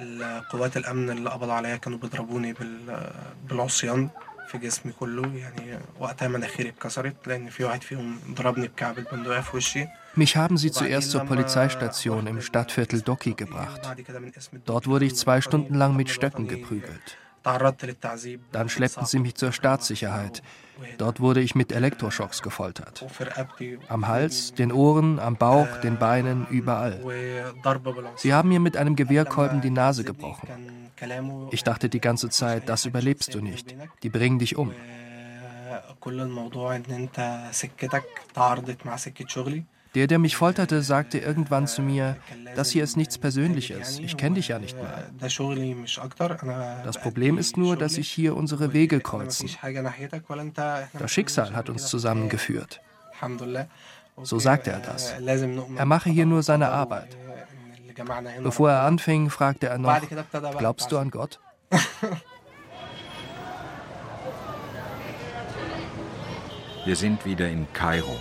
القوات 0.00 0.76
الامن 0.76 1.10
اللي 1.10 1.30
قبضوا 1.30 1.52
عليا 1.52 1.76
كانوا 1.76 1.98
بيضربوني 1.98 2.54
بالعصيان 3.48 4.10
في 4.50 4.58
جسمي 4.58 4.92
كله 4.92 5.36
يعني 5.36 5.78
وقتها 6.00 6.28
مناخيري 6.28 6.68
اتكسرت 6.68 7.16
لان 7.26 7.48
في 7.48 7.64
واحد 7.64 7.82
فيهم 7.82 8.18
ضربني 8.30 8.68
بكعب 8.68 8.98
البندقية 8.98 9.40
في 9.40 9.56
وشي 9.56 9.86
Mich 10.16 10.34
haben 10.34 10.56
sie 10.56 10.72
zuerst 10.72 11.10
zur 11.10 11.24
Polizeistation 11.26 12.26
im 12.26 12.40
Stadtviertel 12.40 13.02
Doki 13.02 13.34
gebracht. 13.34 13.82
Dort 14.64 14.86
wurde 14.86 15.04
ich 15.04 15.14
zwei 15.14 15.42
Stunden 15.42 15.74
lang 15.74 15.94
mit 15.94 16.08
Stöcken 16.08 16.48
geprügelt. 16.48 17.18
Dann 18.52 18.68
schleppten 18.70 19.04
sie 19.04 19.18
mich 19.18 19.34
zur 19.34 19.52
Staatssicherheit. 19.52 20.42
Dort 20.97 21.19
wurde 21.19 21.41
ich 21.41 21.55
mit 21.55 21.71
Elektroschocks 21.71 22.41
gefoltert. 22.41 23.05
Am 23.87 24.07
Hals, 24.07 24.53
den 24.53 24.71
Ohren, 24.71 25.19
am 25.19 25.35
Bauch, 25.35 25.67
den 25.83 25.97
Beinen, 25.97 26.47
überall. 26.49 26.99
Sie 28.15 28.33
haben 28.33 28.49
mir 28.49 28.59
mit 28.59 28.77
einem 28.77 28.95
Gewehrkolben 28.95 29.61
die 29.61 29.69
Nase 29.69 30.03
gebrochen. 30.03 30.47
Ich 31.51 31.63
dachte 31.63 31.89
die 31.89 32.01
ganze 32.01 32.29
Zeit, 32.29 32.69
das 32.69 32.85
überlebst 32.85 33.33
du 33.33 33.41
nicht. 33.41 33.75
Die 34.03 34.09
bringen 34.09 34.39
dich 34.39 34.55
um. 34.55 34.71
Der, 39.93 40.07
der 40.07 40.19
mich 40.19 40.37
folterte, 40.37 40.81
sagte 40.83 41.17
irgendwann 41.17 41.67
zu 41.67 41.81
mir, 41.81 42.15
das 42.55 42.69
hier 42.69 42.83
ist 42.83 42.95
nichts 42.95 43.17
Persönliches, 43.17 43.99
ich 43.99 44.15
kenne 44.15 44.35
dich 44.35 44.47
ja 44.47 44.57
nicht 44.57 44.77
mehr. 44.77 45.09
Das 46.83 46.97
Problem 47.01 47.37
ist 47.37 47.57
nur, 47.57 47.75
dass 47.75 47.95
sich 47.95 48.09
hier 48.09 48.37
unsere 48.37 48.71
Wege 48.71 49.01
kreuzen. 49.01 49.49
Das 50.97 51.11
Schicksal 51.11 51.53
hat 51.53 51.69
uns 51.69 51.87
zusammengeführt. 51.87 52.79
So 54.23 54.39
sagte 54.39 54.71
er 54.71 54.79
das. 54.79 55.13
Er 55.75 55.85
mache 55.85 56.09
hier 56.09 56.25
nur 56.25 56.41
seine 56.43 56.69
Arbeit. 56.69 57.17
Bevor 58.41 58.71
er 58.71 58.83
anfing, 58.83 59.29
fragte 59.29 59.67
er 59.67 59.77
noch, 59.77 60.01
glaubst 60.57 60.91
du 60.91 60.97
an 60.97 61.11
Gott? 61.11 61.39
Wir 66.85 66.95
sind 66.95 67.25
wieder 67.25 67.47
in 67.49 67.71
Kairo. 67.73 68.15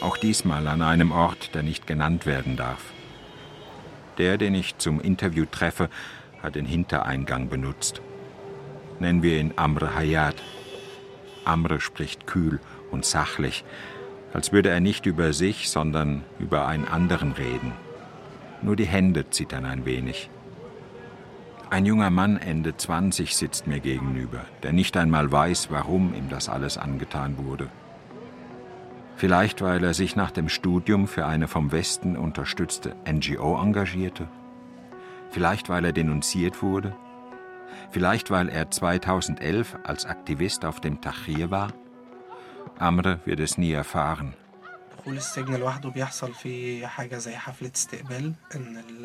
Auch 0.00 0.16
diesmal 0.16 0.66
an 0.66 0.80
einem 0.80 1.12
Ort, 1.12 1.54
der 1.54 1.62
nicht 1.62 1.86
genannt 1.86 2.24
werden 2.24 2.56
darf. 2.56 2.82
Der, 4.16 4.38
den 4.38 4.54
ich 4.54 4.78
zum 4.78 5.00
Interview 5.00 5.44
treffe, 5.50 5.90
hat 6.42 6.54
den 6.54 6.64
Hintereingang 6.64 7.48
benutzt. 7.48 8.00
Nennen 8.98 9.22
wir 9.22 9.38
ihn 9.38 9.52
Amr 9.56 9.94
Hayat. 9.94 10.36
Amr 11.44 11.80
spricht 11.80 12.26
kühl 12.26 12.60
und 12.90 13.04
sachlich, 13.04 13.64
als 14.32 14.52
würde 14.52 14.70
er 14.70 14.80
nicht 14.80 15.06
über 15.06 15.32
sich, 15.32 15.68
sondern 15.68 16.24
über 16.38 16.66
einen 16.66 16.86
anderen 16.86 17.32
reden. 17.32 17.72
Nur 18.62 18.76
die 18.76 18.86
Hände 18.86 19.28
zittern 19.30 19.66
ein 19.66 19.84
wenig. 19.84 20.30
Ein 21.68 21.86
junger 21.86 22.10
Mann 22.10 22.36
Ende 22.36 22.76
20 22.76 23.36
sitzt 23.36 23.66
mir 23.66 23.80
gegenüber, 23.80 24.44
der 24.62 24.72
nicht 24.72 24.96
einmal 24.96 25.30
weiß, 25.30 25.70
warum 25.70 26.14
ihm 26.14 26.28
das 26.28 26.48
alles 26.48 26.78
angetan 26.78 27.38
wurde. 27.38 27.68
Vielleicht 29.20 29.60
weil 29.60 29.84
er 29.84 29.92
sich 29.92 30.16
nach 30.16 30.30
dem 30.30 30.48
Studium 30.48 31.06
für 31.06 31.26
eine 31.26 31.46
vom 31.46 31.72
Westen 31.72 32.16
unterstützte 32.16 32.96
NGO 33.06 33.60
engagierte? 33.60 34.28
Vielleicht 35.28 35.68
weil 35.68 35.84
er 35.84 35.92
denunziert 35.92 36.62
wurde? 36.62 36.96
Vielleicht 37.90 38.30
weil 38.30 38.48
er 38.48 38.70
2011 38.70 39.76
als 39.84 40.06
Aktivist 40.06 40.64
auf 40.64 40.80
dem 40.80 41.02
Tahrir 41.02 41.50
war? 41.50 41.74
Amre 42.78 43.20
wird 43.26 43.40
es 43.40 43.58
nie 43.58 43.72
erfahren. 43.72 44.32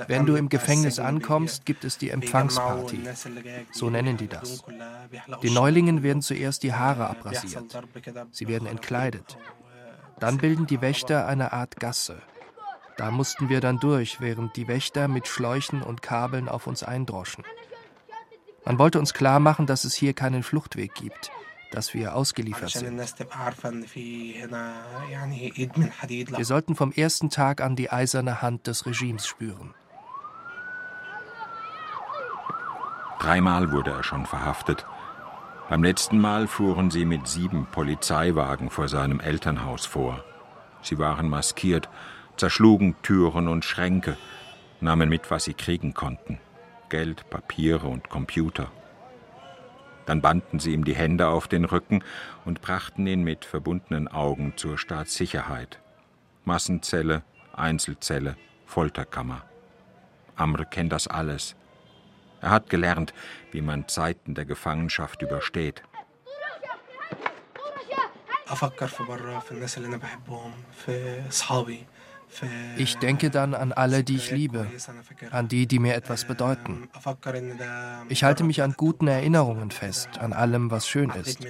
Wenn 0.08 0.26
du 0.26 0.36
im 0.36 0.48
Gefängnis 0.48 1.00
ankommst, 1.00 1.66
gibt 1.66 1.84
es 1.84 1.98
die 1.98 2.10
Empfangsparty. 2.12 3.02
So 3.74 3.90
nennen 3.90 4.16
die 4.16 4.30
das. 4.30 4.64
Den 5.44 5.54
Neulingen 5.54 6.04
werden 6.04 6.22
zuerst 6.22 6.64
die 6.64 6.74
Haare 6.74 7.10
abrasiert. 7.10 7.78
Sie 8.32 8.48
werden 8.48 8.66
entkleidet. 8.66 9.38
Dann 10.20 10.38
bilden 10.38 10.68
die 10.68 10.82
Wächter 10.82 11.28
eine 11.28 11.54
Art 11.54 11.80
Gasse. 11.80 12.22
Da 12.98 13.12
mussten 13.12 13.50
wir 13.50 13.60
dann 13.60 13.80
durch, 13.80 14.22
während 14.22 14.56
die 14.56 14.68
Wächter 14.68 15.08
mit 15.08 15.28
Schläuchen 15.28 15.82
und 15.82 16.02
Kabeln 16.02 16.48
auf 16.48 16.66
uns 16.68 16.84
eindroschen. 16.84 17.44
Man 18.64 18.80
wollte 18.80 19.00
uns 19.00 19.14
klar 19.14 19.40
machen, 19.40 19.68
dass 19.68 19.84
es 19.84 19.94
hier 19.94 20.14
keinen 20.14 20.44
Fluchtweg 20.44 20.96
gibt, 20.96 21.32
dass 21.72 21.94
wir 21.94 22.16
ausgeliefert 22.16 22.70
sind. 22.72 22.98
Wir 26.38 26.46
sollten 26.46 26.76
vom 26.76 26.92
ersten 26.92 27.30
Tag 27.30 27.62
an 27.62 27.76
die 27.76 27.92
eiserne 27.92 28.42
Hand 28.42 28.68
des 28.68 28.86
Regimes 28.86 29.28
spüren. 29.28 29.74
Dreimal 33.20 33.72
wurde 33.72 33.92
er 33.92 34.04
schon 34.04 34.26
verhaftet. 34.26 34.86
Beim 35.68 35.84
letzten 35.84 36.20
Mal 36.20 36.48
fuhren 36.48 36.92
sie 36.92 37.06
mit 37.06 37.28
sieben 37.28 37.66
Polizeiwagen 37.66 38.70
vor 38.70 38.88
seinem 38.88 39.20
Elternhaus 39.20 39.88
vor. 39.88 40.24
Sie 40.84 41.00
waren 41.00 41.28
maskiert, 41.28 41.90
zerschlugen 42.38 42.96
Türen 43.02 43.48
und 43.48 43.66
Schränke, 43.66 44.16
nahmen 44.80 45.10
mit, 45.10 45.32
was 45.32 45.46
sie 45.46 45.56
kriegen 45.56 45.96
konnten. 45.96 46.40
Geld, 46.90 47.28
Papiere 47.32 47.88
und 47.88 48.10
Computer. 48.10 48.72
Dann 50.06 50.22
banden 50.22 50.60
sie 50.60 50.72
ihm 50.72 50.86
die 50.86 50.96
Hände 50.96 51.30
auf 51.30 51.48
den 51.48 51.66
Rücken 51.66 52.04
und 52.46 52.62
brachten 52.62 53.08
ihn 53.08 53.24
mit 53.24 53.44
verbundenen 53.44 54.08
Augen 54.08 54.54
zur 54.58 54.78
Staatssicherheit. 54.78 55.80
Massenzelle, 56.44 57.24
Einzelzelle, 57.54 58.38
Folterkammer. 58.68 59.42
Amr 60.36 60.66
kennt 60.66 60.92
das 60.92 61.08
alles. 61.08 61.56
Er 62.46 62.52
hat 62.52 62.70
gelernt, 62.70 63.12
wie 63.52 63.62
man 63.62 63.88
Zeiten 63.88 64.36
der 64.36 64.46
Gefangenschaft 64.46 65.24
übersteht. 65.24 65.82
Ich 72.78 72.98
denke 72.98 73.32
dann 73.32 73.56
an 73.56 73.72
alle, 73.72 74.04
die 74.04 74.18
ich 74.18 74.30
liebe, 74.30 74.68
an 75.32 75.48
die, 75.48 75.66
die 75.66 75.80
mir 75.80 75.96
etwas 75.96 76.26
bedeuten. 76.26 76.88
Ich 78.10 78.24
halte 78.24 78.44
mich 78.44 78.62
an 78.62 78.74
guten 78.74 79.08
Erinnerungen 79.08 79.72
fest, 79.72 80.20
an 80.20 80.32
allem, 80.32 80.70
was 80.70 80.88
schön 80.88 81.10
ist. 81.10 81.44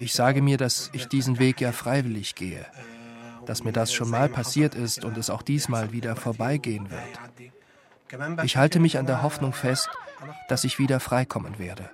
Ich 0.00 0.14
sage 0.14 0.42
mir, 0.42 0.56
dass 0.56 0.90
ich 0.94 1.06
diesen 1.06 1.38
Weg 1.38 1.60
ja 1.60 1.70
freiwillig 1.70 2.34
gehe, 2.34 2.66
dass 3.44 3.62
mir 3.62 3.72
das 3.72 3.92
schon 3.92 4.10
mal 4.10 4.28
passiert 4.28 4.74
ist 4.74 5.04
und 5.04 5.16
es 5.16 5.30
auch 5.30 5.42
diesmal 5.42 5.92
wieder 5.92 6.16
vorbeigehen 6.16 6.90
wird. 6.90 7.55
Ich 8.44 8.56
halte 8.56 8.78
mich 8.78 8.98
an 8.98 9.06
der 9.06 9.22
Hoffnung 9.22 9.52
fest, 9.52 9.88
dass 10.48 10.64
ich 10.64 10.78
wieder 10.78 11.00
freikommen 11.00 11.58
werde. 11.58 11.90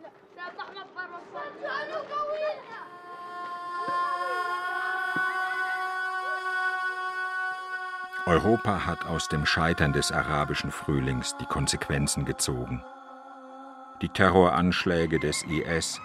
Europa 8.27 8.87
hat 8.87 9.05
aus 9.07 9.29
dem 9.29 9.47
Scheitern 9.47 9.93
des 9.93 10.13
arabischen 10.13 10.71
Frühlings 10.71 11.35
die 11.41 11.47
Konsequenzen 11.47 12.25
gezogen. 12.25 12.83
Die 14.01 14.09
Terroranschläge 14.09 15.19
des 15.19 15.43
IS, 15.45 16.01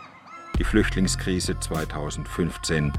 die 0.58 0.64
Flüchtlingskrise 0.64 1.60
2015, 1.60 2.92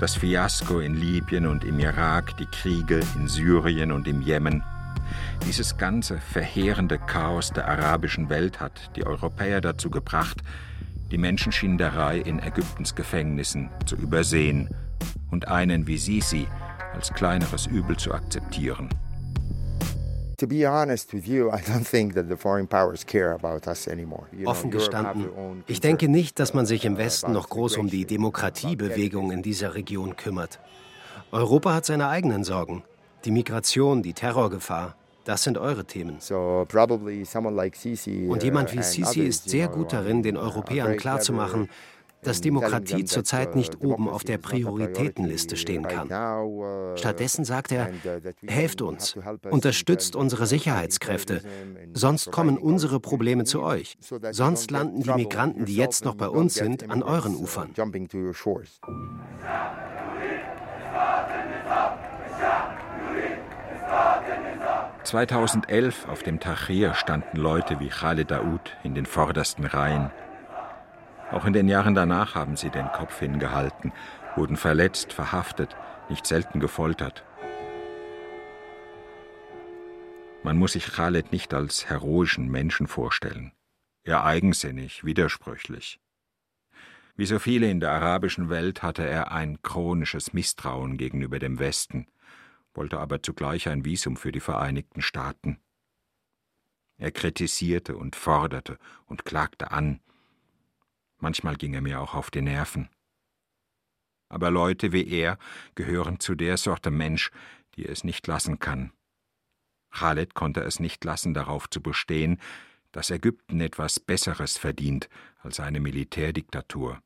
das 0.00 0.16
Fiasko 0.16 0.80
in 0.80 0.94
Libyen 0.94 1.46
und 1.46 1.64
im 1.64 1.78
Irak, 1.78 2.36
die 2.38 2.46
Kriege 2.46 3.00
in 3.16 3.28
Syrien 3.28 3.92
und 3.92 4.08
im 4.08 4.22
Jemen– 4.22 4.64
dieses 5.46 5.76
ganze 5.76 6.18
verheerende 6.18 6.98
Chaos 6.98 7.52
der 7.52 7.68
arabischen 7.68 8.28
Welt 8.28 8.60
hat 8.60 8.90
die 8.96 9.06
Europäer 9.06 9.60
dazu 9.60 9.90
gebracht, 9.90 10.42
die 11.10 11.18
Menschenschinderei 11.18 12.18
in 12.18 12.38
Ägyptens 12.38 12.94
Gefängnissen 12.94 13.70
zu 13.86 13.96
übersehen 13.96 14.70
und 15.30 15.48
einen 15.48 15.86
wie 15.86 15.98
Sisi 15.98 16.46
als 16.94 17.12
kleineres 17.12 17.66
Übel 17.66 17.96
zu 17.96 18.12
akzeptieren. 18.12 18.88
Offen 24.44 24.70
gestanden, 24.70 25.28
ich 25.66 25.80
denke 25.80 26.08
nicht, 26.08 26.38
dass 26.40 26.54
man 26.54 26.66
sich 26.66 26.84
im 26.84 26.96
Westen 26.96 27.32
noch 27.32 27.48
groß 27.48 27.76
um 27.76 27.88
die 27.88 28.04
Demokratiebewegung 28.04 29.30
in 29.30 29.42
dieser 29.42 29.74
Region 29.74 30.16
kümmert. 30.16 30.58
Europa 31.30 31.74
hat 31.74 31.84
seine 31.84 32.08
eigenen 32.08 32.44
Sorgen. 32.44 32.82
Die 33.24 33.30
Migration, 33.30 34.02
die 34.02 34.12
Terrorgefahr, 34.12 34.96
das 35.24 35.42
sind 35.42 35.56
eure 35.56 35.86
Themen. 35.86 36.18
Und 36.30 38.42
jemand 38.42 38.72
wie 38.72 38.78
uh, 38.78 38.82
Sisi 38.82 39.22
ist 39.22 39.48
sehr 39.48 39.68
gut 39.68 39.92
darin, 39.92 40.22
den 40.22 40.36
Europäern 40.36 40.96
klarzumachen, 40.98 41.70
dass 42.22 42.40
Demokratie 42.40 43.04
zurzeit 43.04 43.54
uh, 43.54 43.58
nicht 43.58 43.80
oben 43.80 44.08
auf 44.08 44.24
der 44.24 44.38
Prioritätenliste 44.38 45.56
stehen 45.56 45.86
kann. 45.86 46.10
Uh, 46.10 46.96
Stattdessen 46.96 47.44
sagt 47.44 47.72
er, 47.72 47.90
helft 48.46 48.82
uns, 48.82 49.16
unterstützt 49.50 50.16
unsere 50.16 50.46
Sicherheitskräfte, 50.46 51.42
sonst 51.94 52.30
kommen 52.30 52.58
unsere 52.58 53.00
Probleme 53.00 53.44
zu 53.44 53.62
euch. 53.62 53.96
Sonst 54.32 54.70
landen 54.70 55.02
die 55.02 55.10
Migranten, 55.10 55.64
die 55.64 55.76
jetzt 55.76 56.04
noch 56.04 56.14
bei 56.14 56.28
uns 56.28 56.54
sind, 56.54 56.90
an 56.90 57.02
euren 57.02 57.34
Ufern. 57.34 57.70
2011 65.04 66.08
auf 66.08 66.22
dem 66.22 66.40
Tahrir 66.40 66.94
standen 66.94 67.36
Leute 67.36 67.78
wie 67.78 67.88
Khaled 67.88 68.30
Daoud 68.30 68.76
in 68.84 68.94
den 68.94 69.04
vordersten 69.04 69.66
Reihen. 69.66 70.10
Auch 71.30 71.44
in 71.44 71.52
den 71.52 71.68
Jahren 71.68 71.94
danach 71.94 72.34
haben 72.34 72.56
sie 72.56 72.70
den 72.70 72.88
Kopf 72.88 73.18
hingehalten, 73.18 73.92
wurden 74.34 74.56
verletzt, 74.56 75.12
verhaftet, 75.12 75.76
nicht 76.08 76.26
selten 76.26 76.58
gefoltert. 76.58 77.24
Man 80.42 80.56
muss 80.56 80.72
sich 80.72 80.86
Khaled 80.86 81.32
nicht 81.32 81.54
als 81.54 81.88
heroischen 81.88 82.50
Menschen 82.50 82.86
vorstellen. 82.86 83.52
eher 84.04 84.24
eigensinnig, 84.24 85.04
widersprüchlich. 85.04 85.98
Wie 87.16 87.26
so 87.26 87.38
viele 87.38 87.70
in 87.70 87.80
der 87.80 87.92
arabischen 87.92 88.50
Welt 88.50 88.82
hatte 88.82 89.06
er 89.06 89.32
ein 89.32 89.62
chronisches 89.62 90.32
Misstrauen 90.32 90.96
gegenüber 90.96 91.38
dem 91.38 91.58
Westen, 91.58 92.06
wollte 92.74 92.98
aber 92.98 93.22
zugleich 93.22 93.68
ein 93.68 93.84
Visum 93.84 94.16
für 94.16 94.32
die 94.32 94.40
Vereinigten 94.40 95.00
Staaten. 95.00 95.60
Er 96.96 97.10
kritisierte 97.10 97.96
und 97.96 98.16
forderte 98.16 98.78
und 99.06 99.24
klagte 99.24 99.70
an. 99.70 100.00
Manchmal 101.18 101.56
ging 101.56 101.74
er 101.74 101.80
mir 101.80 102.00
auch 102.00 102.14
auf 102.14 102.30
die 102.30 102.42
Nerven. 102.42 102.88
Aber 104.28 104.50
Leute 104.50 104.92
wie 104.92 105.08
er 105.08 105.38
gehören 105.74 106.20
zu 106.20 106.34
der 106.34 106.56
Sorte 106.56 106.90
Mensch, 106.90 107.30
die 107.76 107.86
es 107.86 108.04
nicht 108.04 108.26
lassen 108.26 108.58
kann. 108.58 108.92
Khaled 109.90 110.34
konnte 110.34 110.60
es 110.60 110.80
nicht 110.80 111.04
lassen, 111.04 111.34
darauf 111.34 111.70
zu 111.70 111.80
bestehen, 111.80 112.40
dass 112.90 113.10
Ägypten 113.10 113.60
etwas 113.60 114.00
Besseres 114.00 114.56
verdient 114.56 115.08
als 115.38 115.60
eine 115.60 115.80
Militärdiktatur. 115.80 117.00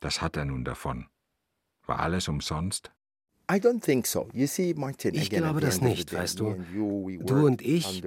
Das 0.00 0.22
hat 0.22 0.36
er 0.36 0.44
nun 0.44 0.64
davon. 0.64 1.08
War 1.86 2.00
alles 2.00 2.28
umsonst? 2.28 2.92
Ich 5.22 5.30
glaube 5.30 5.60
das 5.60 5.80
nicht, 5.80 6.12
weißt 6.12 6.38
du. 6.38 6.56
Du 7.24 7.46
und 7.46 7.62
ich, 7.62 8.02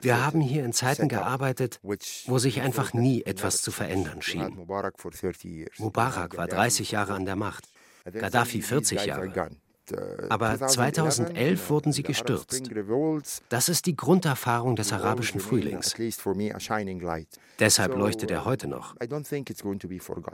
wir 0.00 0.24
haben 0.24 0.40
hier 0.40 0.64
in 0.64 0.72
Zeiten 0.72 1.08
gearbeitet, 1.08 1.80
wo 2.26 2.38
sich 2.38 2.60
einfach 2.62 2.94
nie 2.94 3.22
etwas 3.22 3.60
zu 3.62 3.70
verändern 3.72 4.22
schien. 4.22 4.40
Mubarak 5.78 6.36
war 6.38 6.46
30 6.48 6.90
Jahre 6.92 7.12
an 7.14 7.26
der 7.26 7.36
Macht, 7.36 7.64
Gaddafi 8.20 8.62
40 8.62 8.98
Jahre. 9.06 9.28
Uh, 9.92 10.26
Aber 10.28 10.58
2011 10.58 11.70
wurden 11.70 11.92
sie 11.92 12.02
gestürzt. 12.02 12.70
Das 13.48 13.68
ist 13.68 13.86
die 13.86 13.96
Grunderfahrung 13.96 14.76
des 14.76 14.92
arabischen 14.92 15.40
Frühlings. 15.40 15.94
Deshalb 17.58 17.94
leuchtet 17.96 18.30
er 18.30 18.44
heute 18.44 18.68
noch. 18.68 18.96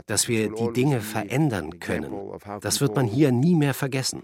Dass 0.06 0.28
wir 0.28 0.52
die 0.52 0.72
Dinge 0.72 1.00
verändern 1.00 1.80
können, 1.80 2.12
das 2.60 2.80
wird 2.80 2.96
man 2.96 3.06
hier 3.06 3.32
nie 3.32 3.54
mehr 3.54 3.74
vergessen. 3.74 4.22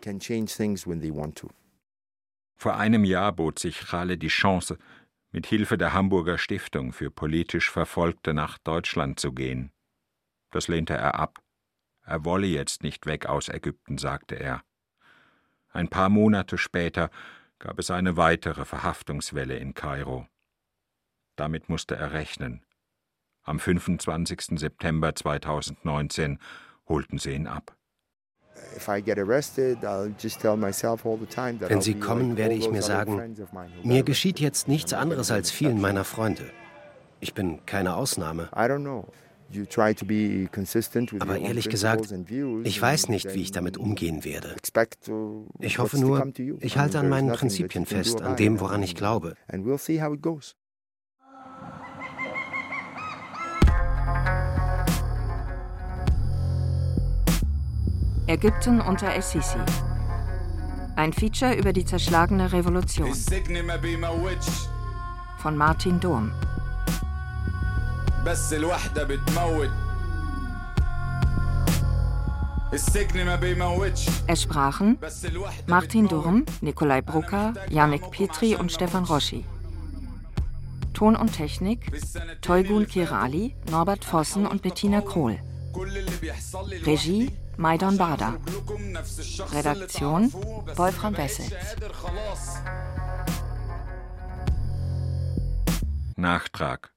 Vor 2.56 2.76
einem 2.76 3.04
Jahr 3.04 3.32
bot 3.32 3.58
sich 3.58 3.78
Chale 3.88 4.18
die 4.18 4.28
Chance, 4.28 4.78
mit 5.30 5.46
Hilfe 5.46 5.78
der 5.78 5.92
Hamburger 5.92 6.38
Stiftung 6.38 6.92
für 6.92 7.10
politisch 7.10 7.70
Verfolgte 7.70 8.34
nach 8.34 8.58
Deutschland 8.58 9.20
zu 9.20 9.32
gehen. 9.32 9.70
Das 10.50 10.68
lehnte 10.68 10.94
er 10.94 11.14
ab. 11.14 11.38
Er 12.02 12.24
wolle 12.24 12.46
jetzt 12.46 12.82
nicht 12.82 13.06
weg 13.06 13.26
aus 13.26 13.48
Ägypten, 13.48 13.98
sagte 13.98 14.36
er. 14.36 14.62
Ein 15.70 15.88
paar 15.88 16.08
Monate 16.08 16.58
später 16.58 17.10
gab 17.58 17.78
es 17.78 17.90
eine 17.90 18.16
weitere 18.16 18.64
Verhaftungswelle 18.64 19.56
in 19.56 19.74
Kairo. 19.74 20.26
Damit 21.36 21.68
musste 21.68 21.96
er 21.96 22.12
rechnen. 22.12 22.64
Am 23.42 23.58
25. 23.58 24.58
September 24.58 25.14
2019 25.14 26.38
holten 26.86 27.18
sie 27.18 27.32
ihn 27.32 27.46
ab. 27.46 27.74
Wenn 31.68 31.80
sie 31.80 31.94
kommen, 31.94 32.36
werde 32.36 32.54
ich 32.54 32.70
mir 32.70 32.82
sagen, 32.82 33.36
mir 33.84 34.02
geschieht 34.02 34.40
jetzt 34.40 34.68
nichts 34.68 34.92
anderes 34.92 35.30
als 35.30 35.50
vielen 35.50 35.80
meiner 35.80 36.04
Freunde. 36.04 36.50
Ich 37.20 37.34
bin 37.34 37.64
keine 37.66 37.94
Ausnahme. 37.94 38.48
Aber 41.20 41.38
ehrlich 41.38 41.68
gesagt, 41.68 42.14
ich 42.64 42.82
weiß 42.82 43.08
nicht, 43.08 43.34
wie 43.34 43.42
ich 43.42 43.52
damit 43.52 43.76
umgehen 43.76 44.24
werde. 44.24 44.54
Ich 45.60 45.78
hoffe 45.78 45.98
nur, 45.98 46.32
ich 46.60 46.78
halte 46.78 46.98
an 46.98 47.08
meinen 47.08 47.32
Prinzipien 47.32 47.86
fest, 47.86 48.20
an 48.20 48.36
dem, 48.36 48.60
woran 48.60 48.82
ich 48.82 48.94
glaube. 48.94 49.34
Ägypten 58.26 58.82
unter 58.82 59.08
El-Sisi. 59.14 59.56
Ein 60.96 61.14
Feature 61.14 61.54
über 61.54 61.72
die 61.72 61.84
zerschlagene 61.84 62.52
Revolution. 62.52 63.14
Von 65.38 65.56
Martin 65.56 65.98
Durm. 66.00 66.32
بس 68.27 68.53
الوحدة 68.53 69.03
بتموت 69.03 69.69
Es 74.27 74.41
sprachen 74.41 74.97
Martin 75.67 76.07
Durm, 76.07 76.43
Nikolai 76.61 77.01
Brucker, 77.01 77.53
Janik 77.69 78.09
Petri 78.09 78.55
und 78.55 78.71
Stefan 78.71 79.03
Roschi. 79.03 79.45
Ton 80.93 81.15
und 81.15 81.33
Technik 81.33 81.91
Teugun 82.41 82.87
Kirali, 82.87 83.55
Norbert 83.69 84.03
Vossen 84.03 84.47
und 84.47 84.63
Bettina 84.63 85.01
Krohl. 85.01 85.37
Regie 86.85 87.31
Maidon 87.57 87.97
Bada. 87.97 88.37
Redaktion 89.53 90.33
Wolfram 90.75 91.15
Wessels. 91.15 91.53
Nachtrag 96.15 96.91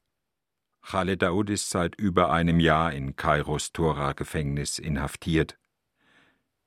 Khaled 0.92 1.22
Daoud 1.22 1.50
ist 1.50 1.70
seit 1.70 1.96
über 1.96 2.34
einem 2.34 2.60
Jahr 2.60 2.92
in 2.92 3.16
Kairos 3.16 3.72
Tora-Gefängnis 3.72 4.78
inhaftiert. 4.78 5.58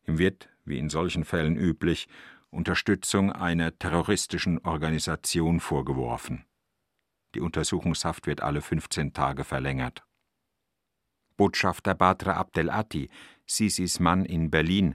Ihm 0.06 0.16
wird, 0.16 0.48
wie 0.64 0.78
in 0.78 0.88
solchen 0.88 1.26
Fällen 1.26 1.58
üblich, 1.58 2.08
Unterstützung 2.48 3.30
einer 3.32 3.78
terroristischen 3.78 4.60
Organisation 4.64 5.60
vorgeworfen. 5.60 6.46
Die 7.34 7.40
Untersuchungshaft 7.40 8.26
wird 8.26 8.42
alle 8.42 8.62
15 8.62 9.12
Tage 9.12 9.44
verlängert. 9.44 10.06
Botschafter 11.36 11.94
Badr 11.94 12.34
Abdel 12.34 12.70
Atti, 12.70 13.10
Sisis 13.44 14.00
Mann 14.00 14.24
in 14.24 14.50
Berlin, 14.50 14.94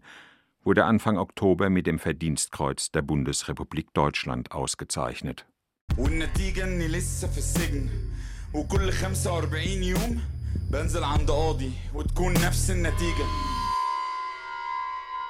wurde 0.64 0.86
Anfang 0.86 1.20
Oktober 1.20 1.70
mit 1.70 1.86
dem 1.86 2.00
Verdienstkreuz 2.00 2.90
der 2.90 3.04
Bundesrepublik 3.04 3.94
Deutschland 3.94 4.54
ausgezeichnet. 4.54 5.46
وكل 8.55 8.93
45 8.93 9.63
يوم 9.83 10.21
بنزل 10.71 11.05
عند 11.05 11.31
قاضي 11.31 11.73
وتكون 11.95 12.33
نفس 12.33 12.71
النتيجة 12.71 13.25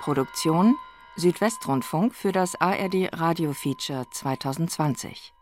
Produktion 0.04 0.74
Südwestrundfunk 1.16 2.12
für 2.14 2.32
das 2.32 2.60
ARD 2.60 3.08
Radio 3.14 3.52
Feature 3.52 4.04
2020. 4.10 5.32